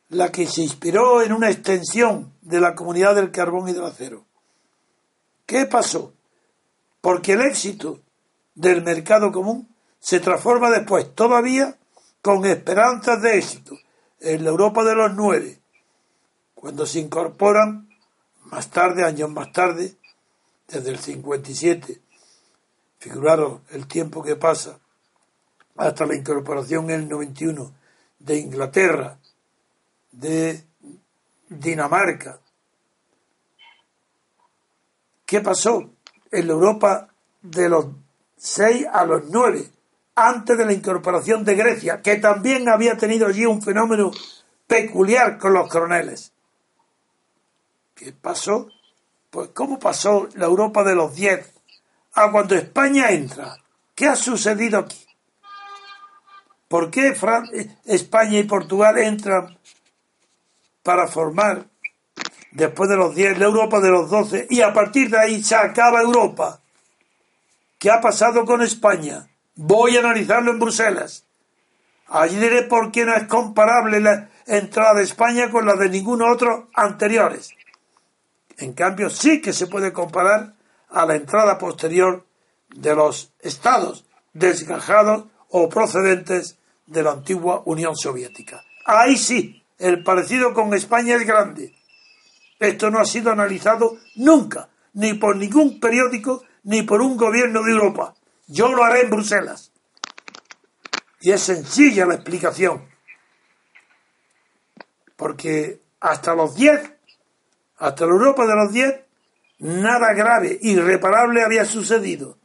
La 0.10 0.32
que 0.32 0.46
se 0.46 0.62
inspiró 0.62 1.22
en 1.24 1.34
una 1.34 1.50
extensión 1.50 2.34
de 2.42 2.62
la 2.62 2.76
comunidad 2.76 3.16
del 3.16 3.32
carbón 3.32 3.70
y 3.70 3.74
del 3.74 3.86
acero. 3.86 4.26
¿Qué 5.48 5.66
pasó? 5.66 6.14
Porque 7.00 7.34
el 7.34 7.42
éxito 7.42 8.00
del 8.54 8.84
mercado 8.84 9.32
común 9.32 9.68
se 10.00 10.20
transforma 10.20 10.70
después 10.70 11.16
todavía 11.16 11.78
con 12.22 12.46
esperanzas 12.46 13.22
de 13.22 13.38
éxito 13.38 13.78
en 14.20 14.44
la 14.44 14.52
Europa 14.52 14.84
de 14.84 14.96
los 14.96 15.14
nueve, 15.14 15.60
cuando 16.54 16.86
se 16.86 17.00
incorporan 17.00 17.90
más 18.46 18.70
tarde, 18.70 19.04
años 19.04 19.30
más 19.32 19.52
tarde, 19.52 19.96
desde 20.68 20.90
el 20.90 21.00
57, 21.00 22.00
figuraros 23.00 23.62
el 23.72 23.88
tiempo 23.88 24.22
que 24.24 24.36
pasa 24.36 24.80
hasta 25.76 26.06
la 26.06 26.16
incorporación 26.16 26.90
en 26.92 27.02
el 27.02 27.10
91 27.10 27.74
de 28.20 28.38
Inglaterra, 28.38 29.18
de 30.12 30.64
Dinamarca. 31.50 32.40
¿Qué 35.26 35.42
pasó 35.42 35.90
en 36.30 36.48
la 36.48 36.54
Europa 36.54 37.10
de 37.42 37.70
los 37.70 37.88
6 38.38 38.88
a 38.92 39.06
los 39.06 39.24
9, 39.30 39.72
antes 40.16 40.58
de 40.58 40.66
la 40.66 40.74
incorporación 40.74 41.44
de 41.44 41.56
Grecia, 41.56 42.02
que 42.02 42.18
también 42.18 42.68
había 42.70 42.98
tenido 42.98 43.28
allí 43.28 43.46
un 43.46 43.62
fenómeno 43.62 44.12
peculiar 44.68 45.38
con 45.38 45.54
los 45.54 45.70
coroneles? 45.70 46.34
¿Qué 47.96 48.14
pasó? 48.14 48.68
Pues 49.30 49.50
¿cómo 49.54 49.80
pasó 49.80 50.28
la 50.36 50.46
Europa 50.46 50.84
de 50.84 50.96
los 50.96 51.16
10 51.16 51.54
a 52.14 52.32
cuando 52.32 52.56
España 52.56 53.12
entra? 53.12 53.58
¿Qué 53.96 54.08
ha 54.08 54.16
sucedido 54.16 54.80
aquí? 54.80 55.06
¿Por 56.68 56.90
qué 56.90 57.14
España 57.86 58.40
y 58.40 58.44
Portugal 58.44 58.98
entran 58.98 59.58
para 60.84 61.08
formar, 61.08 61.68
después 62.52 62.90
de 62.90 62.96
los 62.96 63.14
10, 63.14 63.40
la 63.40 63.46
Europa 63.46 63.80
de 63.82 63.90
los 63.90 64.10
12 64.10 64.48
y 64.50 64.62
a 64.62 64.74
partir 64.74 65.10
de 65.10 65.20
ahí 65.20 65.44
se 65.44 65.56
acaba 65.56 66.02
Europa? 66.02 66.62
¿Qué 67.78 67.92
ha 67.92 68.00
pasado 68.00 68.46
con 68.46 68.62
España? 68.62 69.31
Voy 69.56 69.98
a 69.98 70.00
analizarlo 70.00 70.52
en 70.52 70.60
Bruselas. 70.60 71.26
Allí 72.08 72.38
diré 72.38 72.64
por 72.64 72.92
qué 72.92 73.06
no 73.06 73.16
es 73.16 73.28
comparable 73.28 74.00
la 74.00 74.30
entrada 74.46 74.96
de 74.96 75.04
España 75.04 75.50
con 75.50 75.66
la 75.66 75.76
de 75.76 75.90
ningún 75.90 76.22
otro 76.22 76.70
anteriores. 76.74 77.52
En 78.58 78.74
cambio, 78.74 79.10
sí 79.10 79.42
que 79.42 79.54
se 79.54 79.68
puede 79.68 79.94
comparar 79.94 80.54
a 80.90 81.06
la 81.06 81.16
entrada 81.16 81.58
posterior 81.58 82.26
de 82.70 82.96
los 82.96 83.34
estados 83.40 84.06
desgajados 84.34 85.26
o 85.50 85.70
procedentes 85.70 86.58
de 86.86 87.04
la 87.04 87.12
antigua 87.12 87.64
Unión 87.66 87.96
Soviética. 87.96 88.64
Ahí 88.86 89.18
sí, 89.18 89.64
el 89.78 90.04
parecido 90.04 90.54
con 90.54 90.74
España 90.74 91.16
es 91.16 91.26
grande. 91.26 91.74
Esto 92.60 92.90
no 92.92 93.00
ha 93.00 93.06
sido 93.06 93.32
analizado 93.32 93.98
nunca, 94.16 94.70
ni 94.94 95.14
por 95.16 95.36
ningún 95.36 95.80
periódico, 95.80 96.44
ni 96.64 96.84
por 96.84 97.02
un 97.02 97.18
gobierno 97.18 97.64
de 97.64 97.72
Europa. 97.72 98.14
Yo 98.52 98.72
lo 98.74 98.84
haré 98.84 99.02
en 99.02 99.10
Bruselas. 99.10 99.72
Y 101.22 101.32
es 101.32 101.42
sencilla 101.42 102.06
la 102.06 102.16
explicación. 102.16 102.90
Porque 105.16 105.82
hasta 106.00 106.36
los 106.36 106.56
10 106.56 106.92
hasta 107.82 108.06
la 108.06 108.12
Europa 108.12 108.46
de 108.46 108.56
los 108.56 108.72
10, 108.72 109.02
nada 109.60 110.14
grave, 110.14 110.60
irreparable 110.62 111.44
había 111.44 111.66
sucedido. 111.66 112.38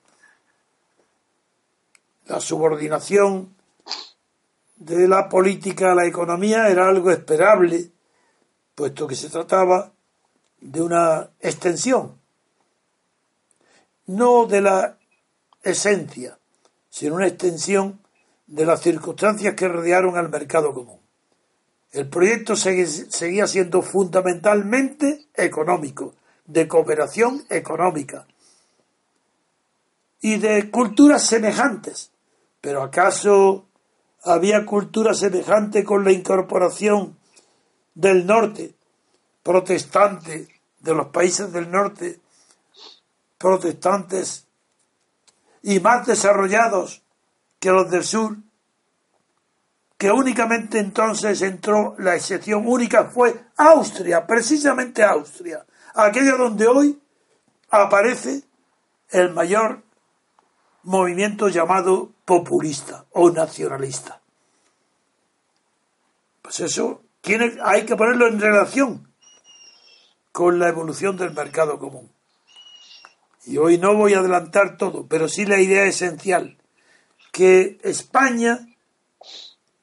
La 2.25 2.41
subordinación 2.41 3.55
de 4.77 5.07
la 5.07 5.29
política 5.29 5.93
a 5.93 5.95
la 5.95 6.07
economía 6.07 6.69
era 6.69 6.89
algo 6.89 7.11
esperable, 7.11 7.91
puesto 8.75 9.07
que 9.07 9.15
se 9.15 9.29
trataba 9.29 9.93
de 10.59 10.81
una 10.81 11.29
extensión, 11.41 12.19
no 14.07 14.47
de 14.47 14.63
la 14.63 14.99
esencia, 15.67 16.39
sino 16.89 17.17
una 17.17 17.27
extensión 17.27 18.01
de 18.47 18.65
las 18.65 18.81
circunstancias 18.81 19.55
que 19.55 19.69
rodearon 19.69 20.17
al 20.17 20.29
mercado 20.29 20.73
común. 20.73 21.01
El 21.93 22.09
proyecto 22.09 22.57
seguía 22.57 23.47
siendo 23.47 23.83
fundamentalmente 23.83 25.27
económico, 25.35 26.15
de 26.47 26.69
cooperación 26.69 27.45
económica 27.49 28.27
y 30.21 30.37
de 30.37 30.71
culturas 30.71 31.27
semejantes. 31.27 32.11
Pero 32.61 32.83
¿acaso 32.83 33.67
había 34.23 34.65
cultura 34.65 35.15
semejante 35.15 35.85
con 35.85 36.05
la 36.05 36.13
incorporación 36.13 37.17
del 37.95 38.27
norte, 38.27 38.75
protestante, 39.43 40.49
de 40.81 40.95
los 40.95 41.09
países 41.09 41.53
del 41.53 41.71
norte, 41.71 42.21
protestantes 43.39 44.46
y 45.67 45.81
más 45.81 46.07
desarrollados 46.07 47.03
que 47.59 47.73
los 47.73 47.91
del 47.91 48.05
sur, 48.05 48.37
que 49.99 50.13
únicamente 50.13 50.79
entonces 50.79 51.43
entró 51.43 51.97
la 51.99 52.15
excepción 52.15 52.63
única 52.69 53.07
fue 53.07 53.35
Austria, 53.57 54.25
precisamente 54.29 55.03
Austria, 55.03 55.67
aquella 55.93 56.37
donde 56.37 56.69
hoy 56.69 57.03
aparece 57.69 58.45
el 59.11 59.33
mayor 59.33 59.83
movimiento 60.85 61.49
llamado 61.49 62.13
populista 62.25 63.05
o 63.11 63.33
nacionalista. 63.33 64.21
Pues 66.43 66.61
eso 66.61 67.03
hay 67.65 67.85
que 67.85 67.97
ponerlo 67.97 68.29
en 68.29 68.41
relación 68.41 69.13
con 70.31 70.61
la 70.61 70.69
evolución 70.69 71.17
del 71.17 71.33
mercado 71.33 71.77
común. 71.77 72.16
Y 73.47 73.59
hoy 73.59 73.79
no 73.79 73.95
voy 73.95 74.15
a 74.15 74.19
adelantar 74.19 74.77
todo, 74.77 75.07
pero 75.07 75.29
sí 75.29 75.47
la 75.47 75.61
idea 75.61 75.85
esencial, 75.85 76.59
que 77.31 77.79
España 77.85 78.67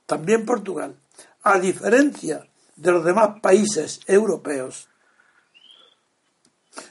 también 0.05 0.45
Portugal, 0.45 0.97
a 1.43 1.59
diferencia 1.59 2.45
de 2.76 2.91
los 2.91 3.05
demás 3.05 3.39
países 3.41 4.01
europeos, 4.05 4.89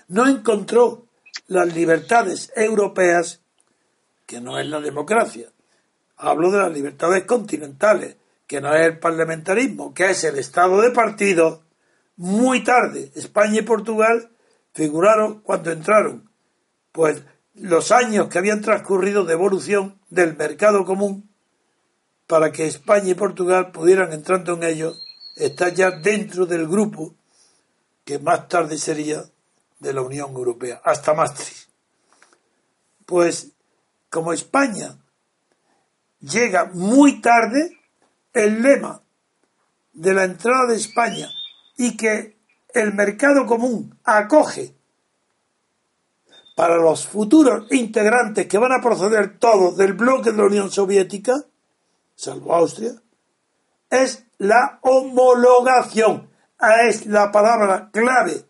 no 0.08 0.26
encontró 0.26 1.06
las 1.46 1.74
libertades 1.74 2.50
europeas, 2.56 3.42
que 4.24 4.40
no 4.40 4.58
es 4.58 4.66
la 4.66 4.80
democracia. 4.80 5.50
Hablo 6.16 6.50
de 6.50 6.58
las 6.58 6.72
libertades 6.72 7.24
continentales, 7.24 8.16
que 8.46 8.62
no 8.62 8.74
es 8.74 8.86
el 8.86 8.98
parlamentarismo, 8.98 9.92
que 9.92 10.10
es 10.10 10.24
el 10.24 10.38
estado 10.38 10.80
de 10.80 10.90
partido. 10.90 11.64
Muy 12.16 12.64
tarde, 12.64 13.12
España 13.14 13.58
y 13.58 13.62
Portugal 13.62 14.30
figuraron 14.72 15.40
cuando 15.40 15.70
entraron, 15.70 16.31
pues 16.92 17.22
los 17.54 17.90
años 17.90 18.28
que 18.28 18.38
habían 18.38 18.60
transcurrido 18.60 19.24
de 19.24 19.32
evolución 19.32 19.98
del 20.10 20.36
mercado 20.36 20.84
común 20.84 21.28
para 22.26 22.52
que 22.52 22.66
España 22.66 23.10
y 23.10 23.14
Portugal 23.14 23.72
pudieran, 23.72 24.12
entrando 24.12 24.54
en 24.54 24.62
ellos, 24.62 25.04
estar 25.36 25.72
ya 25.74 25.90
dentro 25.90 26.46
del 26.46 26.68
grupo 26.68 27.14
que 28.04 28.18
más 28.18 28.48
tarde 28.48 28.78
sería 28.78 29.24
de 29.78 29.92
la 29.92 30.02
Unión 30.02 30.30
Europea, 30.34 30.80
hasta 30.84 31.14
Maastricht. 31.14 31.68
Pues 33.04 33.52
como 34.08 34.32
España 34.32 34.96
llega 36.20 36.70
muy 36.72 37.20
tarde, 37.20 37.78
el 38.32 38.62
lema 38.62 39.02
de 39.92 40.14
la 40.14 40.24
entrada 40.24 40.66
de 40.68 40.76
España 40.76 41.28
y 41.76 41.96
que 41.96 42.38
el 42.72 42.94
mercado 42.94 43.44
común 43.46 43.98
acoge 44.04 44.74
para 46.54 46.76
los 46.76 47.06
futuros 47.06 47.66
integrantes 47.70 48.46
que 48.46 48.58
van 48.58 48.72
a 48.72 48.82
proceder 48.82 49.38
todos 49.38 49.76
del 49.76 49.94
bloque 49.94 50.32
de 50.32 50.38
la 50.38 50.44
Unión 50.44 50.70
Soviética, 50.70 51.34
salvo 52.14 52.54
Austria, 52.54 52.92
es 53.90 54.24
la 54.38 54.78
homologación. 54.82 56.30
Es 56.84 57.06
la 57.06 57.32
palabra 57.32 57.90
clave 57.92 58.44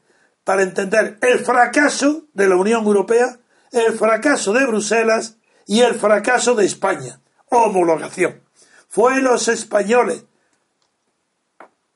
para 0.45 0.63
entender 0.63 1.19
el 1.23 1.39
fracaso 1.39 2.25
de 2.35 2.49
la 2.49 2.57
Unión 2.57 2.85
Europea, 2.85 3.39
el 3.71 3.95
fracaso 3.95 4.53
de 4.53 4.67
Bruselas 4.67 5.37
y 5.67 5.81
el 5.81 5.95
fracaso 5.95 6.55
de 6.55 6.67
España. 6.67 7.21
Homologación. 7.47 8.43
Fue 8.89 9.21
los 9.21 9.49
españoles, 9.49 10.25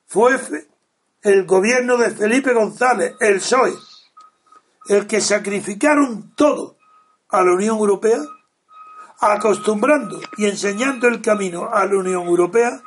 fue 0.07 0.39
el 1.23 1.45
gobierno 1.45 1.99
de 1.99 2.11
Felipe 2.11 2.55
González, 2.55 3.15
el 3.21 3.37
PSOE, 3.37 3.75
el 4.89 5.07
que 5.07 5.21
sacrificaron 5.21 6.33
todo 6.35 6.77
a 7.29 7.43
la 7.43 7.53
Unión 7.53 7.79
Europea 7.79 8.21
acostumbrando 9.21 10.21
y 10.37 10.47
enseñando 10.47 11.09
el 11.09 11.23
camino 11.23 11.69
a 11.73 11.87
la 11.87 11.97
Unión 11.97 12.27
Europea 12.27 12.83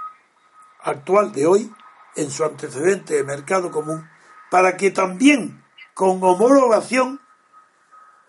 actual 0.81 1.31
de 1.31 1.45
hoy 1.45 1.73
en 2.15 2.31
su 2.31 2.43
antecedente 2.43 3.15
de 3.15 3.23
mercado 3.23 3.71
común 3.71 4.07
para 4.49 4.77
que 4.77 4.91
también 4.91 5.63
con 5.93 6.23
homologación 6.23 7.19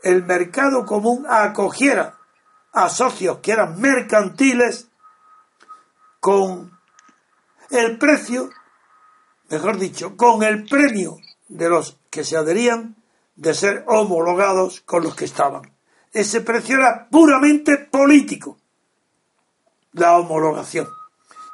el 0.02 0.24
mercado 0.24 0.86
común 0.86 1.26
acogiera 1.28 2.18
a 2.72 2.88
socios 2.88 3.38
que 3.38 3.52
eran 3.52 3.80
mercantiles 3.80 4.88
con 6.20 6.78
el 7.70 7.98
precio, 7.98 8.50
mejor 9.48 9.78
dicho, 9.78 10.16
con 10.16 10.42
el 10.42 10.64
premio 10.66 11.16
de 11.48 11.68
los 11.68 11.98
que 12.10 12.24
se 12.24 12.36
adherían 12.36 12.99
de 13.40 13.54
ser 13.54 13.84
homologados 13.86 14.82
con 14.82 15.02
los 15.02 15.16
que 15.16 15.24
estaban. 15.24 15.62
Ese 16.12 16.42
precio 16.42 16.76
era 16.76 17.08
puramente 17.08 17.78
político, 17.78 18.58
la 19.92 20.18
homologación. 20.18 20.86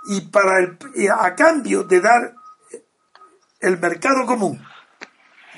Y 0.08 0.22
para 0.22 0.58
el, 0.58 0.78
a 1.16 1.34
cambio 1.36 1.84
de 1.84 2.00
dar 2.00 2.34
el 3.60 3.78
mercado 3.78 4.26
común 4.26 4.60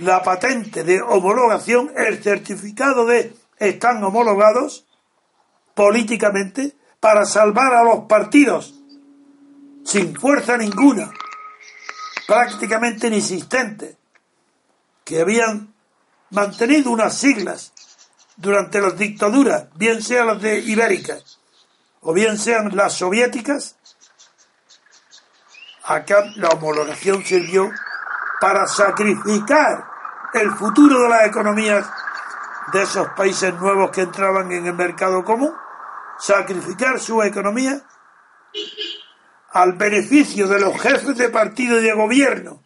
la 0.00 0.22
patente 0.22 0.84
de 0.84 1.00
homologación, 1.00 1.90
el 1.96 2.22
certificado 2.22 3.06
de 3.06 3.34
están 3.58 4.04
homologados 4.04 4.86
políticamente 5.74 6.76
para 7.00 7.24
salvar 7.24 7.74
a 7.74 7.82
los 7.82 8.04
partidos 8.04 8.74
sin 9.84 10.14
fuerza 10.14 10.58
ninguna, 10.58 11.10
prácticamente 12.26 13.06
inexistentes, 13.06 13.96
que 15.04 15.22
habían 15.22 15.72
mantenido 16.30 16.90
unas 16.90 17.16
siglas 17.16 17.72
durante 18.36 18.80
las 18.80 18.96
dictaduras, 18.96 19.66
bien 19.74 20.02
sean 20.02 20.28
las 20.28 20.42
de 20.42 20.58
ibéricas 20.60 21.38
o 22.00 22.12
bien 22.12 22.38
sean 22.38 22.76
las 22.76 22.94
soviéticas, 22.94 23.76
acá 25.84 26.24
la 26.36 26.48
homologación 26.50 27.24
sirvió 27.24 27.70
para 28.40 28.66
sacrificar 28.66 29.84
el 30.34 30.52
futuro 30.52 31.02
de 31.02 31.08
las 31.08 31.26
economías 31.26 31.90
de 32.72 32.82
esos 32.82 33.08
países 33.16 33.54
nuevos 33.54 33.90
que 33.90 34.02
entraban 34.02 34.52
en 34.52 34.66
el 34.66 34.74
mercado 34.74 35.24
común, 35.24 35.52
sacrificar 36.18 37.00
su 37.00 37.22
economía 37.22 37.82
al 39.50 39.72
beneficio 39.72 40.46
de 40.46 40.60
los 40.60 40.80
jefes 40.80 41.16
de 41.16 41.30
partido 41.30 41.80
y 41.80 41.84
de 41.84 41.92
gobierno 41.94 42.62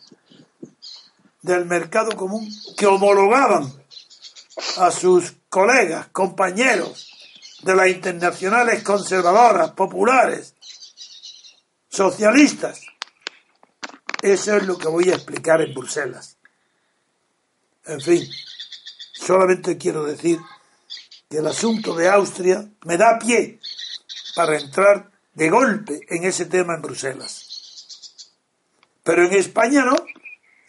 del 1.43 1.66
mercado 1.66 2.16
común 2.16 2.49
que 2.76 2.86
homologaban 2.86 3.72
a 4.78 4.90
sus 4.90 5.34
colegas, 5.49 6.09
compañeros 6.09 7.12
de 7.62 7.74
las 7.74 7.88
internacionales 7.88 8.82
conservadoras, 8.82 9.72
populares, 9.72 10.55
socialistas. 11.88 12.80
Eso 14.22 14.57
es 14.57 14.66
lo 14.66 14.78
que 14.78 14.88
voy 14.88 15.11
a 15.11 15.14
explicar 15.14 15.61
en 15.61 15.74
Bruselas. 15.74 16.36
En 17.84 18.01
fin, 18.01 18.24
solamente 19.12 19.76
quiero 19.76 20.05
decir 20.05 20.38
que 21.28 21.38
el 21.38 21.47
asunto 21.47 21.95
de 21.95 22.09
Austria 22.09 22.68
me 22.84 22.97
da 22.97 23.18
pie 23.18 23.59
para 24.36 24.59
entrar 24.59 25.11
de 25.34 25.51
golpe 25.51 26.01
en 26.09 26.24
ese 26.24 26.47
tema 26.47 26.74
en 26.74 26.82
Bruselas. 26.82 28.30
Pero 29.03 29.26
en 29.26 29.32
España 29.32 29.84
no. 29.84 29.97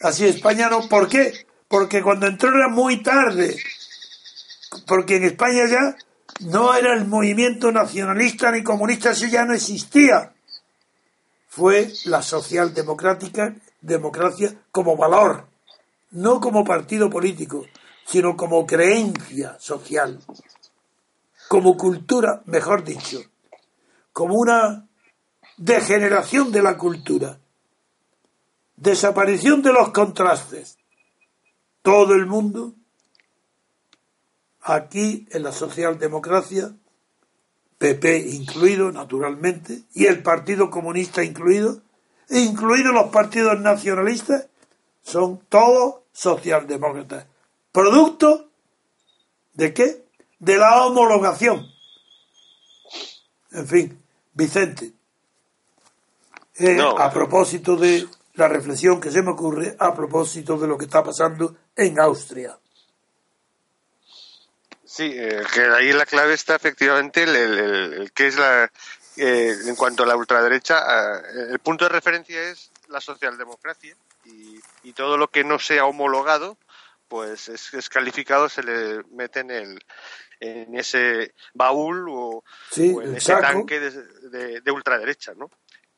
Así 0.03 0.25
España 0.25 0.69
no. 0.69 0.87
¿Por 0.87 1.07
qué? 1.07 1.47
Porque 1.67 2.03
cuando 2.03 2.27
entró 2.27 2.49
era 2.49 2.69
muy 2.69 3.01
tarde. 3.01 3.57
Porque 4.85 5.15
en 5.15 5.23
España 5.23 5.63
ya 5.67 5.95
no 6.41 6.75
era 6.75 6.93
el 6.93 7.05
movimiento 7.05 7.71
nacionalista 7.71 8.51
ni 8.51 8.63
comunista, 8.63 9.11
eso 9.11 9.25
ya 9.25 9.45
no 9.45 9.53
existía. 9.53 10.33
Fue 11.47 11.91
la 12.05 12.21
socialdemocrática 12.21 13.55
democracia 13.81 14.53
como 14.71 14.95
valor 14.95 15.53
no 16.13 16.39
como 16.39 16.63
partido 16.63 17.09
político, 17.09 17.65
sino 18.05 18.37
como 18.37 18.65
creencia 18.65 19.57
social, 19.59 20.19
como 21.47 21.75
cultura, 21.75 22.41
mejor 22.45 22.83
dicho, 22.83 23.19
como 24.11 24.35
una 24.35 24.87
degeneración 25.57 26.51
de 26.51 26.61
la 26.61 26.77
cultura, 26.77 27.39
desaparición 28.75 29.61
de 29.61 29.73
los 29.73 29.89
contrastes. 29.91 30.77
Todo 31.81 32.13
el 32.13 32.25
mundo, 32.25 32.73
aquí 34.61 35.27
en 35.31 35.43
la 35.43 35.51
socialdemocracia, 35.51 36.73
PP 37.77 38.29
incluido, 38.29 38.91
naturalmente, 38.91 39.83
y 39.93 40.05
el 40.05 40.23
Partido 40.23 40.69
Comunista 40.69 41.23
incluido, 41.23 41.81
e 42.29 42.39
incluidos 42.39 42.93
los 42.93 43.09
partidos 43.09 43.59
nacionalistas, 43.59 44.47
son 45.01 45.39
todos 45.49 45.95
socialdemócratas. 46.13 47.25
¿Producto 47.73 48.49
de 49.53 49.73
qué? 49.73 50.05
De 50.39 50.57
la 50.57 50.85
homologación. 50.85 51.67
En 53.51 53.67
fin, 53.67 54.03
Vicente, 54.33 54.93
eh, 56.55 56.77
a 56.97 57.11
propósito 57.11 57.75
de 57.75 58.07
la 58.33 58.47
reflexión 58.47 58.99
que 58.99 59.11
se 59.11 59.21
me 59.21 59.31
ocurre 59.31 59.75
a 59.79 59.93
propósito 59.93 60.57
de 60.57 60.67
lo 60.67 60.77
que 60.77 60.85
está 60.85 61.03
pasando 61.03 61.55
en 61.75 61.99
Austria. 61.99 62.57
Sí, 64.85 65.11
eh, 65.15 65.41
que 65.53 65.61
ahí 65.61 65.91
la 65.91 66.05
clave 66.05 66.33
está 66.33 66.55
efectivamente 66.55 67.23
el, 67.23 67.35
el, 67.35 68.11
que 68.11 68.27
es 68.27 68.37
la 68.37 68.71
eh, 69.17 69.53
en 69.67 69.75
cuanto 69.75 70.03
a 70.03 70.05
la 70.07 70.15
ultraderecha, 70.15 71.21
el 71.49 71.59
punto 71.59 71.85
de 71.85 71.89
referencia 71.89 72.49
es 72.49 72.71
la 72.87 72.99
socialdemocracia 72.99 73.95
y, 74.25 74.93
todo 74.93 75.17
lo 75.17 75.29
que 75.29 75.43
no 75.43 75.59
sea 75.59 75.85
homologado, 75.85 76.57
pues 77.07 77.49
es, 77.49 77.89
calificado, 77.89 78.49
se 78.49 78.63
le 78.63 79.03
mete 79.11 79.41
en, 79.41 79.51
el, 79.51 79.79
en 80.39 80.75
ese 80.75 81.33
baúl 81.53 82.07
o, 82.09 82.43
en 82.75 83.15
ese 83.15 83.35
tanque 83.35 83.79
de, 83.79 84.71
ultraderecha, 84.71 85.33
¿no? 85.35 85.49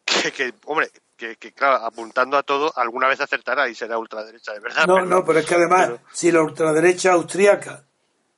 Que, 0.36 0.54
hombre, 0.66 0.90
que, 1.16 1.38
claro, 1.54 1.86
apuntando 1.86 2.38
a 2.38 2.44
todo, 2.44 2.72
alguna 2.76 3.08
vez 3.08 3.22
acertará 3.22 3.68
y 3.70 3.76
será 3.76 3.98
ultraderecha 3.98 4.54
de 4.54 4.60
verdad. 4.60 4.86
No, 4.86 5.06
no, 5.06 5.24
pero 5.24 5.40
es 5.40 5.46
que 5.46 5.56
además, 5.56 5.92
si 6.12 6.32
la 6.32 6.42
ultraderecha 6.42 7.14
austríaca 7.14 7.84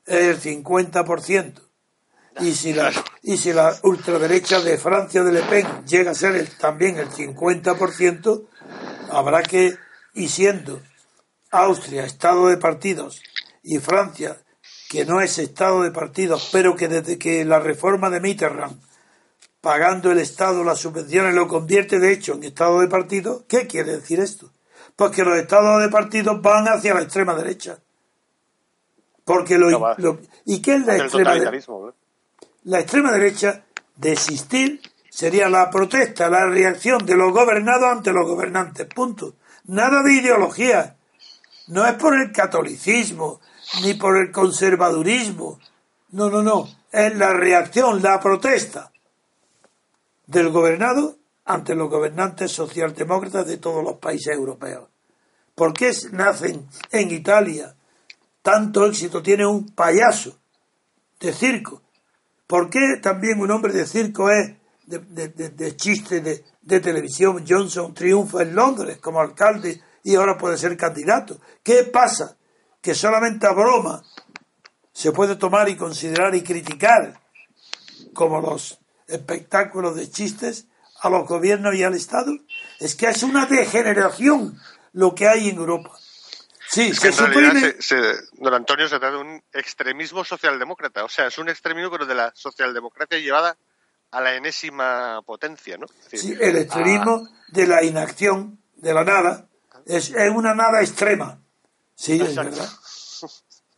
es 0.05 0.45
el 0.45 0.65
50%, 0.65 1.61
y 2.39 2.53
si 2.53 2.73
la, 2.73 2.91
y 3.23 3.37
si 3.37 3.51
la 3.51 3.75
ultraderecha 3.83 4.61
de 4.61 4.77
Francia 4.77 5.23
de 5.23 5.31
Le 5.31 5.41
Pen 5.41 5.67
llega 5.85 6.11
a 6.11 6.15
ser 6.15 6.47
también 6.59 6.97
el 6.97 7.09
50%, 7.09 8.47
habrá 9.09 9.41
que, 9.41 9.75
y 10.13 10.27
siendo 10.27 10.81
Austria 11.49 12.05
estado 12.05 12.47
de 12.47 12.57
partidos 12.57 13.21
y 13.63 13.79
Francia, 13.79 14.37
que 14.89 15.05
no 15.05 15.21
es 15.21 15.37
estado 15.39 15.81
de 15.81 15.91
partidos, 15.91 16.49
pero 16.51 16.75
que 16.75 16.87
desde 16.87 17.17
que 17.17 17.43
la 17.43 17.59
reforma 17.59 18.09
de 18.09 18.19
Mitterrand, 18.19 18.79
pagando 19.67 20.13
el 20.13 20.19
Estado 20.19 20.63
las 20.63 20.79
subvenciones, 20.79 21.35
lo 21.35 21.45
convierte 21.45 21.99
de 21.99 22.13
hecho 22.13 22.35
en 22.35 22.45
estado 22.45 22.79
de 22.79 22.87
partido, 22.87 23.43
¿qué 23.49 23.67
quiere 23.67 23.97
decir 23.97 24.21
esto? 24.21 24.49
Pues 24.95 25.11
que 25.11 25.25
los 25.25 25.37
estados 25.37 25.81
de 25.81 25.89
partidos 25.89 26.41
van 26.41 26.69
hacia 26.69 26.93
la 26.93 27.01
extrema 27.01 27.35
derecha. 27.35 27.77
Porque 29.25 29.57
lo, 29.57 30.21
¿Y 30.45 30.61
qué 30.61 30.75
es 30.75 30.85
la 30.85 30.95
extrema 30.95 31.33
derecha? 31.33 31.69
La 32.63 32.79
extrema 32.79 33.11
derecha, 33.11 33.65
desistir 33.97 34.79
sería 35.09 35.49
la 35.49 35.69
protesta, 35.69 36.29
la 36.29 36.45
reacción 36.45 37.05
de 37.05 37.17
los 37.17 37.33
gobernados 37.33 37.89
ante 37.91 38.13
los 38.13 38.25
gobernantes. 38.25 38.87
Punto. 38.87 39.35
Nada 39.65 40.01
de 40.01 40.13
ideología. 40.13 40.95
No 41.67 41.85
es 41.85 41.95
por 41.95 42.17
el 42.17 42.31
catolicismo, 42.31 43.41
ni 43.83 43.95
por 43.95 44.15
el 44.15 44.31
conservadurismo. 44.31 45.59
No, 46.11 46.29
no, 46.29 46.41
no. 46.41 46.69
Es 46.89 47.13
la 47.17 47.33
reacción, 47.33 48.01
la 48.01 48.17
protesta 48.21 48.93
del 50.27 50.49
gobernado 50.49 51.17
ante 51.45 51.73
los 51.73 51.89
gobernantes 51.89 52.51
socialdemócratas 52.51 53.47
de 53.47 53.57
todos 53.57 53.83
los 53.83 53.97
países 53.97 54.35
europeos. 54.35 54.89
¿Por 55.55 55.73
qué 55.73 55.91
nacen 56.11 56.67
en 56.91 57.11
Italia? 57.11 57.75
Tanto 58.41 58.85
éxito 58.85 59.23
tiene 59.23 59.47
un 59.47 59.69
payaso 59.69 60.37
de 61.19 61.33
circo. 61.33 61.81
¿Por 62.45 62.69
qué 62.69 62.79
también 63.01 63.41
un 63.41 63.51
hombre 63.51 63.73
de 63.73 63.85
circo 63.87 64.29
es 64.29 64.55
de, 64.87 65.75
chiste 65.75 66.21
de, 66.21 66.79
televisión, 66.79 67.43
Johnson 67.47 67.93
triunfa 67.93 68.43
en 68.43 68.55
Londres 68.55 68.97
como 68.97 69.19
alcalde 69.19 69.81
y 70.03 70.15
ahora 70.15 70.37
puede 70.37 70.57
ser 70.57 70.77
candidato. 70.77 71.39
¿Qué 71.61 71.83
pasa? 71.83 72.37
Que 72.81 72.95
solamente 72.95 73.45
a 73.45 73.51
broma 73.51 74.01
se 74.93 75.11
puede 75.11 75.35
tomar 75.35 75.67
y 75.67 75.75
considerar 75.75 76.33
y 76.35 76.41
criticar 76.41 77.19
como 78.13 78.39
los 78.39 78.79
espectáculos 79.07 79.95
de 79.95 80.09
chistes 80.09 80.67
a 80.99 81.09
los 81.09 81.27
gobiernos 81.27 81.75
y 81.75 81.83
al 81.83 81.93
Estado. 81.93 82.33
Es 82.79 82.95
que 82.95 83.07
es 83.07 83.23
una 83.23 83.45
degeneración 83.45 84.59
lo 84.93 85.13
que 85.15 85.27
hay 85.27 85.49
en 85.49 85.57
Europa. 85.57 85.91
Sí, 86.69 86.93
se 86.93 87.11
suprime... 87.11 87.75
don 88.33 88.53
Antonio 88.53 88.87
se 88.89 88.99
trata 88.99 89.15
de 89.15 89.21
un 89.21 89.43
extremismo 89.53 90.25
socialdemócrata. 90.25 91.03
O 91.03 91.09
sea, 91.09 91.27
es 91.27 91.37
un 91.37 91.49
extremismo 91.49 91.89
pero 91.91 92.05
de 92.05 92.15
la 92.15 92.31
socialdemocracia 92.35 93.19
llevada 93.19 93.57
a 94.11 94.21
la 94.21 94.35
enésima 94.35 95.21
potencia, 95.25 95.77
¿no? 95.77 95.85
sí, 96.11 96.33
el 96.39 96.57
extremismo 96.57 97.27
de 97.49 97.67
la 97.67 97.83
inacción, 97.83 98.57
de 98.75 98.93
la 98.93 99.03
nada, 99.03 99.47
es, 99.85 100.11
una 100.33 100.53
nada 100.53 100.81
extrema. 100.81 101.39
Sí, 101.95 102.19
es 102.21 102.35
verdad. 102.35 102.69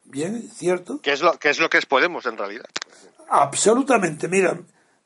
Bien, 0.05 0.49
cierto. 0.51 0.99
¿Qué 1.01 1.13
es, 1.13 1.21
lo, 1.21 1.37
que 1.37 1.49
es 1.49 1.59
lo 1.59 1.69
que 1.69 1.77
es 1.77 1.85
Podemos 1.85 2.25
en 2.25 2.37
realidad? 2.37 2.65
Absolutamente, 3.29 4.27
mira, 4.27 4.59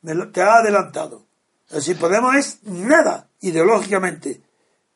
me 0.04 0.14
te 0.26 0.42
ha 0.42 0.56
adelantado. 0.56 1.24
Así 1.70 1.94
Podemos 1.94 2.36
es 2.36 2.62
nada 2.64 3.28
ideológicamente, 3.40 4.42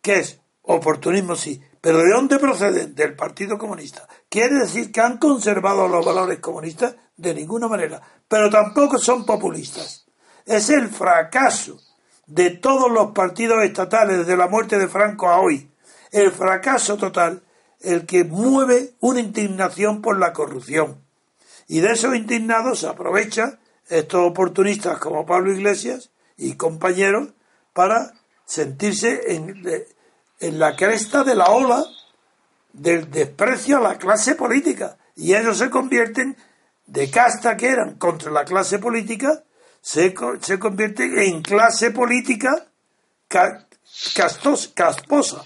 que 0.02 0.18
es 0.18 0.38
oportunismo 0.62 1.34
sí, 1.34 1.62
pero 1.80 1.98
¿de 1.98 2.12
dónde 2.12 2.38
proceden? 2.38 2.94
Del 2.94 3.16
Partido 3.16 3.56
Comunista. 3.56 4.06
¿Quiere 4.28 4.56
decir 4.56 4.92
que 4.92 5.00
han 5.00 5.16
conservado 5.16 5.88
los 5.88 6.04
valores 6.04 6.38
comunistas? 6.40 6.94
De 7.16 7.34
ninguna 7.34 7.68
manera. 7.68 8.00
Pero 8.28 8.50
tampoco 8.50 8.98
son 8.98 9.24
populistas. 9.24 10.06
Es 10.44 10.68
el 10.68 10.88
fracaso 10.88 11.80
de 12.26 12.50
todos 12.50 12.90
los 12.90 13.12
partidos 13.12 13.64
estatales 13.64 14.18
desde 14.18 14.36
la 14.36 14.48
muerte 14.48 14.78
de 14.78 14.88
Franco 14.88 15.28
a 15.28 15.40
hoy. 15.40 15.70
El 16.12 16.32
fracaso 16.32 16.98
total, 16.98 17.42
el 17.80 18.04
que 18.04 18.24
mueve 18.24 18.92
una 19.00 19.20
indignación 19.20 20.02
por 20.02 20.18
la 20.18 20.34
corrupción. 20.34 21.02
Y 21.66 21.80
de 21.80 21.92
esos 21.92 22.14
indignados 22.14 22.80
se 22.80 22.88
aprovecha 22.88 23.58
estos 23.88 24.20
oportunistas 24.22 24.98
como 24.98 25.26
Pablo 25.26 25.52
Iglesias 25.52 26.10
y 26.36 26.54
compañeros 26.54 27.28
para 27.72 28.12
sentirse 28.44 29.34
en, 29.34 29.86
en 30.40 30.58
la 30.58 30.76
cresta 30.76 31.24
de 31.24 31.34
la 31.34 31.46
ola 31.46 31.84
del 32.72 33.10
desprecio 33.10 33.78
a 33.78 33.80
la 33.80 33.98
clase 33.98 34.34
política. 34.34 34.96
Y 35.16 35.34
ellos 35.34 35.58
se 35.58 35.70
convierten, 35.70 36.36
de 36.86 37.10
casta 37.10 37.56
que 37.56 37.68
eran 37.68 37.96
contra 37.96 38.30
la 38.30 38.44
clase 38.44 38.78
política, 38.78 39.42
se, 39.80 40.14
se 40.40 40.58
convierten 40.58 41.18
en 41.18 41.42
clase 41.42 41.90
política 41.90 42.66
castos, 43.26 44.72
casposa. 44.74 45.44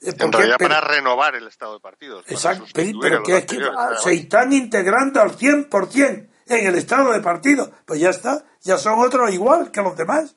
Eh, 0.00 0.12
en 0.18 0.32
realidad 0.32 0.56
para 0.58 0.80
renovar 0.80 1.34
el 1.34 1.46
estado 1.46 1.74
de 1.74 1.80
partidos. 1.80 2.24
Exacto, 2.28 2.64
pero 2.74 3.22
que 3.22 3.38
es 3.38 3.46
que 3.46 3.58
se 4.02 4.14
están 4.14 4.52
integrando 4.52 5.20
al 5.20 5.36
100% 5.36 6.28
en 6.46 6.66
el 6.66 6.74
estado 6.76 7.12
de 7.12 7.20
partidos. 7.20 7.70
Pues 7.84 8.00
ya 8.00 8.10
está, 8.10 8.44
ya 8.62 8.78
son 8.78 9.00
otros 9.00 9.32
igual 9.32 9.70
que 9.70 9.82
los 9.82 9.96
demás. 9.96 10.36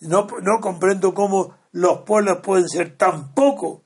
No, 0.00 0.26
no 0.42 0.60
comprendo 0.60 1.14
cómo 1.14 1.56
los 1.72 2.00
pueblos 2.00 2.38
pueden 2.42 2.68
ser 2.68 2.96
tan 2.96 3.32
poco 3.34 3.82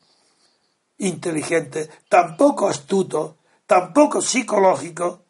inteligentes, 0.99 1.89
tan 2.09 2.37
poco 2.37 2.69
astutos, 2.69 3.37
tan 3.67 3.93
poco 3.93 4.21
psicológicos, 4.21 5.21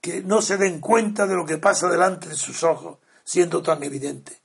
que 0.00 0.22
no 0.22 0.40
se 0.40 0.56
den 0.56 0.80
cuenta 0.80 1.26
de 1.26 1.34
lo 1.34 1.44
que 1.44 1.58
pasa 1.58 1.88
delante 1.88 2.28
de 2.28 2.36
sus 2.36 2.62
ojos, 2.64 2.98
siendo 3.22 3.62
tan 3.62 3.82
evidente. 3.82 4.40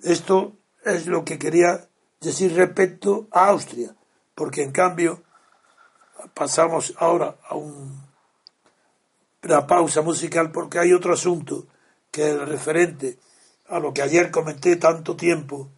Esto 0.00 0.56
es 0.84 1.06
lo 1.06 1.24
que 1.24 1.38
quería 1.38 1.88
decir 2.20 2.54
respecto 2.54 3.28
a 3.30 3.48
Austria, 3.48 3.94
porque 4.34 4.62
en 4.62 4.72
cambio 4.72 5.22
pasamos 6.34 6.94
ahora 6.98 7.36
a 7.48 7.56
un, 7.56 7.97
una 9.48 9.66
pausa 9.66 10.02
musical 10.02 10.50
porque 10.52 10.78
hay 10.78 10.92
otro 10.92 11.14
asunto 11.14 11.66
que 12.10 12.30
es 12.30 12.48
referente 12.48 13.18
a 13.68 13.78
lo 13.78 13.92
que 13.94 14.02
ayer 14.02 14.30
comenté 14.30 14.76
tanto 14.76 15.16
tiempo 15.16 15.68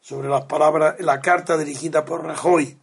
sobre 0.00 0.28
las 0.28 0.44
palabras, 0.44 0.94
la 1.00 1.20
carta 1.20 1.56
dirigida 1.56 2.04
por 2.04 2.24
Rajoy 2.24 2.78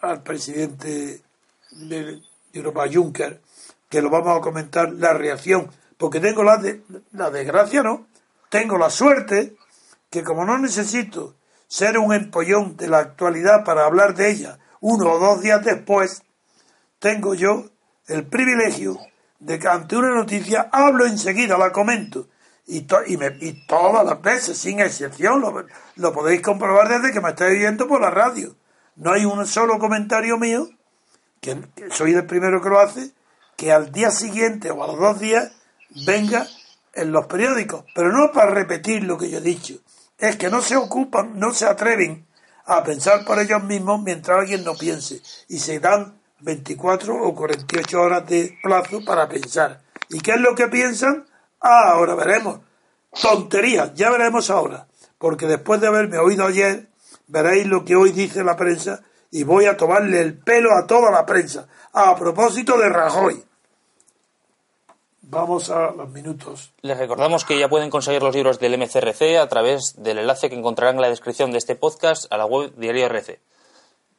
al 0.00 0.22
presidente 0.22 1.22
de 1.70 2.20
Europa 2.52 2.86
Juncker, 2.92 3.40
que 3.88 4.02
lo 4.02 4.10
vamos 4.10 4.36
a 4.36 4.40
comentar, 4.40 4.92
la 4.92 5.12
reacción, 5.12 5.70
porque 5.96 6.18
tengo 6.18 6.42
la, 6.42 6.56
de, 6.56 6.82
la 7.12 7.30
desgracia, 7.30 7.82
¿no? 7.82 8.06
Tengo 8.48 8.78
la 8.78 8.90
suerte 8.90 9.56
que 10.10 10.24
como 10.24 10.44
no 10.44 10.58
necesito 10.58 11.36
ser 11.68 11.98
un 11.98 12.12
empollón 12.12 12.76
de 12.76 12.88
la 12.88 12.98
actualidad 12.98 13.64
para 13.64 13.84
hablar 13.86 14.14
de 14.14 14.30
ella 14.30 14.58
uno 14.80 15.12
o 15.12 15.18
dos 15.20 15.40
días 15.40 15.64
después, 15.64 16.22
tengo 16.98 17.34
yo 17.34 17.71
el 18.06 18.26
privilegio 18.26 18.98
de 19.38 19.58
que 19.58 19.68
ante 19.68 19.96
una 19.96 20.14
noticia 20.14 20.68
hablo 20.72 21.06
enseguida, 21.06 21.58
la 21.58 21.72
comento, 21.72 22.28
y, 22.66 22.86
y, 23.06 23.16
me, 23.16 23.36
y, 23.40 23.66
todas 23.66 24.04
las 24.04 24.22
veces, 24.22 24.56
sin 24.56 24.80
excepción, 24.80 25.40
lo, 25.40 25.66
lo, 25.96 26.12
podéis 26.12 26.42
comprobar 26.42 26.88
desde 26.88 27.12
que 27.12 27.20
me 27.20 27.30
estáis 27.30 27.58
viendo 27.58 27.88
por 27.88 28.00
la 28.00 28.10
radio. 28.10 28.54
No 28.96 29.12
hay 29.12 29.24
un 29.24 29.46
solo 29.46 29.78
comentario 29.78 30.38
mío, 30.38 30.68
que, 31.40 31.60
soy 31.90 32.14
el 32.14 32.24
primero 32.24 32.62
que 32.62 32.68
lo 32.68 32.78
hace, 32.78 33.10
que 33.56 33.72
al 33.72 33.90
día 33.90 34.10
siguiente 34.10 34.70
o 34.70 34.82
a 34.82 34.86
los 34.86 34.98
dos 34.98 35.20
días 35.20 35.52
venga 36.06 36.46
en 36.94 37.10
los 37.10 37.26
periódicos. 37.26 37.84
Pero 37.94 38.12
no 38.12 38.32
para 38.32 38.52
repetir 38.52 39.02
lo 39.02 39.18
que 39.18 39.28
yo 39.28 39.38
he 39.38 39.42
dicho, 39.42 39.74
es 40.18 40.36
que 40.36 40.50
no 40.50 40.62
se 40.62 40.76
ocupan, 40.76 41.38
no 41.38 41.52
se 41.52 41.66
atreven 41.66 42.26
a 42.64 42.84
pensar 42.84 43.24
por 43.24 43.40
ellos 43.40 43.62
mismos 43.64 44.00
mientras 44.02 44.38
alguien 44.38 44.62
no 44.62 44.74
piense. 44.76 45.20
Y 45.48 45.58
se 45.58 45.80
dan 45.80 46.21
24 46.42 47.14
o 47.14 47.34
48 47.34 48.00
horas 48.00 48.26
de 48.26 48.58
plazo 48.62 49.04
para 49.04 49.28
pensar. 49.28 49.80
¿Y 50.10 50.20
qué 50.20 50.32
es 50.32 50.40
lo 50.40 50.54
que 50.54 50.68
piensan? 50.68 51.26
Ah, 51.60 51.92
ahora 51.92 52.14
veremos. 52.14 52.60
Tonterías, 53.20 53.94
ya 53.94 54.10
veremos 54.10 54.50
ahora. 54.50 54.86
Porque 55.18 55.46
después 55.46 55.80
de 55.80 55.86
haberme 55.86 56.18
oído 56.18 56.44
ayer, 56.44 56.88
veréis 57.28 57.66
lo 57.66 57.84
que 57.84 57.96
hoy 57.96 58.10
dice 58.10 58.42
la 58.42 58.56
prensa 58.56 59.02
y 59.30 59.44
voy 59.44 59.66
a 59.66 59.76
tomarle 59.76 60.20
el 60.20 60.38
pelo 60.38 60.70
a 60.76 60.86
toda 60.86 61.10
la 61.10 61.24
prensa. 61.24 61.68
A 61.92 62.16
propósito 62.16 62.76
de 62.76 62.88
Rajoy. 62.88 63.44
Vamos 65.22 65.70
a 65.70 65.92
los 65.92 66.10
minutos. 66.10 66.72
Les 66.82 66.98
recordamos 66.98 67.44
que 67.44 67.58
ya 67.58 67.68
pueden 67.68 67.88
conseguir 67.88 68.22
los 68.22 68.34
libros 68.34 68.58
del 68.58 68.76
MCRC 68.76 69.38
a 69.40 69.48
través 69.48 69.94
del 70.02 70.18
enlace 70.18 70.50
que 70.50 70.56
encontrarán 70.56 70.96
en 70.96 71.02
la 71.02 71.08
descripción 71.08 71.52
de 71.52 71.58
este 71.58 71.76
podcast 71.76 72.30
a 72.30 72.36
la 72.36 72.44
web 72.44 72.74
Diario 72.76 73.06
RC. 73.06 73.40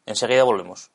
Enseguida 0.07 0.43
volvemos. 0.43 0.89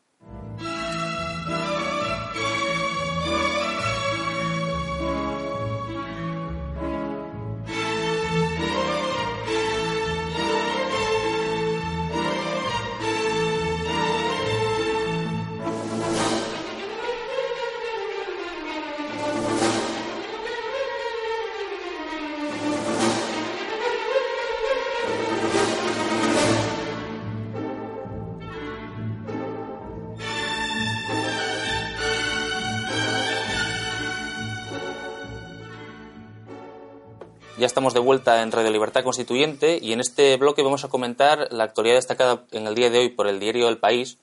Estamos 37.78 37.94
de 37.94 38.00
vuelta 38.00 38.42
en 38.42 38.50
Radio 38.50 38.72
Libertad 38.72 39.04
Constituyente 39.04 39.78
y 39.80 39.92
en 39.92 40.00
este 40.00 40.36
bloque 40.36 40.64
vamos 40.64 40.82
a 40.84 40.88
comentar 40.88 41.46
la 41.52 41.62
actualidad 41.62 41.94
destacada 41.94 42.42
en 42.50 42.66
el 42.66 42.74
día 42.74 42.90
de 42.90 42.98
hoy 42.98 43.08
por 43.10 43.28
el 43.28 43.38
diario 43.38 43.68
El 43.68 43.78
País, 43.78 44.18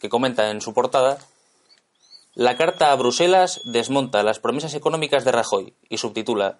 que 0.00 0.10
comenta 0.10 0.50
en 0.50 0.60
su 0.60 0.74
portada 0.74 1.16
La 2.34 2.58
carta 2.58 2.92
a 2.92 2.96
Bruselas 2.96 3.62
desmonta 3.64 4.22
las 4.22 4.38
promesas 4.38 4.74
económicas 4.74 5.24
de 5.24 5.32
Rajoy 5.32 5.72
y 5.88 5.96
subtitula 5.96 6.58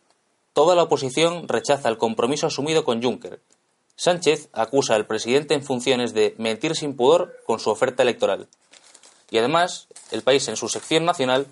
Toda 0.54 0.74
la 0.74 0.84
oposición 0.84 1.46
rechaza 1.46 1.90
el 1.90 1.98
compromiso 1.98 2.46
asumido 2.46 2.86
con 2.86 3.02
Juncker. 3.02 3.42
Sánchez 3.94 4.48
acusa 4.54 4.94
al 4.94 5.06
presidente 5.06 5.52
en 5.52 5.62
funciones 5.62 6.14
de 6.14 6.34
mentir 6.38 6.74
sin 6.74 6.96
pudor 6.96 7.36
con 7.44 7.60
su 7.60 7.68
oferta 7.68 8.02
electoral. 8.02 8.48
Y 9.30 9.36
además, 9.36 9.88
el 10.10 10.22
país 10.22 10.48
en 10.48 10.56
su 10.56 10.70
sección 10.70 11.04
nacional 11.04 11.48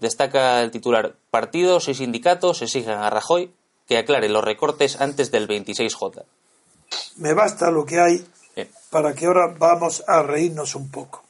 Destaca 0.00 0.62
el 0.62 0.70
titular, 0.70 1.14
partidos 1.30 1.88
y 1.88 1.94
sindicatos 1.94 2.62
exigen 2.62 2.94
a 2.94 3.10
Rajoy 3.10 3.52
que 3.86 3.98
aclare 3.98 4.30
los 4.30 4.42
recortes 4.42 4.98
antes 4.98 5.30
del 5.30 5.46
26J. 5.46 6.24
Me 7.16 7.34
basta 7.34 7.70
lo 7.70 7.84
que 7.84 8.00
hay 8.00 8.26
para 8.88 9.12
que 9.14 9.26
ahora 9.26 9.54
vamos 9.58 10.02
a 10.06 10.22
reírnos 10.22 10.74
un 10.74 10.90
poco. 10.90 11.22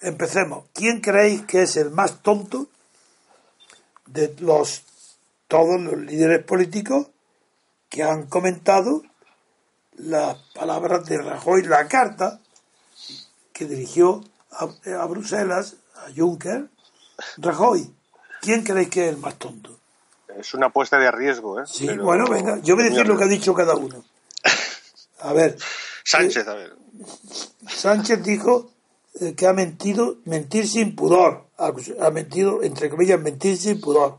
Empecemos. 0.00 0.66
¿Quién 0.72 1.00
creéis 1.00 1.42
que 1.42 1.62
es 1.62 1.76
el 1.76 1.90
más 1.90 2.22
tonto 2.22 2.68
de 4.06 4.36
los 4.38 4.84
todos 5.48 5.80
los 5.80 5.98
líderes 5.98 6.44
políticos 6.44 7.08
que 7.88 8.04
han 8.04 8.26
comentado 8.26 9.02
las 9.96 10.38
palabras 10.54 11.04
de 11.06 11.18
Rajoy, 11.18 11.64
la 11.64 11.88
carta 11.88 12.40
que 13.52 13.66
dirigió 13.66 14.22
a, 14.52 14.68
a 15.00 15.06
Bruselas, 15.06 15.76
a 15.96 16.12
Juncker, 16.16 16.68
Rajoy, 17.38 17.94
¿quién 18.40 18.62
creéis 18.62 18.88
que 18.88 19.06
es 19.06 19.14
el 19.14 19.18
más 19.18 19.36
tonto? 19.36 19.78
Es 20.38 20.54
una 20.54 20.66
apuesta 20.66 20.98
de 20.98 21.10
riesgo, 21.10 21.60
¿eh? 21.60 21.64
Sí, 21.66 21.88
bueno, 21.98 22.26
venga, 22.26 22.58
yo 22.62 22.74
voy 22.74 22.86
a 22.86 22.90
decir 22.90 23.06
lo 23.06 23.16
que 23.16 23.24
ha 23.24 23.28
dicho 23.28 23.54
cada 23.54 23.74
uno. 23.74 24.04
A 25.20 25.32
ver. 25.32 25.56
Sánchez, 26.04 26.48
a 26.48 26.54
ver. 26.54 26.76
Sánchez 27.68 28.24
dijo 28.24 28.70
eh, 29.20 29.34
que 29.34 29.46
ha 29.46 29.52
mentido, 29.52 30.16
mentir 30.24 30.66
sin 30.66 30.96
pudor. 30.96 31.46
Ha, 31.58 32.10
mentido, 32.10 32.62
entre 32.62 32.90
comillas, 32.90 33.20
mentir 33.20 33.56
sin 33.56 33.80
pudor. 33.80 34.18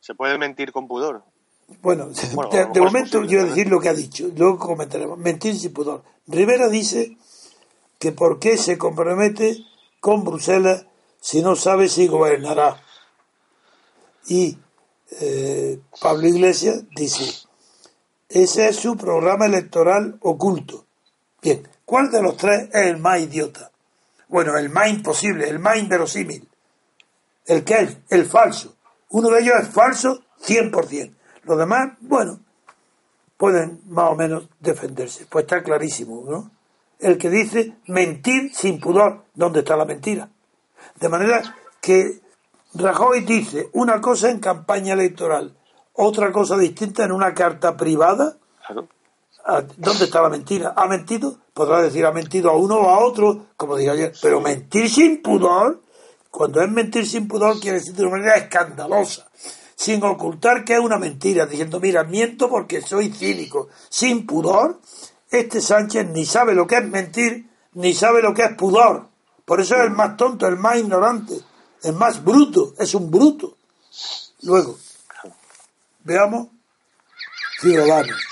¿Se 0.00 0.14
puede 0.14 0.36
mentir 0.36 0.72
con 0.72 0.88
pudor? 0.88 1.22
Bueno, 1.80 2.08
de, 2.72 2.80
momento 2.80 3.22
yo 3.22 3.38
voy 3.38 3.46
a 3.46 3.50
decir 3.50 3.68
lo 3.68 3.78
que 3.78 3.88
ha 3.88 3.94
dicho, 3.94 4.28
luego 4.36 4.58
comentaremos. 4.58 5.16
Mentir 5.16 5.56
sin 5.56 5.72
pudor. 5.72 6.02
Rivera 6.26 6.68
dice 6.68 7.16
que 7.98 8.10
por 8.10 8.40
qué 8.40 8.56
se 8.56 8.78
compromete 8.78 9.64
con 10.00 10.24
Bruselas 10.24 10.86
si 11.20 11.42
no 11.42 11.56
sabe 11.56 11.88
si 11.88 12.06
gobernará. 12.06 12.82
Y 14.26 14.58
eh, 15.20 15.80
Pablo 16.00 16.28
Iglesias, 16.28 16.82
dice, 16.94 17.46
ese 18.28 18.68
es 18.68 18.76
su 18.76 18.96
programa 18.96 19.46
electoral 19.46 20.18
oculto. 20.20 20.84
Bien, 21.40 21.66
¿cuál 21.84 22.10
de 22.10 22.22
los 22.22 22.36
tres 22.36 22.68
es 22.72 22.86
el 22.86 22.98
más 22.98 23.20
idiota? 23.20 23.70
Bueno, 24.28 24.56
el 24.58 24.68
más 24.68 24.90
imposible, 24.90 25.48
el 25.48 25.58
más 25.58 25.78
inverosímil. 25.78 26.46
El 27.46 27.64
que 27.64 27.74
es 27.74 27.96
el 28.10 28.26
falso. 28.26 28.76
Uno 29.10 29.30
de 29.30 29.40
ellos 29.40 29.54
es 29.62 29.68
falso 29.68 30.22
100%. 30.44 31.14
Los 31.44 31.58
demás, 31.58 31.94
bueno, 32.00 32.40
pueden 33.38 33.80
más 33.86 34.10
o 34.10 34.14
menos 34.14 34.48
defenderse. 34.60 35.24
Pues 35.26 35.44
está 35.44 35.62
clarísimo, 35.62 36.24
¿no? 36.28 36.50
El 36.98 37.16
que 37.16 37.30
dice 37.30 37.76
mentir 37.86 38.54
sin 38.54 38.78
pudor. 38.78 39.24
¿Dónde 39.34 39.60
está 39.60 39.76
la 39.76 39.86
mentira? 39.86 40.28
De 40.96 41.08
manera 41.08 41.56
que 41.80 42.20
Rajoy 42.74 43.20
dice 43.20 43.70
una 43.72 44.00
cosa 44.00 44.30
en 44.30 44.40
campaña 44.40 44.94
electoral, 44.94 45.56
otra 45.94 46.30
cosa 46.32 46.56
distinta 46.56 47.04
en 47.04 47.12
una 47.12 47.34
carta 47.34 47.76
privada. 47.76 48.36
Ah, 49.44 49.62
¿Dónde 49.76 50.04
está 50.04 50.22
la 50.22 50.28
mentira? 50.28 50.74
¿Ha 50.76 50.86
mentido? 50.86 51.38
Podrá 51.54 51.82
decir 51.82 52.04
ha 52.04 52.12
mentido 52.12 52.50
a 52.50 52.56
uno 52.56 52.76
o 52.76 52.88
a 52.90 53.04
otro, 53.04 53.46
como 53.56 53.76
dije 53.76 53.90
ayer, 53.90 54.12
pero 54.22 54.40
mentir 54.40 54.88
sin 54.90 55.22
pudor, 55.22 55.80
cuando 56.30 56.60
es 56.60 56.70
mentir 56.70 57.06
sin 57.06 57.26
pudor, 57.26 57.58
quiere 57.58 57.78
decir 57.78 57.94
de 57.94 58.02
una 58.02 58.18
manera 58.18 58.36
escandalosa, 58.36 59.28
sin 59.74 60.04
ocultar 60.04 60.64
que 60.64 60.74
es 60.74 60.80
una 60.80 60.98
mentira, 60.98 61.46
diciendo, 61.46 61.80
mira, 61.80 62.04
miento 62.04 62.48
porque 62.48 62.80
soy 62.80 63.10
cínico, 63.10 63.68
sin 63.88 64.26
pudor, 64.26 64.78
este 65.30 65.60
Sánchez 65.60 66.08
ni 66.10 66.24
sabe 66.24 66.54
lo 66.54 66.66
que 66.66 66.76
es 66.76 66.86
mentir, 66.86 67.48
ni 67.72 67.94
sabe 67.94 68.22
lo 68.22 68.34
que 68.34 68.42
es 68.42 68.54
pudor. 68.54 69.07
Por 69.48 69.62
eso 69.62 69.76
es 69.76 69.84
el 69.84 69.90
más 69.92 70.14
tonto, 70.18 70.46
el 70.46 70.58
más 70.58 70.76
ignorante, 70.76 71.34
el 71.82 71.94
más 71.94 72.22
bruto, 72.22 72.74
es 72.78 72.94
un 72.94 73.10
bruto. 73.10 73.56
Luego, 74.42 74.78
veamos 76.00 76.48
Ciudadanos. 77.58 78.22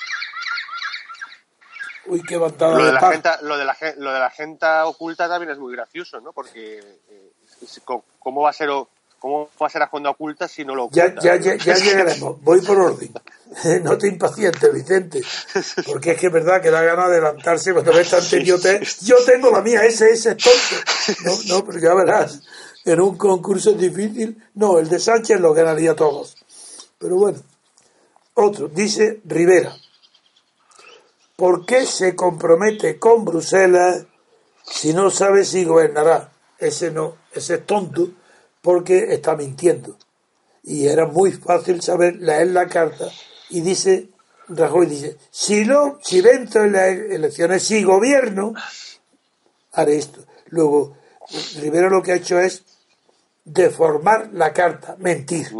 Uy, 2.04 2.22
qué 2.22 2.36
lo 2.36 2.50
de, 2.50 2.92
la 2.92 3.10
gente, 3.10 3.30
lo, 3.42 3.56
de 3.56 3.64
la, 3.64 3.76
lo 3.96 4.12
de 4.12 4.20
la 4.20 4.30
gente 4.30 4.66
oculta 4.84 5.26
también 5.26 5.52
es 5.52 5.58
muy 5.58 5.74
gracioso, 5.74 6.20
¿no? 6.20 6.34
Porque 6.34 6.78
eh, 7.08 7.32
¿cómo 8.18 8.42
va 8.42 8.50
a 8.50 8.52
ser 8.52 8.68
cómo 9.26 9.66
a 9.66 9.70
ser 9.70 9.82
agenda 9.82 10.10
oculta 10.10 10.46
si 10.46 10.64
no 10.64 10.74
lo 10.74 10.84
oculta? 10.84 11.20
Ya, 11.20 11.36
ya, 11.36 11.56
ya, 11.56 11.74
llegaremos. 11.74 12.40
Voy 12.42 12.60
por 12.60 12.78
orden. 12.78 13.12
no 13.82 13.98
te 13.98 14.08
impacientes, 14.08 14.72
Vicente. 14.72 15.22
Porque 15.84 16.12
es 16.12 16.20
que 16.20 16.28
es 16.28 16.32
verdad 16.32 16.62
que 16.62 16.70
da 16.70 16.82
ganas 16.82 17.08
de 17.08 17.16
adelantarse 17.16 17.72
cuando 17.72 17.92
ves 17.92 18.10
tanta 18.10 18.36
idiotez. 18.36 19.00
Yo 19.00 19.16
tengo 19.24 19.50
la 19.50 19.62
mía, 19.62 19.84
ese, 19.84 20.10
ese 20.10 20.32
es 20.32 20.36
tonto. 20.36 21.16
No, 21.24 21.54
no, 21.54 21.64
pero 21.64 21.78
ya 21.78 21.94
verás. 21.94 22.42
En 22.84 23.00
un 23.00 23.16
concurso 23.16 23.72
difícil, 23.72 24.40
no, 24.54 24.78
el 24.78 24.88
de 24.88 25.00
Sánchez 25.00 25.40
lo 25.40 25.52
ganaría 25.52 25.94
todos. 25.94 26.36
Pero 26.98 27.16
bueno. 27.16 27.38
Otro, 28.34 28.68
dice 28.68 29.20
Rivera. 29.24 29.74
¿Por 31.36 31.66
qué 31.66 31.84
se 31.84 32.14
compromete 32.14 32.98
con 32.98 33.24
Bruselas 33.24 34.04
si 34.62 34.92
no 34.92 35.10
sabe 35.10 35.44
si 35.44 35.64
gobernará? 35.64 36.30
Ese 36.58 36.90
no, 36.90 37.16
ese 37.32 37.54
es 37.54 37.66
tonto 37.66 38.08
porque 38.66 39.14
está 39.14 39.36
mintiendo. 39.36 39.96
Y 40.64 40.88
era 40.88 41.06
muy 41.06 41.30
fácil 41.30 41.80
saber 41.82 42.16
leer 42.16 42.48
la 42.48 42.66
carta 42.66 43.06
y 43.48 43.60
dice, 43.60 44.08
Rajoy 44.48 44.86
dice, 44.86 45.18
si 45.30 45.64
no, 45.64 46.00
si 46.02 46.20
dentro 46.20 46.62
de 46.62 46.70
las 46.70 46.88
elecciones, 46.88 47.62
si 47.62 47.84
gobierno, 47.84 48.54
haré 49.70 49.98
esto. 49.98 50.26
Luego, 50.46 50.96
Rivera 51.60 51.88
lo 51.88 52.02
que 52.02 52.10
ha 52.10 52.16
hecho 52.16 52.40
es 52.40 52.64
deformar 53.44 54.30
la 54.32 54.52
carta, 54.52 54.96
mentir 54.98 55.54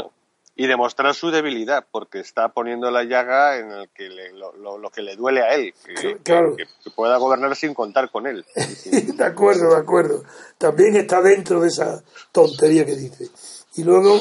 y 0.58 0.66
demostrar 0.66 1.14
su 1.14 1.30
debilidad, 1.30 1.86
porque 1.90 2.18
está 2.18 2.48
poniendo 2.48 2.90
la 2.90 3.04
llaga 3.04 3.58
en 3.58 3.70
el 3.70 3.90
que 3.90 4.08
lo, 4.08 4.90
que 4.90 5.02
le 5.02 5.14
duele 5.14 5.42
a 5.42 5.54
él, 5.54 5.74
que, 5.84 6.16
que, 6.24 6.66
pueda 6.94 7.18
gobernar 7.18 7.54
sin 7.54 7.74
contar 7.74 8.10
con 8.10 8.26
él. 8.26 8.44
de 9.14 9.24
acuerdo, 9.24 9.74
de 9.74 9.80
acuerdo. 9.80 10.24
También 10.56 10.96
está 10.96 11.20
dentro 11.20 11.60
de 11.60 11.68
esa 11.68 12.02
tontería 12.32 12.86
que 12.86 12.96
dice. 12.96 13.28
Y 13.76 13.84
luego 13.84 14.18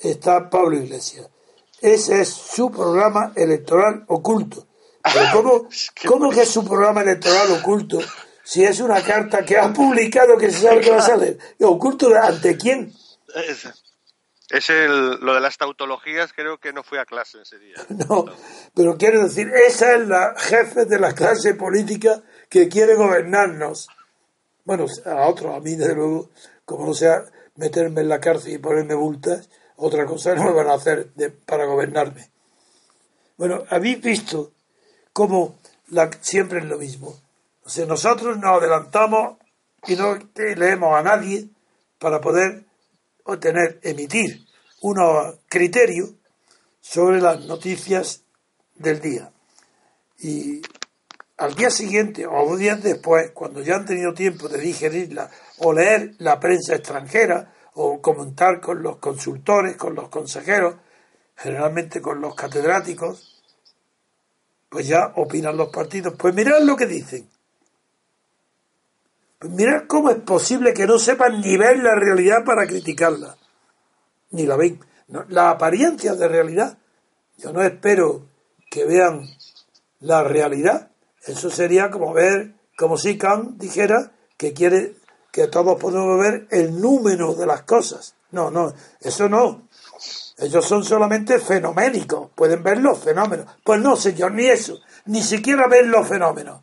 está 0.00 0.48
Pablo 0.48 0.76
Iglesias. 0.78 1.28
Ese 1.82 2.22
es 2.22 2.30
su 2.30 2.70
programa 2.70 3.32
electoral 3.36 4.04
oculto. 4.08 4.66
Pero 5.02 5.26
¿cómo, 5.34 5.68
¿cómo 6.08 6.30
que 6.30 6.42
es 6.42 6.48
su 6.48 6.64
programa 6.64 7.02
electoral 7.02 7.52
oculto 7.60 7.98
si 8.42 8.64
es 8.64 8.80
una 8.80 9.02
carta 9.02 9.44
que 9.44 9.58
ha 9.58 9.70
publicado 9.70 10.38
que 10.38 10.50
se 10.50 10.62
sabe 10.62 10.80
que 10.80 10.90
va 10.90 10.96
a 10.96 11.02
salir? 11.02 11.38
¿Oculto 11.60 12.08
ante 12.14 12.56
quién? 12.56 12.90
Es 14.54 14.70
el, 14.70 15.16
lo 15.16 15.34
de 15.34 15.40
las 15.40 15.58
tautologías, 15.58 16.32
creo 16.32 16.58
que 16.58 16.72
no 16.72 16.84
fui 16.84 16.98
a 16.98 17.04
clase 17.04 17.42
ese 17.42 17.58
día. 17.58 17.74
No, 18.08 18.24
pero 18.72 18.96
quiero 18.96 19.24
decir, 19.24 19.48
esa 19.48 19.96
es 19.96 20.06
la 20.06 20.32
jefe 20.36 20.84
de 20.84 21.00
la 21.00 21.12
clase 21.12 21.54
política 21.54 22.22
que 22.48 22.68
quiere 22.68 22.94
gobernarnos. 22.94 23.88
Bueno, 24.64 24.86
a 25.06 25.26
otros, 25.26 25.56
a 25.56 25.58
mí 25.58 25.74
desde 25.74 25.96
luego, 25.96 26.30
como 26.64 26.86
no 26.86 26.94
sea 26.94 27.24
meterme 27.56 28.02
en 28.02 28.08
la 28.08 28.20
cárcel 28.20 28.52
y 28.52 28.58
ponerme 28.58 28.94
multas, 28.94 29.50
otra 29.74 30.06
cosa 30.06 30.36
no 30.36 30.44
me 30.44 30.52
van 30.52 30.68
a 30.68 30.74
hacer 30.74 31.08
para 31.46 31.64
gobernarme. 31.64 32.30
Bueno, 33.36 33.64
habéis 33.70 34.00
visto 34.00 34.52
cómo 35.12 35.58
la, 35.88 36.08
siempre 36.20 36.60
es 36.60 36.66
lo 36.66 36.78
mismo. 36.78 37.12
O 37.64 37.68
sea, 37.68 37.86
nosotros 37.86 38.38
nos 38.38 38.62
adelantamos 38.62 39.36
y 39.88 39.96
no 39.96 40.16
leemos 40.36 40.96
a 40.96 41.02
nadie 41.02 41.48
para 41.98 42.20
poder 42.20 42.62
o 43.24 43.38
tener, 43.38 43.80
emitir 43.82 44.43
unos 44.84 45.36
criterios 45.48 46.10
sobre 46.78 47.18
las 47.18 47.46
noticias 47.46 48.22
del 48.74 49.00
día. 49.00 49.32
Y 50.18 50.60
al 51.38 51.54
día 51.54 51.70
siguiente 51.70 52.26
o 52.26 52.46
dos 52.46 52.58
días 52.58 52.82
después, 52.82 53.30
cuando 53.30 53.62
ya 53.62 53.76
han 53.76 53.86
tenido 53.86 54.12
tiempo 54.12 54.46
de 54.46 54.58
digerirla 54.58 55.30
o 55.60 55.72
leer 55.72 56.16
la 56.18 56.38
prensa 56.38 56.74
extranjera 56.74 57.54
o 57.72 58.02
comentar 58.02 58.60
con 58.60 58.82
los 58.82 58.98
consultores, 58.98 59.76
con 59.76 59.94
los 59.94 60.10
consejeros, 60.10 60.74
generalmente 61.34 62.02
con 62.02 62.20
los 62.20 62.34
catedráticos, 62.34 63.42
pues 64.68 64.86
ya 64.86 65.14
opinan 65.16 65.56
los 65.56 65.70
partidos. 65.70 66.14
Pues 66.18 66.34
mirad 66.34 66.60
lo 66.60 66.76
que 66.76 66.86
dicen. 66.86 67.26
Pues 69.38 69.50
mirad 69.50 69.84
cómo 69.86 70.10
es 70.10 70.18
posible 70.18 70.74
que 70.74 70.86
no 70.86 70.98
sepan 70.98 71.40
ni 71.40 71.56
ver 71.56 71.78
la 71.78 71.94
realidad 71.94 72.44
para 72.44 72.66
criticarla. 72.66 73.38
Ni 74.34 74.46
la 74.46 74.56
ven. 74.56 74.80
la 75.28 75.50
apariencia 75.50 76.14
de 76.14 76.28
realidad. 76.28 76.76
Yo 77.38 77.52
no 77.52 77.62
espero 77.62 78.26
que 78.70 78.84
vean 78.84 79.28
la 80.00 80.24
realidad. 80.24 80.90
Eso 81.22 81.50
sería 81.50 81.90
como 81.90 82.12
ver, 82.12 82.54
como 82.76 82.98
si 82.98 83.16
Kant 83.16 83.58
dijera 83.58 84.12
que 84.36 84.52
quiere 84.52 84.96
que 85.32 85.46
todos 85.46 85.80
podemos 85.80 86.18
ver 86.20 86.46
el 86.50 86.80
número 86.80 87.34
de 87.34 87.46
las 87.46 87.62
cosas. 87.62 88.14
No, 88.32 88.50
no, 88.50 88.72
eso 89.00 89.28
no. 89.28 89.68
Ellos 90.38 90.66
son 90.66 90.84
solamente 90.84 91.38
fenoménicos, 91.38 92.30
pueden 92.34 92.62
ver 92.62 92.78
los 92.78 92.98
fenómenos. 92.98 93.46
Pues 93.62 93.80
no, 93.80 93.94
señor, 93.94 94.32
ni 94.32 94.46
eso, 94.46 94.80
ni 95.06 95.22
siquiera 95.22 95.68
ven 95.68 95.90
los 95.90 96.08
fenómenos. 96.08 96.60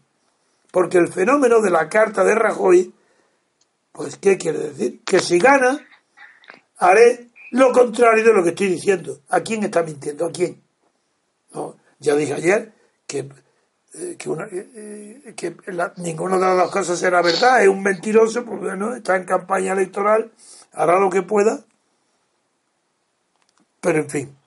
Porque 0.72 0.98
el 0.98 1.08
fenómeno 1.08 1.62
de 1.62 1.70
la 1.70 1.88
carta 1.88 2.24
de 2.24 2.36
Rajoy, 2.36 2.94
pues, 3.92 4.18
¿qué 4.18 4.38
quiere 4.38 4.60
decir? 4.60 5.02
Que 5.06 5.20
si 5.20 5.40
gana, 5.40 5.80
haré 6.78 7.31
lo 7.52 7.72
contrario 7.72 8.24
de 8.24 8.34
lo 8.34 8.44
que 8.44 8.50
estoy 8.50 8.68
diciendo. 8.68 9.22
¿A 9.30 9.42
quién 9.42 9.64
está 9.64 9.84
mintiendo? 9.84 10.26
¿A 10.26 10.32
quién? 10.32 10.62
No, 11.54 11.78
ya 12.00 12.16
dije 12.16 12.34
ayer 12.34 12.74
que, 13.06 13.30
eh, 13.94 14.16
que, 14.18 14.30
una, 14.30 14.46
eh, 14.46 15.22
eh, 15.26 15.34
que 15.36 15.56
ninguna 15.98 16.36
de 16.36 16.42
las 16.42 16.58
dos 16.58 16.72
cosas 16.72 17.00
será 17.00 17.22
verdad. 17.22 17.62
Es 17.62 17.68
un 17.68 17.84
mentiroso, 17.84 18.46
pues 18.46 18.60
bueno, 18.60 18.96
está 18.96 19.18
en 19.18 19.26
campaña 19.26 19.74
electoral, 19.74 20.32
hará 20.72 21.00
lo 21.00 21.10
que 21.10 21.24
pueda. 21.24 21.60
Pero 23.82 24.00
en 24.00 24.10
fin. 24.10 24.38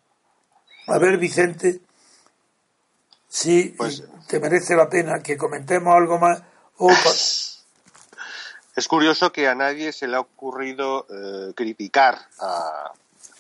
A 0.86 0.98
ver, 0.98 1.18
Vicente, 1.18 1.80
si 3.28 3.74
pues, 3.76 4.04
te 4.28 4.40
merece 4.40 4.76
la 4.76 4.88
pena 4.88 5.22
que 5.22 5.36
comentemos 5.36 5.94
algo 5.94 6.18
más. 6.18 6.42
Es 8.76 8.88
curioso 8.88 9.30
que 9.32 9.46
a 9.46 9.54
nadie 9.54 9.92
se 9.92 10.08
le 10.08 10.16
ha 10.16 10.20
ocurrido 10.20 11.06
eh, 11.08 11.52
criticar 11.54 12.18
a, 12.40 12.92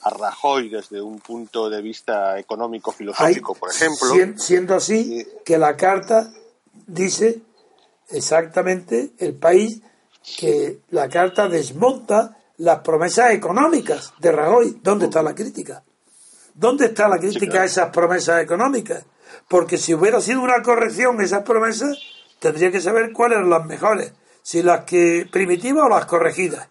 Rajoy 0.06 0.68
desde 0.68 1.00
un 1.00 1.18
punto 1.18 1.70
de 1.70 1.80
vista 1.80 2.38
económico 2.38 2.92
filosófico, 2.92 3.54
por 3.54 3.70
ejemplo. 3.70 4.12
Siendo 4.36 4.74
así 4.74 5.26
que 5.46 5.56
la 5.56 5.78
carta 5.78 6.30
dice 6.86 7.40
exactamente 8.10 9.12
el 9.18 9.32
país 9.32 9.80
que 10.38 10.80
la 10.90 11.08
carta 11.08 11.48
desmonta 11.48 12.36
las 12.58 12.80
promesas 12.80 13.32
económicas 13.32 14.12
de 14.18 14.30
Rajoy. 14.30 14.78
¿Dónde 14.82 15.06
está 15.06 15.22
la 15.22 15.34
crítica? 15.34 15.82
¿Dónde 16.54 16.86
está 16.86 17.08
la 17.08 17.18
crítica 17.18 17.62
a 17.62 17.64
esas 17.64 17.90
promesas 17.90 18.42
económicas? 18.42 19.04
Porque 19.48 19.78
si 19.78 19.94
hubiera 19.94 20.20
sido 20.20 20.40
una 20.42 20.62
corrección 20.62 21.20
esas 21.20 21.42
promesas, 21.42 21.98
tendría 22.38 22.70
que 22.70 22.80
saber 22.80 23.12
cuáles 23.12 23.38
eran 23.38 23.50
las 23.50 23.64
mejores, 23.64 24.12
si 24.44 24.62
las 24.62 24.84
que 24.84 25.26
primitivas 25.32 25.84
o 25.86 25.88
las 25.88 26.04
corregidas. 26.04 26.68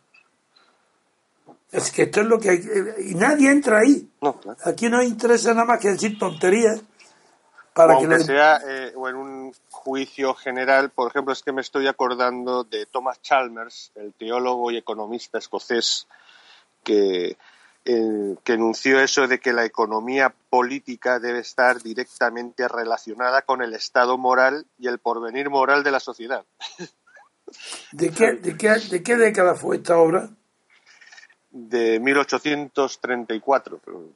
Es 1.72 1.90
que 1.92 2.04
esto 2.04 2.22
es 2.22 2.28
lo 2.28 2.40
que 2.40 2.52
hay. 2.52 2.62
Y 3.10 3.16
nadie 3.16 3.50
entra 3.50 3.80
ahí. 3.80 4.08
No, 4.22 4.40
claro. 4.40 4.60
Aquí 4.64 4.90
no 4.90 5.02
interesa 5.02 5.56
nada 5.56 5.66
más 5.66 5.80
que 5.80 5.90
decir 5.90 6.20
tonterías 6.20 6.84
para 7.74 7.96
o 7.96 8.00
que 8.00 8.06
aunque 8.06 8.24
sea 8.24 8.62
eh, 8.64 8.94
o 8.96 9.10
en 9.10 9.16
un 9.16 9.54
juicio 9.72 10.36
general, 10.36 10.92
por 10.92 11.10
ejemplo, 11.10 11.34
es 11.34 11.42
que 11.42 11.52
me 11.52 11.62
estoy 11.62 11.88
acordando 11.88 12.64
de 12.64 12.86
Thomas 12.86 13.20
Chalmers, 13.24 13.92
el 13.96 14.14
teólogo 14.14 14.70
y 14.70 14.78
economista 14.78 15.40
escocés, 15.40 16.08
que, 16.84 17.38
eh, 17.86 18.36
que 18.44 18.54
enunció 18.54 19.00
eso 19.00 19.28
de 19.28 19.40
que 19.40 19.52
la 19.52 19.66
economía 19.66 20.32
política 20.52 21.18
debe 21.18 21.40
estar 21.40 21.82
directamente 21.82 22.68
relacionada 22.68 23.42
con 23.42 23.64
el 23.64 23.74
estado 23.74 24.20
moral 24.20 24.68
y 24.78 24.90
el 24.90 25.00
porvenir 25.00 25.50
moral 25.50 25.84
de 25.84 25.90
la 25.90 26.00
sociedad. 26.00 26.46
¿De 27.92 28.10
qué, 28.12 28.34
de, 28.34 28.58
qué, 28.58 28.70
¿De 28.90 29.04
qué 29.04 29.16
década 29.18 29.56
fue 29.56 29.78
esta 29.78 29.98
obra? 29.98 30.30
De 31.52 32.00
1834. 32.00 33.80
pero- 33.84 34.10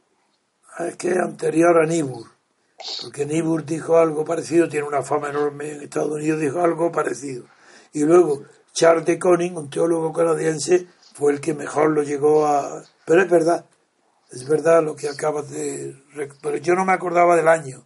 Ah, 0.77 0.87
Es 0.87 0.95
que 0.97 1.09
es 1.11 1.17
anterior 1.17 1.77
a 1.81 1.85
Niebuhr. 1.85 2.27
Porque 3.01 3.25
Niebuhr 3.25 3.65
dijo 3.65 3.97
algo 3.97 4.23
parecido, 4.23 4.69
tiene 4.69 4.87
una 4.87 5.01
fama 5.01 5.29
enorme 5.29 5.71
en 5.71 5.81
Estados 5.81 6.11
Unidos, 6.11 6.39
dijo 6.39 6.61
algo 6.61 6.91
parecido. 6.91 7.45
Y 7.93 8.03
luego 8.03 8.43
Charles 8.73 9.05
de 9.05 9.17
Koning, 9.17 9.57
un 9.57 9.69
teólogo 9.71 10.13
canadiense, 10.13 10.85
fue 11.15 11.33
el 11.33 11.41
que 11.41 11.55
mejor 11.55 11.89
lo 11.91 12.03
llegó 12.03 12.45
a... 12.45 12.83
Pero 13.05 13.23
es 13.23 13.29
verdad, 13.29 13.65
es 14.31 14.47
verdad 14.47 14.83
lo 14.83 14.95
que 14.95 15.09
acabas 15.09 15.49
de... 15.49 15.95
Pero 16.41 16.57
yo 16.57 16.75
no 16.75 16.85
me 16.85 16.93
acordaba 16.93 17.35
del 17.35 17.47
año. 17.47 17.83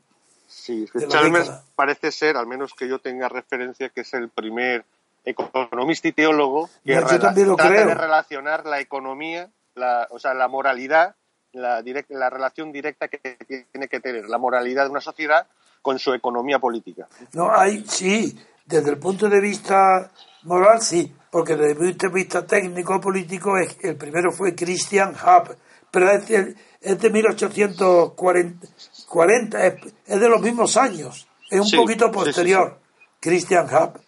Sí, 0.47 0.84
es 0.84 0.91
que 0.91 0.99
de 0.99 1.08
Chalmers 1.08 1.45
década. 1.45 1.64
parece 1.76 2.12
ser, 2.12 2.36
al 2.36 2.45
menos 2.47 2.74
que 2.74 2.89
yo 2.89 2.99
tenga 2.99 3.30
referencia, 3.30 3.88
que 3.88 4.02
es 4.02 4.14
el 4.14 4.28
primer 4.28 4.84
economista 5.26 6.07
y 6.07 6.11
teólogo 6.13 6.69
que 6.86 6.95
No, 6.95 7.01
yo 7.01 7.07
rela- 7.07 7.19
también 7.22 7.47
lo 7.47 7.55
trata 7.55 7.86
de 7.86 7.93
relacionar 7.95 8.65
la 8.65 8.80
economía, 8.80 9.49
la, 9.76 10.07
o 10.11 10.19
sea, 10.19 10.34
la 10.34 10.47
moralidad, 10.47 11.15
la, 11.53 11.82
direc- 11.82 12.05
la 12.09 12.30
relación 12.30 12.72
directa 12.72 13.07
que 13.07 13.17
tiene 13.47 13.88
que 13.88 13.99
tener 13.99 14.26
la 14.30 14.38
moralidad 14.38 14.86
de 14.86 14.89
una 14.91 15.01
sociedad 15.01 15.47
con 15.82 15.99
su 15.99 16.13
economía 16.13 16.59
política. 16.59 17.07
No, 17.34 17.51
hay, 17.53 17.84
sí, 17.88 18.38
desde 18.65 18.91
el 18.91 18.97
punto 18.99 19.28
de 19.30 19.39
vista 19.41 20.11
moral, 20.43 20.82
sí, 20.82 21.13
porque 21.32 21.55
desde 21.55 21.72
el 21.72 21.78
punto 21.78 22.07
de 22.07 22.13
vista 22.13 22.45
técnico-político, 22.45 23.57
es- 23.57 23.78
el 23.84 23.95
primero 23.97 24.32
fue 24.32 24.55
Christian 24.55 25.11
Hub, 25.15 25.55
pero 25.91 26.09
es 26.11 26.28
de, 26.28 26.55
es 26.80 26.99
de 26.99 27.09
1840, 27.09 28.67
40, 29.07 29.65
es, 29.67 29.76
es 30.05 30.19
de 30.19 30.30
los 30.30 30.41
mismos 30.41 30.78
años, 30.78 31.28
es 31.49 31.59
un 31.59 31.67
Sí, 31.67 31.76
poquito 31.78 32.05
sí, 32.05 32.11
sí, 32.11 32.26
posterior, 32.26 32.80
Christian 33.19 33.65
Hub, 33.65 33.99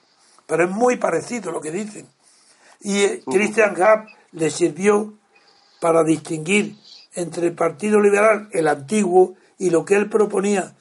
pero 0.47 0.65
es 0.65 0.69
muy 0.69 0.97
parecido 0.97 1.51
lo 1.51 1.61
que 1.61 1.71
dicen. 1.71 2.07
Y 2.81 2.99
eh, 2.99 3.23
Christian 3.25 3.73
Hub 3.73 4.07
le 4.31 4.49
sirvió 4.49 5.13
para 5.79 6.03
distinguir 6.03 6.75
entre 7.15 7.47
el 7.47 7.53
Partido 7.53 7.99
Liberal, 7.99 8.49
el 8.51 8.67
antiguo, 8.67 9.35
y 9.57 9.69
lo 9.69 9.85
que 9.85 9.95
él 9.95 10.09
proponía, 10.09 10.73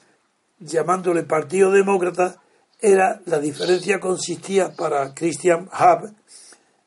llamándole 0.59 1.23
Partido 1.23 1.71
Demócrata, 1.71 2.41
era 2.79 3.21
la 3.25 3.39
diferencia 3.39 3.99
consistía 3.99 4.73
para 4.75 5.13
Christian 5.13 5.69
Hub, 5.69 6.13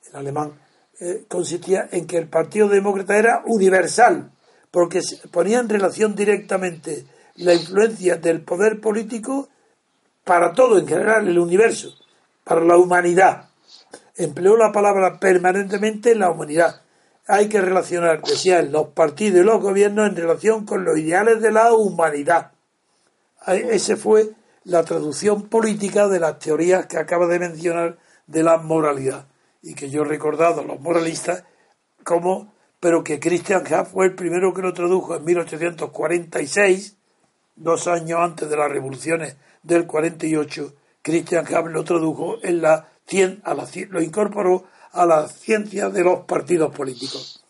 el 0.09 0.16
alemán, 0.16 0.53
eh, 1.01 1.24
consistía 1.29 1.89
en 1.91 2.07
que 2.07 2.18
el 2.18 2.29
Partido 2.29 2.68
Demócrata 2.68 3.16
era 3.16 3.43
universal, 3.47 4.31
porque 4.70 5.01
ponía 5.31 5.59
en 5.59 5.68
relación 5.68 6.14
directamente 6.14 7.07
la 7.37 7.55
influencia 7.55 8.16
del 8.16 8.43
poder 8.43 8.81
político 8.81 9.49
para 10.24 10.53
todo 10.53 10.79
en 10.79 10.87
general, 10.87 11.29
el 11.29 11.39
universo, 11.39 11.95
para 12.47 12.61
la 12.61 12.76
humanidad. 12.76 13.49
Empleó 14.14 14.57
la 14.57 14.70
palabra 14.70 15.18
permanentemente 15.18 16.12
en 16.12 16.20
la 16.20 16.30
humanidad. 16.30 16.80
Hay 17.26 17.49
que 17.49 17.61
relacionar, 17.61 18.22
decía 18.22 18.61
él, 18.61 18.70
los 18.70 18.88
partidos 18.90 19.40
y 19.40 19.44
los 19.44 19.61
gobiernos 19.61 20.09
en 20.09 20.14
relación 20.14 20.64
con 20.64 20.84
los 20.84 20.97
ideales 20.97 21.42
de 21.42 21.51
la 21.51 21.72
humanidad. 21.72 22.53
Esa 23.49 23.97
fue 23.97 24.30
la 24.62 24.84
traducción 24.84 25.49
política 25.49 26.07
de 26.07 26.20
las 26.20 26.38
teorías 26.38 26.86
que 26.86 26.99
acaba 26.99 27.26
de 27.26 27.40
mencionar 27.40 27.99
de 28.28 28.44
la 28.44 28.59
moralidad. 28.59 29.26
Y 29.61 29.74
que 29.74 29.90
yo 29.90 30.03
he 30.03 30.07
recordado 30.07 30.61
a 30.61 30.64
los 30.64 30.78
moralistas 30.78 31.42
como, 32.05 32.55
pero 32.78 33.03
que 33.03 33.18
Christian 33.18 33.64
Hub 33.66 33.86
fue 33.86 34.07
el 34.07 34.14
primero 34.14 34.55
que 34.55 34.62
lo 34.62 34.72
tradujo 34.72 35.16
en 35.16 35.24
1846, 35.24 36.97
dos 37.57 37.88
años 37.88 38.20
antes 38.20 38.49
de 38.49 38.57
las 38.57 38.70
revoluciones 38.70 39.36
del 39.64 39.88
48, 39.88 40.72
Christian 41.07 41.46
Hub 41.46 41.68
lo 41.68 41.84
tradujo 41.84 42.38
en 42.42 42.61
la 42.61 42.88
cien- 43.07 43.40
a 43.44 43.54
la 43.54 43.64
lo 43.90 44.02
incorporó 44.02 44.66
a 44.90 45.07
la 45.07 45.28
ciencia 45.28 45.88
de 45.88 46.02
los 46.02 46.24
partidos 46.24 46.74
políticos. 46.74 47.44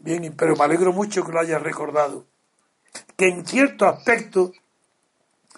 Bien, 0.00 0.34
pero 0.36 0.56
me 0.56 0.64
alegro 0.64 0.92
mucho 0.92 1.24
que 1.24 1.30
lo 1.30 1.38
hayas 1.38 1.62
recordado. 1.62 2.24
Que 3.16 3.28
en 3.28 3.46
cierto 3.46 3.86
aspecto, 3.86 4.52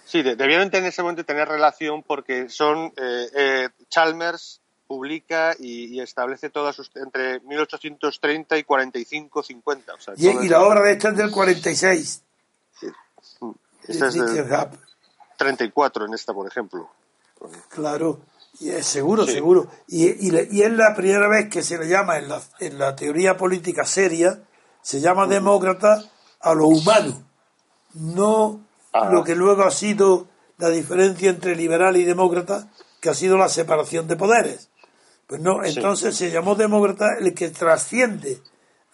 Sí, 0.05 0.21
de- 0.21 0.35
debieron 0.35 0.69
en 0.71 0.85
ese 0.85 1.01
momento 1.01 1.25
tener 1.25 1.47
relación 1.47 2.03
porque 2.03 2.49
son 2.49 2.93
eh, 2.97 3.27
eh, 3.35 3.69
Chalmers 3.89 4.61
publica 4.85 5.55
y, 5.57 5.95
y 5.95 6.01
establece 6.01 6.51
todas 6.51 6.75
sus 6.75 6.91
entre 6.95 7.39
1830 7.39 8.57
y 8.59 8.63
45 8.63 9.41
50 9.41 9.93
o 9.93 9.99
sea, 9.99 10.13
y, 10.17 10.47
la 10.49 10.63
obra 10.63 10.81
de 10.83 10.91
esta 10.91 11.09
es 11.09 11.17
del 11.17 11.31
46, 11.31 12.23
esta 13.87 14.07
es 14.07 14.13
de. 14.13 14.88
34 15.39 16.05
en 16.05 16.13
esta 16.13 16.33
por 16.33 16.45
ejemplo 16.47 16.87
Claro, 17.69 18.19
y 18.59 18.69
es 18.69 18.85
seguro, 18.85 19.25
Sí. 19.25 19.31
seguro. 19.31 19.67
Y, 19.87 20.07
y, 20.27 20.47
y 20.51 20.61
es 20.63 20.71
la 20.73 20.93
primera 20.93 21.29
vez 21.29 21.49
que 21.49 21.63
se 21.63 21.77
le 21.77 21.87
llama 21.87 22.17
en 22.17 22.27
la, 22.27 22.41
en 22.59 22.77
la 22.77 22.95
teoría 22.97 23.37
política 23.37 23.85
seria, 23.85 24.41
se 24.81 24.99
llama 24.99 25.25
demócrata 25.25 26.03
a 26.41 26.53
lo 26.53 26.67
humano, 26.67 27.23
no 27.93 28.59
Ah. 28.91 29.09
lo 29.11 29.23
que 29.23 29.35
luego 29.35 29.63
ha 29.63 29.71
sido 29.71 30.27
la 30.57 30.69
diferencia 30.69 31.29
entre 31.29 31.55
liberal 31.55 31.95
y 31.95 32.03
demócrata, 32.03 32.67
que 32.99 33.09
ha 33.09 33.13
sido 33.13 33.37
la 33.37 33.47
separación 33.47 34.07
de 34.07 34.15
poderes. 34.17 34.69
Pues 35.27 35.39
no, 35.41 35.63
Sí. 35.63 35.75
entonces 35.77 36.17
se 36.17 36.31
llamó 36.31 36.55
demócrata 36.55 37.05
el 37.19 37.33
que 37.33 37.49
trasciende 37.51 38.41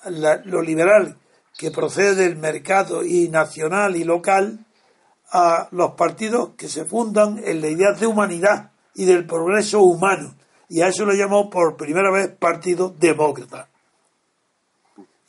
la- 0.04 0.41
lo 0.46 0.62
liberal, 0.62 1.18
que 1.58 1.72
procede 1.72 2.14
del 2.16 2.36
mercado 2.36 3.04
y 3.06 3.30
nacional 3.30 3.96
y 3.96 4.04
local, 4.04 4.64
a 5.38 5.68
los 5.72 5.92
partidos 5.92 6.52
que 6.58 6.70
se 6.70 6.86
fundan 6.86 7.42
en 7.44 7.60
la 7.62 7.68
idea 7.68 7.92
de 7.92 8.08
humanidad 8.08 8.72
y 8.94 9.04
del 9.06 9.26
progreso 9.26 9.82
humano. 9.82 10.34
Y 10.70 10.82
a 10.82 10.88
eso 10.88 11.06
lo 11.06 11.14
llamó 11.14 11.50
por 11.50 11.76
primera 11.76 12.10
vez 12.12 12.30
Partido 12.30 12.94
Demócrata. 12.98 13.68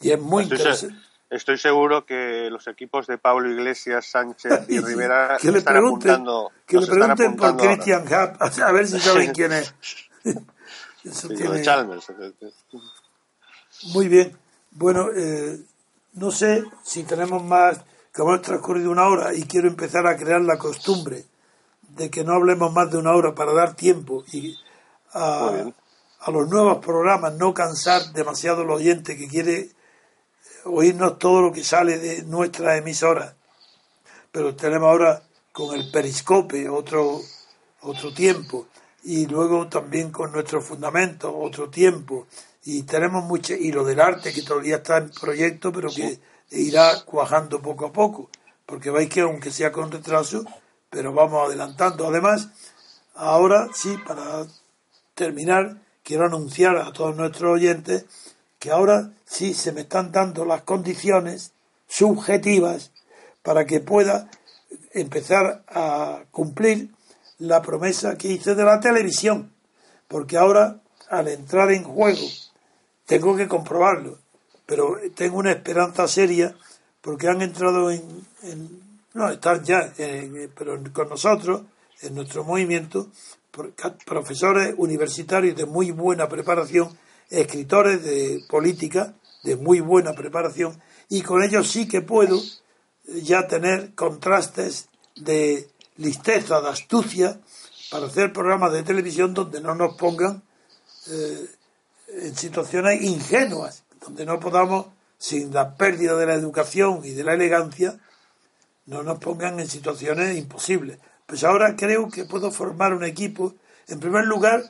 Y 0.01 0.13
es 0.13 0.21
muy 0.21 0.45
estoy, 0.45 0.59
se- 0.59 0.63
interesante. 0.65 0.97
estoy 1.31 1.59
seguro 1.59 2.07
que 2.07 2.49
los 2.51 2.67
equipos 2.69 3.07
de 3.07 3.19
Pablo 3.19 3.51
Iglesias 3.51 4.07
Sánchez 4.07 4.67
y 4.69 4.79
Rivera 4.81 5.39
que 5.41 5.51
le 5.51 5.59
están 5.59 5.75
pregunten, 5.75 6.11
apuntando 6.13 6.53
que 6.67 6.79
le 6.79 6.87
pregunten 6.87 7.37
por. 7.37 7.57
Christian 7.57 8.03
Hub, 8.05 8.37
a 8.63 8.73
ver 8.73 8.87
si 8.87 9.01
saben 9.01 9.33
quién 9.35 9.53
es. 9.53 9.75
Eso 11.05 11.29
tiene- 11.29 11.63
Chalmers 11.63 12.07
Muy 13.95 14.09
bien. 14.09 14.37
Bueno, 14.73 15.09
eh, 15.15 15.59
no 16.15 16.31
sé 16.31 16.65
si 16.85 17.05
tenemos 17.05 17.43
más, 17.43 17.81
ha 18.19 18.43
transcurrido 18.43 18.91
una 18.91 19.09
hora 19.09 19.35
y 19.35 19.43
quiero 19.43 19.69
empezar 19.69 20.07
a 20.07 20.17
crear 20.17 20.41
la 20.41 20.59
costumbre 20.59 21.25
de 21.89 22.11
que 22.11 22.25
no 22.25 22.33
hablemos 22.33 22.73
más 22.73 22.91
de 22.91 22.99
una 22.99 23.13
hora 23.13 23.35
para 23.35 23.53
dar 23.53 23.75
tiempo 23.75 24.25
y 24.33 24.57
a, 25.13 25.65
a 26.21 26.31
los 26.31 26.49
nuevos 26.49 26.85
programas 26.85 27.35
no 27.35 27.55
cansar 27.55 28.13
demasiado 28.13 28.63
al 28.63 28.71
oyente 28.71 29.17
que 29.17 29.29
quiere 29.29 29.71
oírnos 30.65 31.19
todo 31.19 31.43
lo 31.43 31.53
que 31.53 31.65
sale 31.65 31.99
de 31.99 32.23
nuestras 32.23 32.79
emisoras. 32.79 33.35
Pero 34.33 34.55
tenemos 34.57 34.89
ahora 34.89 35.23
con 35.53 35.75
el 35.75 35.91
periscope 35.91 36.69
otro, 36.69 37.21
otro 37.83 38.13
tiempo 38.13 38.67
y 39.05 39.27
luego 39.27 39.69
también 39.69 40.11
con 40.11 40.33
nuestros 40.33 40.65
fundamentos 40.65 41.33
otro 41.35 41.71
tiempo. 41.71 42.27
Y 42.65 42.83
tenemos 42.83 43.25
mucho 43.25 43.55
y 43.55 43.71
lo 43.71 43.85
del 43.85 44.01
arte 44.01 44.33
que 44.33 44.43
todavía 44.43 44.77
está 44.77 44.99
en 44.99 45.11
proyecto 45.11 45.73
pero 45.73 45.89
que 45.89 46.19
irá 46.51 47.05
cuajando 47.05 47.61
poco 47.61 47.87
a 47.87 47.93
poco 47.93 48.31
porque 48.65 48.91
veis 48.91 49.09
que 49.09 49.21
aunque 49.21 49.51
sea 49.51 49.73
con 49.73 49.91
retraso 49.91 50.45
pero 50.91 51.13
vamos 51.13 51.47
adelantando. 51.47 52.07
Además 52.07 52.49
ahora 53.15 53.69
sí 53.75 53.97
para 54.07 54.47
terminar 55.15 55.77
quiero 56.03 56.27
anunciar 56.27 56.77
a 56.77 56.93
todos 56.93 57.17
nuestros 57.17 57.55
oyentes 57.55 58.05
que 58.59 58.71
ahora 58.71 59.11
sí 59.25 59.55
se 59.55 59.73
me 59.73 59.83
están 59.83 60.13
dando 60.13 60.45
las 60.45 60.63
condiciones 60.63 61.53
subjetivas 61.89 62.93
para 63.43 63.67
que 63.67 63.81
pueda 63.81 64.29
empezar 64.93 65.63
a 65.69 66.25
cumplir 66.31 66.91
la 67.39 67.63
promesa 67.63 68.17
que 68.17 68.29
hice 68.29 68.55
de 68.55 68.65
la 68.65 68.81
televisión, 68.81 69.53
porque 70.09 70.39
ahora 70.39 70.81
al 71.11 71.29
entrar 71.29 71.71
en 71.71 71.85
juego 71.85 72.27
tengo 73.05 73.37
que 73.37 73.47
comprobarlo, 73.47 74.19
pero 74.67 74.97
tengo 75.15 75.39
una 75.39 75.53
esperanza 75.53 76.07
seria 76.09 76.55
porque 77.01 77.29
han 77.29 77.41
entrado 77.43 77.91
en, 77.91 78.03
no 79.15 79.31
están 79.31 79.65
ya, 79.65 79.93
en- 79.99 80.51
pero 80.57 80.79
con 80.93 81.09
nosotros 81.09 81.63
en 82.03 82.15
nuestro 82.15 82.45
movimiento 82.45 83.09
profesores 84.05 84.75
universitarios 84.77 85.57
de 85.57 85.65
muy 85.65 85.91
buena 85.91 86.29
preparación, 86.29 86.97
escritores 87.31 88.03
de 88.05 88.41
política 88.49 89.15
de 89.45 89.57
muy 89.57 89.81
buena 89.81 90.13
preparación 90.13 90.79
y 91.09 91.23
con 91.23 91.43
ellos 91.43 91.69
sí 91.71 91.89
que 91.89 92.03
puedo 92.03 92.39
ya 93.23 93.47
tener 93.47 93.95
contrastes 93.95 94.89
de 95.15 95.71
listeza, 95.97 96.61
de 96.61 96.69
astucia, 96.69 97.41
para 97.91 98.07
hacer 98.07 98.33
programas 98.33 98.73
de 98.73 98.83
televisión 98.83 99.33
donde 99.33 99.61
no 99.61 99.75
nos 99.75 99.97
pongan 99.97 100.43
eh, 101.09 101.47
en 102.09 102.37
situaciones 102.37 103.01
ingenuas, 103.01 103.85
donde 104.07 104.25
no 104.25 104.39
podamos, 104.39 104.87
sin 105.19 105.53
la 105.53 105.75
pérdida 105.75 106.17
de 106.17 106.27
la 106.27 106.35
educación 106.35 107.01
y 107.05 107.11
de 107.11 107.25
la 107.25 107.35
elegancia, 107.35 107.99
no 108.87 109.03
nos 109.03 109.19
pongan 109.19 109.59
en 109.59 109.69
situaciones 109.69 110.37
imposibles. 110.37 110.99
Pues 111.27 111.43
ahora 111.43 111.75
creo 111.77 112.09
que 112.09 112.25
puedo 112.25 112.53
formar 112.53 112.95
un 112.95 113.05
equipo. 113.05 113.55
En 113.89 113.99
primer 113.99 114.27
lugar, 114.27 114.63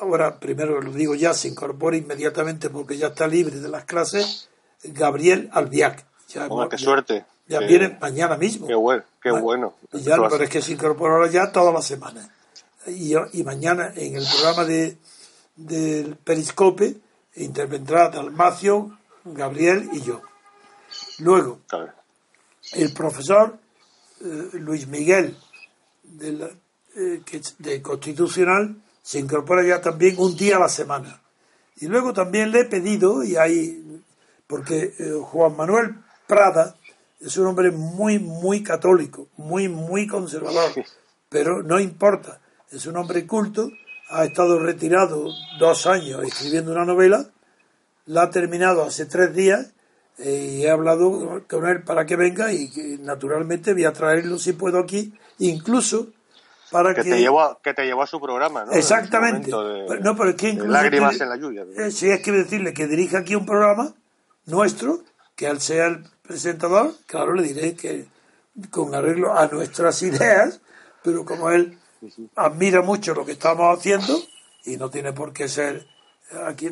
ahora 0.00 0.40
primero 0.40 0.80
lo 0.80 0.92
digo 0.92 1.14
ya, 1.14 1.34
se 1.34 1.48
incorpora 1.48 1.96
inmediatamente 1.96 2.70
porque 2.70 2.96
ya 2.96 3.08
está 3.08 3.26
libre 3.26 3.60
de 3.60 3.68
las 3.68 3.84
clases, 3.84 4.48
Gabriel 4.82 5.50
Albiac. 5.52 6.06
Ya, 6.28 6.48
qué 6.70 6.78
suerte. 6.78 7.24
Ya 7.48 7.58
viene 7.60 7.98
mañana 8.00 8.36
mismo. 8.36 8.66
Qué 8.66 8.74
bueno, 8.74 9.02
qué 9.20 9.32
bueno. 9.32 9.74
ya, 9.92 10.16
pero 10.16 10.44
es 10.44 10.48
que 10.48 10.62
se 10.62 10.72
incorpora 10.72 11.28
ya 11.28 11.52
todas 11.52 11.74
las 11.74 11.84
semanas. 11.84 12.30
Y, 12.86 13.12
y 13.32 13.42
mañana 13.42 13.92
en 13.94 14.16
el 14.16 14.24
programa 14.24 14.64
de 14.64 14.96
del 15.56 16.16
Periscope 16.16 16.96
intervendrá 17.36 18.08
Dalmacio, 18.08 18.98
Gabriel 19.24 19.88
y 19.92 20.02
yo. 20.02 20.22
Luego, 21.18 21.60
el 22.72 22.92
profesor 22.92 23.58
eh, 24.20 24.50
Luis 24.54 24.86
Miguel 24.86 25.36
de, 26.02 26.56
eh, 26.96 27.22
de 27.58 27.82
Constitucional 27.82 28.76
se 29.02 29.18
incorpora 29.18 29.62
ya 29.66 29.80
también 29.80 30.16
un 30.18 30.36
día 30.36 30.56
a 30.56 30.60
la 30.60 30.68
semana. 30.68 31.22
Y 31.76 31.86
luego 31.86 32.12
también 32.12 32.50
le 32.50 32.60
he 32.60 32.64
pedido, 32.66 33.24
y 33.24 33.36
hay, 33.36 34.02
porque 34.46 34.94
eh, 34.98 35.12
Juan 35.22 35.56
Manuel 35.56 35.96
Prada 36.26 36.76
es 37.20 37.36
un 37.38 37.46
hombre 37.46 37.70
muy, 37.70 38.18
muy 38.18 38.62
católico, 38.62 39.28
muy, 39.36 39.68
muy 39.68 40.06
conservador, 40.06 40.72
pero 41.28 41.62
no 41.62 41.80
importa, 41.80 42.40
es 42.70 42.86
un 42.86 42.96
hombre 42.96 43.26
culto, 43.26 43.70
ha 44.10 44.24
estado 44.24 44.58
retirado 44.58 45.32
dos 45.58 45.86
años 45.86 46.22
escribiendo 46.24 46.72
una 46.72 46.84
novela, 46.84 47.26
la 48.06 48.22
ha 48.22 48.30
terminado 48.30 48.82
hace 48.82 49.06
tres 49.06 49.34
días 49.34 49.72
eh, 50.18 50.56
y 50.58 50.64
he 50.64 50.70
hablado 50.70 51.42
con 51.48 51.66
él 51.66 51.82
para 51.82 52.04
que 52.04 52.16
venga 52.16 52.52
y 52.52 52.70
que 52.70 52.98
naturalmente 53.00 53.72
voy 53.72 53.84
a 53.84 53.92
traerlo 53.92 54.38
si 54.38 54.52
puedo 54.52 54.78
aquí, 54.78 55.14
incluso 55.38 56.08
para 56.70 56.94
que, 56.94 57.02
que... 57.02 57.10
te 57.10 57.20
llevó 57.20 57.40
a, 57.42 57.58
que 57.62 57.72
te 57.72 57.84
llevó 57.84 58.02
a 58.02 58.06
su 58.06 58.20
programa, 58.20 58.64
¿no? 58.64 58.72
Exactamente. 58.72 59.50
no, 59.50 60.16
pero 60.16 60.30
es 60.30 60.36
que 60.36 60.50
incluso 60.50 60.70
lágrimas 60.70 61.20
en 61.20 61.28
la 61.28 61.36
lluvia. 61.36 61.64
Eh, 61.76 61.90
sí, 61.90 62.10
es 62.10 62.20
que 62.20 62.32
decirle 62.32 62.74
que 62.74 62.86
dirija 62.86 63.18
aquí 63.18 63.34
un 63.34 63.46
programa 63.46 63.94
nuestro, 64.46 65.00
que 65.36 65.46
él 65.46 65.60
sea 65.60 65.86
el 65.86 66.04
presentador, 66.22 66.92
claro, 67.06 67.34
le 67.34 67.42
diré 67.42 67.74
que 67.74 68.06
con 68.70 68.94
arreglo 68.94 69.36
a 69.36 69.46
nuestras 69.46 70.02
ideas, 70.02 70.60
pero 71.02 71.24
como 71.24 71.50
él 71.50 71.79
admira 72.36 72.82
mucho 72.82 73.14
lo 73.14 73.24
que 73.24 73.32
estamos 73.32 73.76
haciendo 73.76 74.18
y 74.64 74.76
no 74.76 74.90
tiene 74.90 75.12
por 75.12 75.32
qué 75.32 75.48
ser 75.48 75.86
aquí 76.46 76.68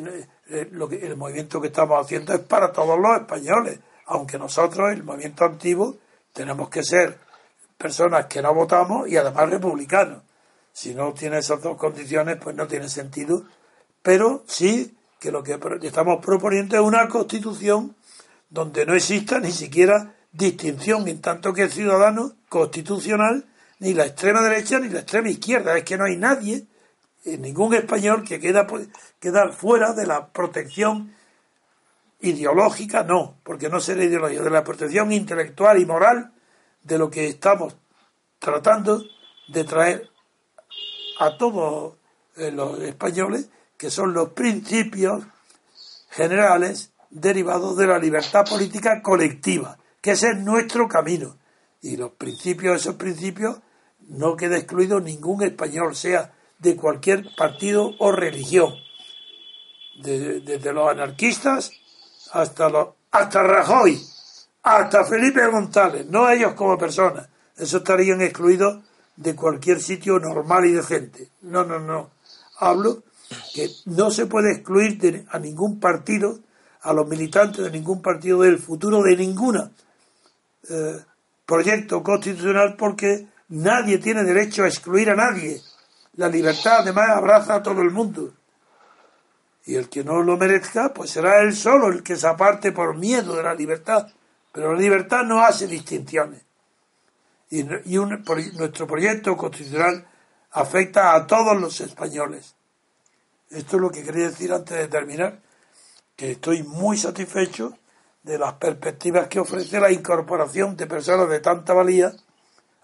eh, 0.49 0.69
lo 0.71 0.87
que 0.87 1.05
el 1.05 1.17
movimiento 1.17 1.59
que 1.59 1.67
estamos 1.67 2.03
haciendo 2.03 2.33
es 2.33 2.39
para 2.39 2.71
todos 2.71 2.97
los 2.99 3.19
españoles, 3.19 3.79
aunque 4.05 4.37
nosotros 4.37 4.91
el 4.91 5.03
movimiento 5.03 5.45
antiguo 5.45 5.97
tenemos 6.33 6.69
que 6.69 6.83
ser 6.83 7.17
personas 7.77 8.25
que 8.27 8.41
no 8.41 8.53
votamos 8.53 9.07
y 9.07 9.17
además 9.17 9.49
republicanos. 9.49 10.23
Si 10.71 10.93
no 10.93 11.13
tiene 11.13 11.39
esas 11.39 11.61
dos 11.61 11.77
condiciones, 11.77 12.37
pues 12.41 12.55
no 12.55 12.67
tiene 12.67 12.87
sentido. 12.89 13.43
Pero 14.01 14.43
sí 14.47 14.95
que 15.19 15.31
lo 15.31 15.43
que 15.43 15.59
estamos 15.81 16.23
proponiendo 16.23 16.75
es 16.75 16.81
una 16.81 17.07
constitución 17.09 17.95
donde 18.49 18.85
no 18.85 18.95
exista 18.95 19.39
ni 19.39 19.51
siquiera 19.51 20.15
distinción 20.31 21.07
en 21.07 21.21
tanto 21.21 21.53
que 21.53 21.69
ciudadano 21.69 22.33
constitucional, 22.47 23.45
ni 23.79 23.93
la 23.93 24.05
extrema 24.05 24.41
derecha 24.41 24.79
ni 24.79 24.89
la 24.89 24.99
extrema 24.99 25.29
izquierda. 25.29 25.77
Es 25.77 25.83
que 25.83 25.97
no 25.97 26.05
hay 26.05 26.17
nadie, 26.17 26.67
eh, 27.25 27.37
ningún 27.37 27.73
español 27.73 28.23
que 28.23 28.39
queda 28.39 29.49
fuera 29.51 29.93
de 29.93 30.05
la 30.05 30.27
protección 30.27 31.13
ideológica, 32.21 33.03
no, 33.03 33.37
porque 33.43 33.69
no 33.69 33.79
será 33.79 34.03
ideológica, 34.03 34.43
de 34.43 34.49
la 34.49 34.63
protección 34.63 35.11
intelectual 35.11 35.79
y 35.79 35.85
moral 35.85 36.31
de 36.83 36.97
lo 36.97 37.09
que 37.09 37.27
estamos 37.27 37.75
tratando 38.39 39.03
de 39.47 39.63
traer 39.63 40.09
a 41.19 41.37
todos 41.37 41.95
eh, 42.37 42.51
los 42.51 42.79
españoles, 42.79 43.49
que 43.77 43.89
son 43.89 44.13
los 44.13 44.29
principios 44.29 45.23
generales 46.09 46.91
derivados 47.09 47.77
de 47.77 47.87
la 47.87 47.99
libertad 47.99 48.45
política 48.47 49.01
colectiva, 49.01 49.77
que 50.01 50.11
ese 50.11 50.29
es 50.31 50.37
nuestro 50.37 50.87
camino. 50.87 51.37
Y 51.81 51.95
los 51.95 52.11
principios, 52.11 52.81
esos 52.81 52.95
principios, 52.95 53.59
no 54.09 54.35
queda 54.35 54.57
excluido 54.57 54.99
ningún 54.99 55.43
español, 55.43 55.95
sea 55.95 56.33
de 56.59 56.75
cualquier 56.75 57.33
partido 57.35 57.95
o 57.99 58.11
religión, 58.11 58.75
desde 60.01 60.73
los 60.73 60.89
anarquistas 60.89 61.71
hasta 62.31 62.69
los 62.69 62.89
hasta 63.11 63.41
Rajoy, 63.41 63.99
hasta 64.63 65.03
Felipe 65.03 65.45
González, 65.47 66.05
no 66.07 66.29
ellos 66.29 66.53
como 66.53 66.77
personas, 66.77 67.27
eso 67.57 67.77
estarían 67.77 68.21
excluidos 68.21 68.83
de 69.15 69.35
cualquier 69.35 69.81
sitio 69.81 70.19
normal 70.19 70.65
y 70.65 70.71
decente. 70.71 71.29
No, 71.41 71.63
no, 71.65 71.79
no. 71.79 72.11
Hablo 72.57 73.03
que 73.53 73.69
no 73.85 74.11
se 74.11 74.27
puede 74.27 74.53
excluir 74.53 75.25
a 75.29 75.39
ningún 75.39 75.79
partido 75.79 76.39
a 76.81 76.93
los 76.93 77.07
militantes 77.07 77.63
de 77.63 77.71
ningún 77.71 78.01
partido 78.01 78.41
del 78.41 78.57
futuro 78.57 79.03
de 79.03 79.17
ninguna 79.17 79.71
eh, 80.69 80.99
proyecto 81.45 82.01
constitucional 82.01 82.75
porque 82.77 83.27
nadie 83.49 83.97
tiene 83.97 84.23
derecho 84.23 84.63
a 84.63 84.67
excluir 84.67 85.09
a 85.09 85.15
nadie. 85.15 85.61
La 86.13 86.27
libertad 86.27 86.79
además 86.79 87.09
abraza 87.09 87.55
a 87.55 87.63
todo 87.63 87.81
el 87.81 87.91
mundo. 87.91 88.33
Y 89.65 89.75
el 89.75 89.89
que 89.89 90.03
no 90.03 90.23
lo 90.23 90.37
merezca, 90.37 90.93
pues 90.93 91.11
será 91.11 91.41
él 91.41 91.55
solo 91.55 91.89
el 91.89 92.01
que 92.01 92.15
se 92.15 92.27
aparte 92.27 92.71
por 92.71 92.97
miedo 92.97 93.35
de 93.35 93.43
la 93.43 93.53
libertad. 93.53 94.07
Pero 94.51 94.73
la 94.73 94.79
libertad 94.79 95.23
no 95.23 95.41
hace 95.41 95.67
distinciones. 95.67 96.41
Y, 97.51 97.63
nuestro 97.63 98.87
proyecto 98.87 99.35
constitucional 99.35 100.07
afecta 100.51 101.15
a 101.15 101.25
todos 101.27 101.59
los 101.59 101.79
españoles. 101.81 102.55
Esto 103.49 103.77
es 103.77 103.81
lo 103.81 103.89
que 103.89 104.03
quería 104.03 104.29
decir 104.29 104.53
antes 104.53 104.77
de 104.77 104.87
terminar 104.87 105.39
que 106.15 106.31
estoy 106.31 106.63
muy 106.63 106.97
satisfecho 106.97 107.77
de 108.23 108.37
las 108.37 108.53
perspectivas 108.53 109.27
que 109.27 109.39
ofrece 109.39 109.79
la 109.79 109.91
incorporación 109.91 110.75
de 110.75 110.85
personas 110.85 111.29
de 111.29 111.39
tanta 111.39 111.73
valía. 111.73 112.11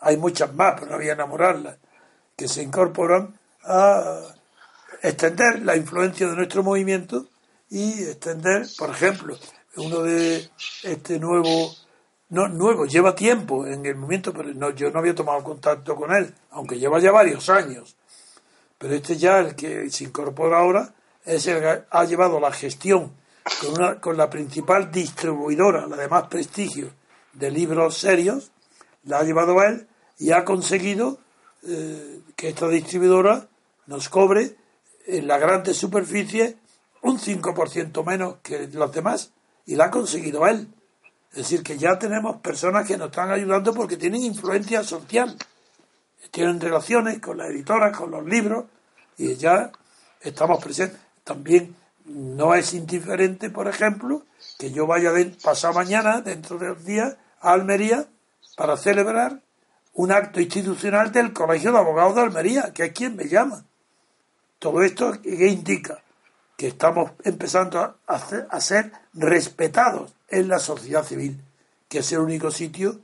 Hay 0.05 0.17
muchas 0.17 0.53
más, 0.53 0.75
pero 0.79 0.91
no 0.91 0.97
voy 0.97 1.09
a 1.09 1.13
enamorarlas, 1.13 1.77
que 2.37 2.47
se 2.47 2.61
incorporan 2.61 3.39
a 3.63 4.21
extender 5.01 5.63
la 5.63 5.75
influencia 5.75 6.27
de 6.27 6.35
nuestro 6.35 6.61
movimiento 6.61 7.27
y 7.71 8.03
extender, 8.03 8.67
por 8.77 8.91
ejemplo, 8.91 9.35
uno 9.77 10.03
de 10.03 10.47
este 10.83 11.17
nuevo, 11.17 11.75
no 12.29 12.47
nuevo, 12.47 12.85
lleva 12.85 13.15
tiempo 13.15 13.65
en 13.65 13.83
el 13.87 13.95
movimiento, 13.95 14.31
pero 14.31 14.53
no, 14.53 14.69
yo 14.69 14.91
no 14.91 14.99
había 14.99 15.15
tomado 15.15 15.43
contacto 15.43 15.95
con 15.95 16.13
él, 16.13 16.35
aunque 16.51 16.77
lleva 16.77 16.99
ya 16.99 17.11
varios 17.11 17.49
años. 17.49 17.95
Pero 18.77 18.93
este 18.93 19.17
ya, 19.17 19.39
el 19.39 19.55
que 19.55 19.89
se 19.89 20.03
incorpora 20.03 20.59
ahora, 20.59 20.93
es 21.23 21.47
el 21.47 21.61
que 21.61 21.83
ha 21.89 22.05
llevado 22.05 22.39
la 22.39 22.51
gestión 22.51 23.11
con, 23.59 23.95
con 23.95 24.17
la 24.17 24.29
principal 24.29 24.91
distribuidora, 24.91 25.87
la 25.87 25.97
de 25.97 26.07
más 26.07 26.27
prestigio, 26.27 26.91
de 27.33 27.49
libros 27.49 27.97
serios, 27.97 28.51
la 29.05 29.17
ha 29.17 29.23
llevado 29.23 29.59
a 29.59 29.65
él 29.65 29.87
y 30.17 30.31
ha 30.31 30.45
conseguido 30.45 31.19
eh, 31.67 32.21
que 32.35 32.49
esta 32.49 32.67
distribuidora 32.67 33.47
nos 33.87 34.09
cobre 34.09 34.55
en 35.07 35.27
la 35.27 35.37
grande 35.37 35.73
superficie 35.73 36.57
un 37.01 37.19
5% 37.19 38.03
menos 38.05 38.37
que 38.41 38.67
los 38.67 38.91
demás 38.91 39.31
y 39.65 39.75
la 39.75 39.85
ha 39.85 39.91
conseguido 39.91 40.47
él. 40.47 40.67
Es 41.31 41.37
decir, 41.37 41.63
que 41.63 41.77
ya 41.77 41.99
tenemos 41.99 42.37
personas 42.37 42.87
que 42.87 42.97
nos 42.97 43.07
están 43.07 43.31
ayudando 43.31 43.73
porque 43.73 43.97
tienen 43.97 44.21
influencia 44.21 44.83
social, 44.83 45.35
tienen 46.31 46.59
relaciones 46.59 47.19
con 47.19 47.37
las 47.37 47.49
editoras, 47.49 47.95
con 47.95 48.11
los 48.11 48.25
libros 48.25 48.65
y 49.17 49.35
ya 49.35 49.71
estamos 50.21 50.63
presentes. 50.63 50.99
También 51.23 51.75
no 52.05 52.55
es 52.55 52.73
indiferente, 52.73 53.49
por 53.49 53.67
ejemplo, 53.67 54.23
que 54.57 54.71
yo 54.71 54.87
vaya 54.87 55.11
de, 55.11 55.25
pasado 55.25 55.73
mañana, 55.73 56.21
dentro 56.21 56.57
de 56.57 56.67
dos 56.67 56.85
días, 56.85 57.17
a 57.41 57.53
Almería 57.53 58.07
para 58.55 58.77
celebrar 58.77 59.41
un 59.95 60.11
acto 60.11 60.39
institucional 60.39 61.11
del 61.11 61.33
Colegio 61.33 61.71
de 61.71 61.79
Abogados 61.79 62.15
de 62.15 62.21
Almería, 62.21 62.71
que 62.73 62.85
es 62.85 62.91
quien 62.93 63.15
me 63.15 63.25
llama. 63.25 63.65
Todo 64.59 64.83
esto 64.83 65.21
que 65.21 65.47
indica 65.47 66.01
que 66.57 66.67
estamos 66.67 67.11
empezando 67.23 67.79
a, 67.79 67.97
a 68.07 68.61
ser 68.61 68.91
respetados 69.13 70.13
en 70.29 70.47
la 70.47 70.59
sociedad 70.59 71.03
civil, 71.03 71.43
que 71.89 71.99
es 71.99 72.11
el 72.11 72.19
único 72.19 72.51
sitio, 72.51 72.99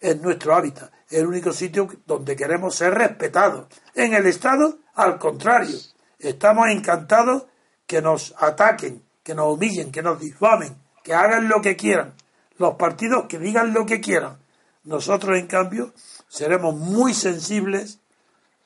en 0.00 0.20
nuestro 0.20 0.54
hábitat, 0.54 0.92
el 1.10 1.26
único 1.26 1.52
sitio 1.52 1.88
donde 2.06 2.36
queremos 2.36 2.74
ser 2.74 2.92
respetados. 2.94 3.66
En 3.94 4.12
el 4.12 4.26
Estado, 4.26 4.78
al 4.94 5.18
contrario, 5.18 5.78
estamos 6.18 6.68
encantados 6.68 7.44
que 7.86 8.02
nos 8.02 8.34
ataquen 8.38 9.02
que 9.24 9.34
nos 9.34 9.54
humillen, 9.54 9.90
que 9.90 10.02
nos 10.02 10.20
difamen, 10.20 10.76
que 11.02 11.14
hagan 11.14 11.48
lo 11.48 11.60
que 11.62 11.76
quieran, 11.76 12.12
los 12.58 12.74
partidos 12.74 13.24
que 13.26 13.38
digan 13.38 13.72
lo 13.72 13.86
que 13.86 14.00
quieran. 14.00 14.36
Nosotros, 14.84 15.38
en 15.38 15.46
cambio, 15.46 15.92
seremos 16.28 16.74
muy 16.74 17.14
sensibles 17.14 18.00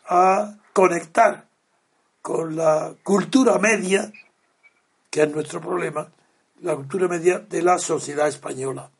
a 0.09 0.57
conectar 0.73 1.47
con 2.23 2.57
la 2.57 2.95
cultura 3.03 3.59
media, 3.59 4.13
que 5.11 5.23
es 5.23 5.31
nuestro 5.31 5.61
problema, 5.61 6.09
la 6.61 6.75
cultura 6.75 7.09
media 7.09 7.39
de 7.39 7.63
la 7.63 7.79
sociedad 7.79 8.29
española. 8.29 8.91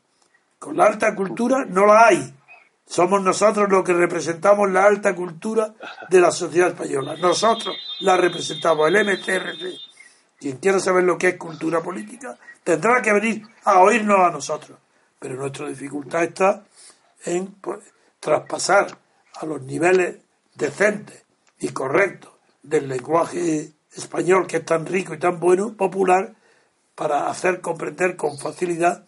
Con 0.57 0.77
la 0.77 0.85
alta 0.85 1.15
cultura 1.15 1.65
no 1.65 1.85
la 1.85 2.07
hay. 2.07 2.33
Somos 2.85 3.21
nosotros 3.21 3.69
los 3.69 3.83
que 3.83 3.93
representamos 3.93 4.71
la 4.71 4.85
alta 4.85 5.13
cultura 5.13 5.73
de 6.09 6.19
la 6.19 6.31
sociedad 6.31 6.69
española. 6.69 7.15
Nosotros 7.17 7.75
la 7.99 8.17
representamos, 8.17 8.87
el 8.87 9.05
MTRC. 9.05 9.77
Quien 10.39 10.57
quiera 10.57 10.79
saber 10.79 11.03
lo 11.03 11.17
que 11.17 11.29
es 11.29 11.37
cultura 11.37 11.81
política 11.81 12.37
tendrá 12.63 13.01
que 13.01 13.13
venir 13.13 13.45
a 13.65 13.79
oírnos 13.81 14.19
a 14.19 14.31
nosotros. 14.31 14.77
Pero 15.19 15.35
nuestra 15.35 15.67
dificultad 15.67 16.23
está 16.23 16.63
en 17.25 17.55
traspasar 18.19 18.97
a 19.35 19.45
los 19.45 19.61
niveles 19.61 20.17
decentes 20.55 21.23
y 21.59 21.69
correctos 21.69 22.31
del 22.63 22.87
lenguaje 22.87 23.73
español, 23.95 24.47
que 24.47 24.57
es 24.57 24.65
tan 24.65 24.85
rico 24.85 25.13
y 25.13 25.19
tan 25.19 25.39
bueno, 25.39 25.75
popular, 25.75 26.35
para 26.95 27.29
hacer 27.29 27.61
comprender 27.61 28.15
con 28.15 28.37
facilidad 28.37 29.05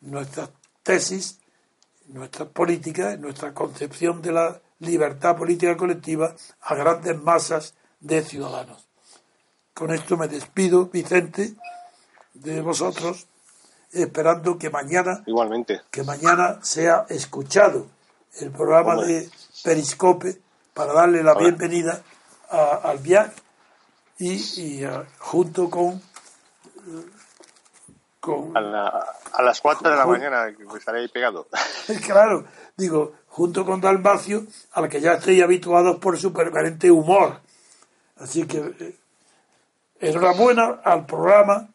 nuestras 0.00 0.50
tesis, 0.82 1.40
nuestras 2.08 2.48
políticas, 2.48 3.18
nuestra 3.18 3.54
concepción 3.54 4.20
de 4.20 4.32
la 4.32 4.60
libertad 4.80 5.36
política 5.36 5.76
colectiva 5.76 6.34
a 6.60 6.74
grandes 6.74 7.20
masas 7.20 7.74
de 8.00 8.22
ciudadanos. 8.22 8.88
Con 9.74 9.92
esto 9.94 10.16
me 10.16 10.28
despido, 10.28 10.86
Vicente, 10.86 11.54
de 12.34 12.60
vosotros, 12.60 13.26
esperando 13.92 14.58
que 14.58 14.70
mañana, 14.70 15.22
igualmente, 15.26 15.82
que 15.90 16.02
mañana 16.02 16.58
sea 16.62 17.06
escuchado 17.08 17.86
el 18.40 18.50
programa 18.50 18.96
de 19.02 19.28
Periscope 19.64 20.40
para 20.74 20.92
darle 20.92 21.22
la 21.22 21.34
bienvenida 21.34 22.02
al 22.50 22.98
viaje 22.98 23.32
y, 24.18 24.84
junto 25.18 25.70
con 25.70 26.00
con 28.20 28.54
a, 28.54 29.42
las 29.42 29.60
4 29.62 29.90
de 29.90 29.96
la 29.96 30.04
mañana 30.04 30.54
que 30.54 30.78
estaré 30.78 31.00
ahí 31.00 31.08
pegado. 31.08 31.48
claro, 32.06 32.44
digo, 32.76 33.14
junto 33.28 33.64
con 33.64 33.80
Dalmacio, 33.80 34.46
al 34.72 34.88
que 34.88 35.00
ya 35.00 35.14
estoy 35.14 35.40
habituados 35.40 35.98
por 35.98 36.18
su 36.18 36.32
permanente 36.32 36.90
humor. 36.90 37.40
Así 38.18 38.46
que 38.46 38.58
eh, 38.58 38.96
enhorabuena 40.00 40.80
al 40.84 41.06
programa, 41.06 41.70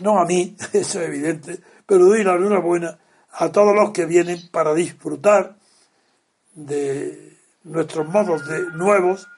no 0.00 0.18
a 0.18 0.24
mí, 0.24 0.56
eso 0.72 1.00
es 1.00 1.08
evidente, 1.08 1.60
pero 1.86 2.06
doy 2.06 2.24
la 2.24 2.34
enhorabuena 2.34 2.98
a 3.32 3.52
todos 3.52 3.74
los 3.74 3.90
que 3.90 4.06
vienen 4.06 4.48
para 4.50 4.74
disfrutar 4.74 5.56
de 6.54 7.36
nuestros 7.64 8.08
modos 8.08 8.46
de, 8.48 8.62
nuevos 8.72 9.28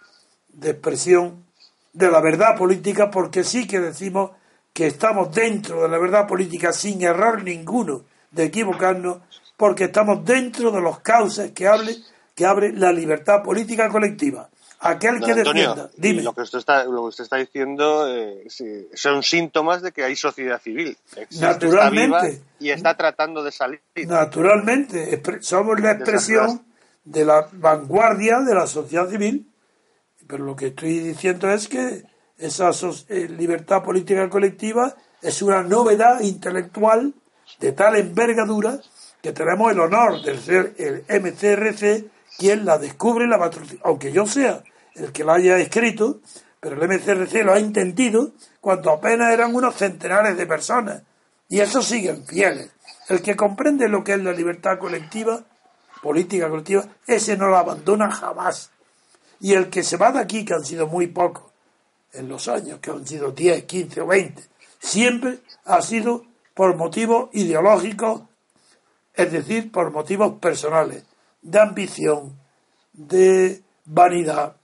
de 0.48 0.70
expresión 0.70 1.44
de 1.92 2.10
la 2.10 2.20
verdad 2.20 2.56
política, 2.56 3.10
porque 3.10 3.44
sí 3.44 3.66
que 3.66 3.80
decimos 3.80 4.30
que 4.72 4.86
estamos 4.86 5.34
dentro 5.34 5.82
de 5.82 5.88
la 5.88 5.98
verdad 5.98 6.26
política 6.26 6.72
sin 6.72 7.02
error 7.02 7.42
ninguno 7.42 8.04
de 8.30 8.44
equivocarnos, 8.44 9.18
porque 9.56 9.84
estamos 9.84 10.24
dentro 10.24 10.70
de 10.70 10.80
los 10.80 11.00
cauces 11.00 11.50
que 11.52 11.66
hable 11.66 11.96
que 12.34 12.46
abre 12.46 12.72
la 12.72 12.90
libertad 12.90 13.42
política 13.42 13.90
colectiva. 13.90 14.48
Aquel 14.82 15.20
que 15.20 15.34
defienda. 15.34 15.90
Dime. 15.96 16.22
Lo 16.22 16.32
que 16.32 16.40
usted 16.40 16.58
está, 16.58 16.84
lo 16.84 17.02
que 17.02 17.08
usted 17.08 17.24
está 17.24 17.36
diciendo 17.36 18.08
eh, 18.08 18.46
son 18.94 19.22
síntomas 19.22 19.82
de 19.82 19.92
que 19.92 20.04
hay 20.04 20.16
sociedad 20.16 20.60
civil. 20.60 20.96
Naturalmente. 21.38 22.42
y 22.58 22.70
está 22.70 22.96
tratando 22.96 23.44
de 23.44 23.52
salir. 23.52 23.80
Naturalmente. 24.06 25.22
Somos 25.42 25.78
la 25.80 25.92
expresión 25.92 26.64
de 27.04 27.26
la 27.26 27.46
vanguardia 27.52 28.40
de 28.40 28.54
la 28.54 28.66
sociedad 28.66 29.10
civil. 29.10 29.46
Pero 30.26 30.44
lo 30.44 30.56
que 30.56 30.68
estoy 30.68 31.00
diciendo 31.00 31.50
es 31.50 31.68
que 31.68 32.04
esa 32.38 32.70
eh, 33.08 33.28
libertad 33.28 33.82
política 33.82 34.30
colectiva 34.30 34.94
es 35.20 35.42
una 35.42 35.62
novedad 35.62 36.20
intelectual 36.20 37.12
de 37.58 37.72
tal 37.72 37.96
envergadura 37.96 38.80
que 39.20 39.32
tenemos 39.32 39.72
el 39.72 39.80
honor 39.80 40.22
de 40.22 40.38
ser 40.38 40.74
el 40.78 41.04
MCRC 41.20 42.06
quien 42.38 42.64
la 42.64 42.78
descubre, 42.78 43.26
la 43.26 43.50
aunque 43.82 44.12
yo 44.12 44.24
sea 44.24 44.62
el 44.94 45.12
que 45.12 45.24
la 45.24 45.34
haya 45.34 45.58
escrito, 45.58 46.20
pero 46.60 46.80
el 46.80 46.88
MCRC 46.88 47.44
lo 47.44 47.54
ha 47.54 47.58
entendido 47.58 48.32
cuando 48.60 48.90
apenas 48.90 49.32
eran 49.32 49.54
unos 49.54 49.74
centenares 49.76 50.36
de 50.36 50.46
personas. 50.46 51.02
Y 51.48 51.60
eso 51.60 51.82
siguen 51.82 52.24
fieles. 52.26 52.70
El 53.08 53.22
que 53.22 53.34
comprende 53.34 53.88
lo 53.88 54.04
que 54.04 54.12
es 54.12 54.22
la 54.22 54.32
libertad 54.32 54.78
colectiva, 54.78 55.44
política 56.02 56.48
colectiva, 56.48 56.84
ese 57.06 57.36
no 57.36 57.48
la 57.48 57.60
abandona 57.60 58.10
jamás. 58.10 58.70
Y 59.40 59.54
el 59.54 59.70
que 59.70 59.82
se 59.82 59.96
va 59.96 60.12
de 60.12 60.20
aquí, 60.20 60.44
que 60.44 60.54
han 60.54 60.64
sido 60.64 60.86
muy 60.86 61.06
pocos, 61.06 61.44
en 62.12 62.28
los 62.28 62.48
años, 62.48 62.78
que 62.80 62.90
han 62.90 63.06
sido 63.06 63.32
10, 63.32 63.64
15 63.64 64.00
o 64.00 64.06
20, 64.06 64.42
siempre 64.78 65.38
ha 65.64 65.80
sido 65.80 66.24
por 66.54 66.76
motivos 66.76 67.30
ideológicos, 67.32 68.22
es 69.14 69.32
decir, 69.32 69.72
por 69.72 69.90
motivos 69.90 70.38
personales, 70.40 71.04
de 71.42 71.58
ambición, 71.58 72.38
de 72.92 73.62
vanidad, 73.84 74.56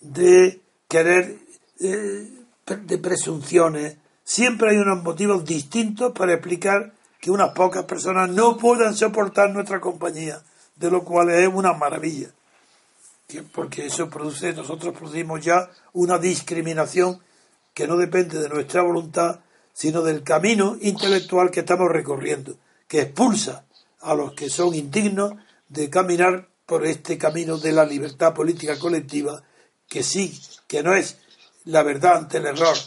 de 0.00 0.60
querer, 0.88 1.38
eh, 1.80 2.28
de 2.66 2.98
presunciones. 2.98 3.96
Siempre 4.24 4.70
hay 4.70 4.76
unos 4.76 5.02
motivos 5.02 5.44
distintos 5.44 6.12
para 6.12 6.34
explicar 6.34 6.92
que 7.20 7.30
unas 7.30 7.50
pocas 7.50 7.84
personas 7.84 8.30
no 8.30 8.56
puedan 8.56 8.94
soportar 8.94 9.50
nuestra 9.50 9.80
compañía, 9.80 10.42
de 10.76 10.90
lo 10.90 11.04
cual 11.04 11.30
es 11.30 11.48
una 11.48 11.72
maravilla 11.72 12.28
porque 13.40 13.86
eso 13.86 14.10
produce, 14.10 14.52
nosotros 14.52 14.94
producimos 14.96 15.40
ya 15.40 15.70
una 15.92 16.18
discriminación 16.18 17.20
que 17.72 17.86
no 17.86 17.96
depende 17.96 18.38
de 18.38 18.48
nuestra 18.48 18.82
voluntad, 18.82 19.40
sino 19.72 20.02
del 20.02 20.22
camino 20.22 20.76
intelectual 20.80 21.50
que 21.50 21.60
estamos 21.60 21.90
recorriendo, 21.90 22.56
que 22.86 23.02
expulsa 23.02 23.64
a 24.00 24.14
los 24.14 24.34
que 24.34 24.50
son 24.50 24.74
indignos 24.74 25.34
de 25.68 25.88
caminar 25.88 26.48
por 26.72 26.86
este 26.86 27.18
camino 27.18 27.58
de 27.58 27.70
la 27.70 27.84
libertad 27.84 28.32
política 28.32 28.78
colectiva, 28.78 29.42
que 29.86 30.02
sí, 30.02 30.40
que 30.66 30.82
no 30.82 30.94
es 30.94 31.18
la 31.66 31.82
verdad 31.82 32.16
ante 32.16 32.38
el 32.38 32.46
error, 32.46 32.78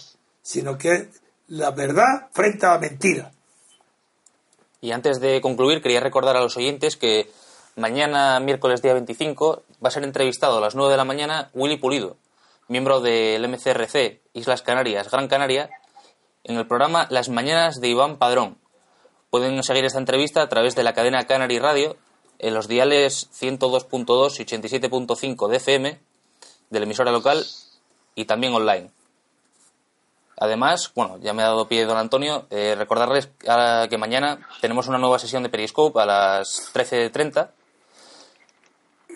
sino 0.41 0.75
que 0.75 0.91
es 0.91 1.07
la 1.49 1.69
verdad 1.69 2.29
frente 2.31 2.65
a 2.65 2.71
la 2.71 2.79
mentira. 2.79 3.31
Y 4.81 4.91
antes 4.91 5.19
de 5.19 5.39
concluir, 5.39 5.83
quería 5.83 5.99
recordar 5.99 6.35
a 6.35 6.41
los 6.41 6.57
oyentes 6.57 6.95
que 6.95 7.29
Mañana, 7.75 8.39
miércoles 8.39 8.81
día 8.81 8.93
25, 8.93 9.61
va 9.83 9.89
a 9.89 9.91
ser 9.91 10.03
entrevistado 10.03 10.57
a 10.57 10.61
las 10.61 10.73
9 10.73 10.89
de 10.89 10.97
la 10.97 11.05
mañana 11.05 11.51
Willy 11.53 11.77
Pulido, 11.77 12.17
miembro 12.67 13.01
del 13.01 13.47
MCRC 13.47 14.19
Islas 14.33 14.63
Canarias, 14.63 15.11
Gran 15.11 15.27
Canaria, 15.27 15.69
en 16.43 16.57
el 16.57 16.65
programa 16.65 17.05
Las 17.11 17.29
Mañanas 17.29 17.79
de 17.81 17.89
Iván 17.89 18.17
Padrón. 18.17 18.57
Pueden 19.29 19.61
seguir 19.61 19.85
esta 19.85 19.99
entrevista 19.99 20.41
a 20.41 20.49
través 20.49 20.73
de 20.75 20.81
la 20.81 20.93
cadena 20.93 21.27
Canary 21.27 21.59
Radio 21.59 21.97
en 22.39 22.53
los 22.53 22.67
diales 22.67 23.29
102.2 23.39 24.39
y 24.39 24.45
87.5 24.45 25.47
de 25.47 25.57
FM 25.57 25.99
de 26.69 26.79
la 26.79 26.85
emisora 26.85 27.11
local 27.11 27.45
y 28.15 28.25
también 28.25 28.53
online. 28.53 28.91
Además, 30.37 30.91
bueno, 30.93 31.17
ya 31.21 31.33
me 31.33 31.43
ha 31.43 31.47
dado 31.47 31.67
pie 31.67 31.85
don 31.85 31.97
Antonio, 31.97 32.45
eh, 32.49 32.75
recordarles 32.77 33.29
que 33.89 33.97
mañana 33.97 34.47
tenemos 34.59 34.87
una 34.87 34.97
nueva 34.97 35.17
sesión 35.17 35.43
de 35.43 35.49
Periscope 35.49 35.99
a 36.01 36.05
las 36.05 36.73
13.30 36.73 37.49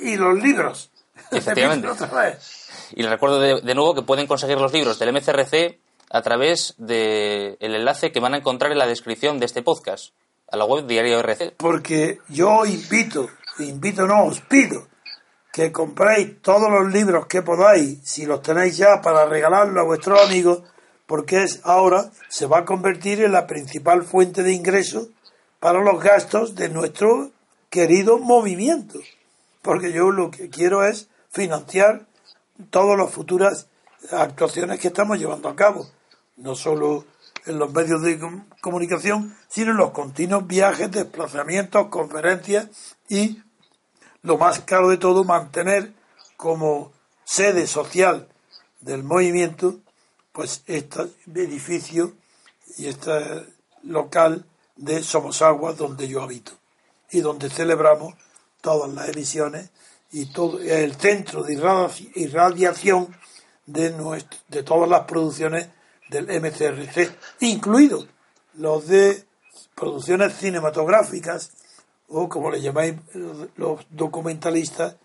y 0.01 0.15
los 0.15 0.41
libros. 0.41 0.89
Efectivamente. 1.31 1.87
y 2.95 3.01
les 3.01 3.11
recuerdo 3.11 3.39
de, 3.39 3.75
nuevo 3.75 3.93
que 3.93 4.01
pueden 4.01 4.27
conseguir 4.27 4.59
los 4.59 4.73
libros 4.73 4.97
del 4.99 5.13
MCRC 5.13 5.79
a 6.09 6.21
través 6.21 6.73
del 6.77 7.57
enlace 7.59 8.11
que 8.11 8.19
van 8.19 8.33
a 8.33 8.37
encontrar 8.37 8.71
en 8.71 8.79
la 8.79 8.87
descripción 8.87 9.39
de 9.39 9.45
este 9.45 9.61
podcast, 9.61 10.13
a 10.51 10.57
la 10.57 10.65
web 10.65 10.85
Diario 10.85 11.19
RC. 11.19 11.53
Porque 11.57 12.19
yo 12.29 12.65
invito, 12.65 13.29
invito 13.59 14.07
no, 14.07 14.25
os 14.25 14.41
pido 14.41 14.87
que 15.51 15.71
compréis 15.71 16.41
todos 16.41 16.69
los 16.69 16.91
libros 16.93 17.27
que 17.27 17.41
podáis, 17.41 17.99
si 18.03 18.25
los 18.25 18.41
tenéis 18.41 18.77
ya, 18.77 19.01
para 19.01 19.25
regalarlo 19.25 19.81
a 19.81 19.85
vuestros 19.85 20.21
amigos, 20.21 20.63
porque 21.07 21.43
es 21.43 21.61
ahora 21.63 22.11
se 22.29 22.45
va 22.45 22.59
a 22.59 22.65
convertir 22.65 23.21
en 23.23 23.31
la 23.31 23.47
principal 23.47 24.03
fuente 24.03 24.43
de 24.43 24.53
ingresos 24.53 25.07
para 25.59 25.81
los 25.81 26.01
gastos 26.01 26.55
de 26.55 26.69
nuestro 26.69 27.31
querido 27.69 28.19
movimiento 28.19 28.99
porque 29.61 29.91
yo 29.91 30.11
lo 30.11 30.31
que 30.31 30.49
quiero 30.49 30.83
es 30.83 31.09
financiar 31.29 32.05
todas 32.69 32.97
las 32.97 33.11
futuras 33.11 33.67
actuaciones 34.11 34.79
que 34.79 34.87
estamos 34.87 35.19
llevando 35.19 35.49
a 35.49 35.55
cabo, 35.55 35.87
no 36.37 36.55
solo 36.55 37.05
en 37.49 37.57
los 37.57 37.73
medios 37.73 38.03
de 38.03 38.19
comunicación, 38.61 39.35
sino 39.47 39.71
en 39.71 39.77
los 39.77 39.89
continuos 39.91 40.45
viajes, 40.45 40.91
desplazamientos, 40.91 41.87
conferencias 41.87 42.67
y, 43.09 43.41
lo 44.21 44.37
más 44.37 44.59
caro 44.59 44.89
de 44.89 44.97
todo, 44.97 45.23
mantener 45.23 45.93
como 46.37 46.91
sede 47.23 47.65
social 47.65 48.27
del 48.81 49.03
movimiento 49.03 49.79
pues 50.31 50.63
este 50.67 51.01
edificio 51.33 52.13
y 52.77 52.85
este 52.85 53.11
local 53.83 54.45
de 54.75 55.01
Somos 55.01 55.41
Agua 55.41 55.73
donde 55.73 56.07
yo 56.07 56.21
habito 56.21 56.51
y 57.11 57.21
donde 57.21 57.49
celebramos 57.49 58.13
todas 58.61 58.93
las 58.93 59.09
emisiones 59.09 59.71
y 60.11 60.27
todo 60.27 60.59
el 60.59 60.95
centro 60.95 61.43
de 61.43 61.53
irradiación 62.15 63.15
de, 63.65 63.91
nuestro, 63.91 64.39
de 64.47 64.63
todas 64.63 64.89
las 64.89 65.01
producciones 65.05 65.67
del 66.09 66.25
MCRC, 66.25 67.15
incluidos 67.41 68.07
los 68.55 68.87
de 68.87 69.23
producciones 69.75 70.33
cinematográficas 70.33 71.51
o 72.07 72.27
como 72.27 72.51
le 72.51 72.61
llamáis 72.61 72.95
los 73.55 73.85
documentalistas 73.89 74.95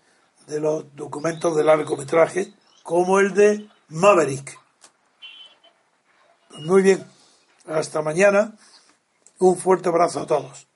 de 0.47 0.59
los 0.59 0.95
documentos 0.95 1.55
de 1.55 1.63
largometraje, 1.63 2.53
como 2.83 3.19
el 3.19 3.33
de 3.33 3.67
Maverick. 3.89 4.59
Muy 6.59 6.81
bien, 6.81 7.05
hasta 7.67 8.01
mañana. 8.01 8.55
Un 9.39 9.57
fuerte 9.57 9.89
abrazo 9.89 10.21
a 10.21 10.27
todos. 10.27 10.67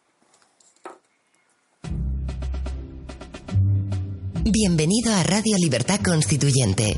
Bienvenido 4.43 5.13
a 5.13 5.23
Radio 5.23 5.55
Libertad 5.57 5.99
Constituyente. 6.03 6.97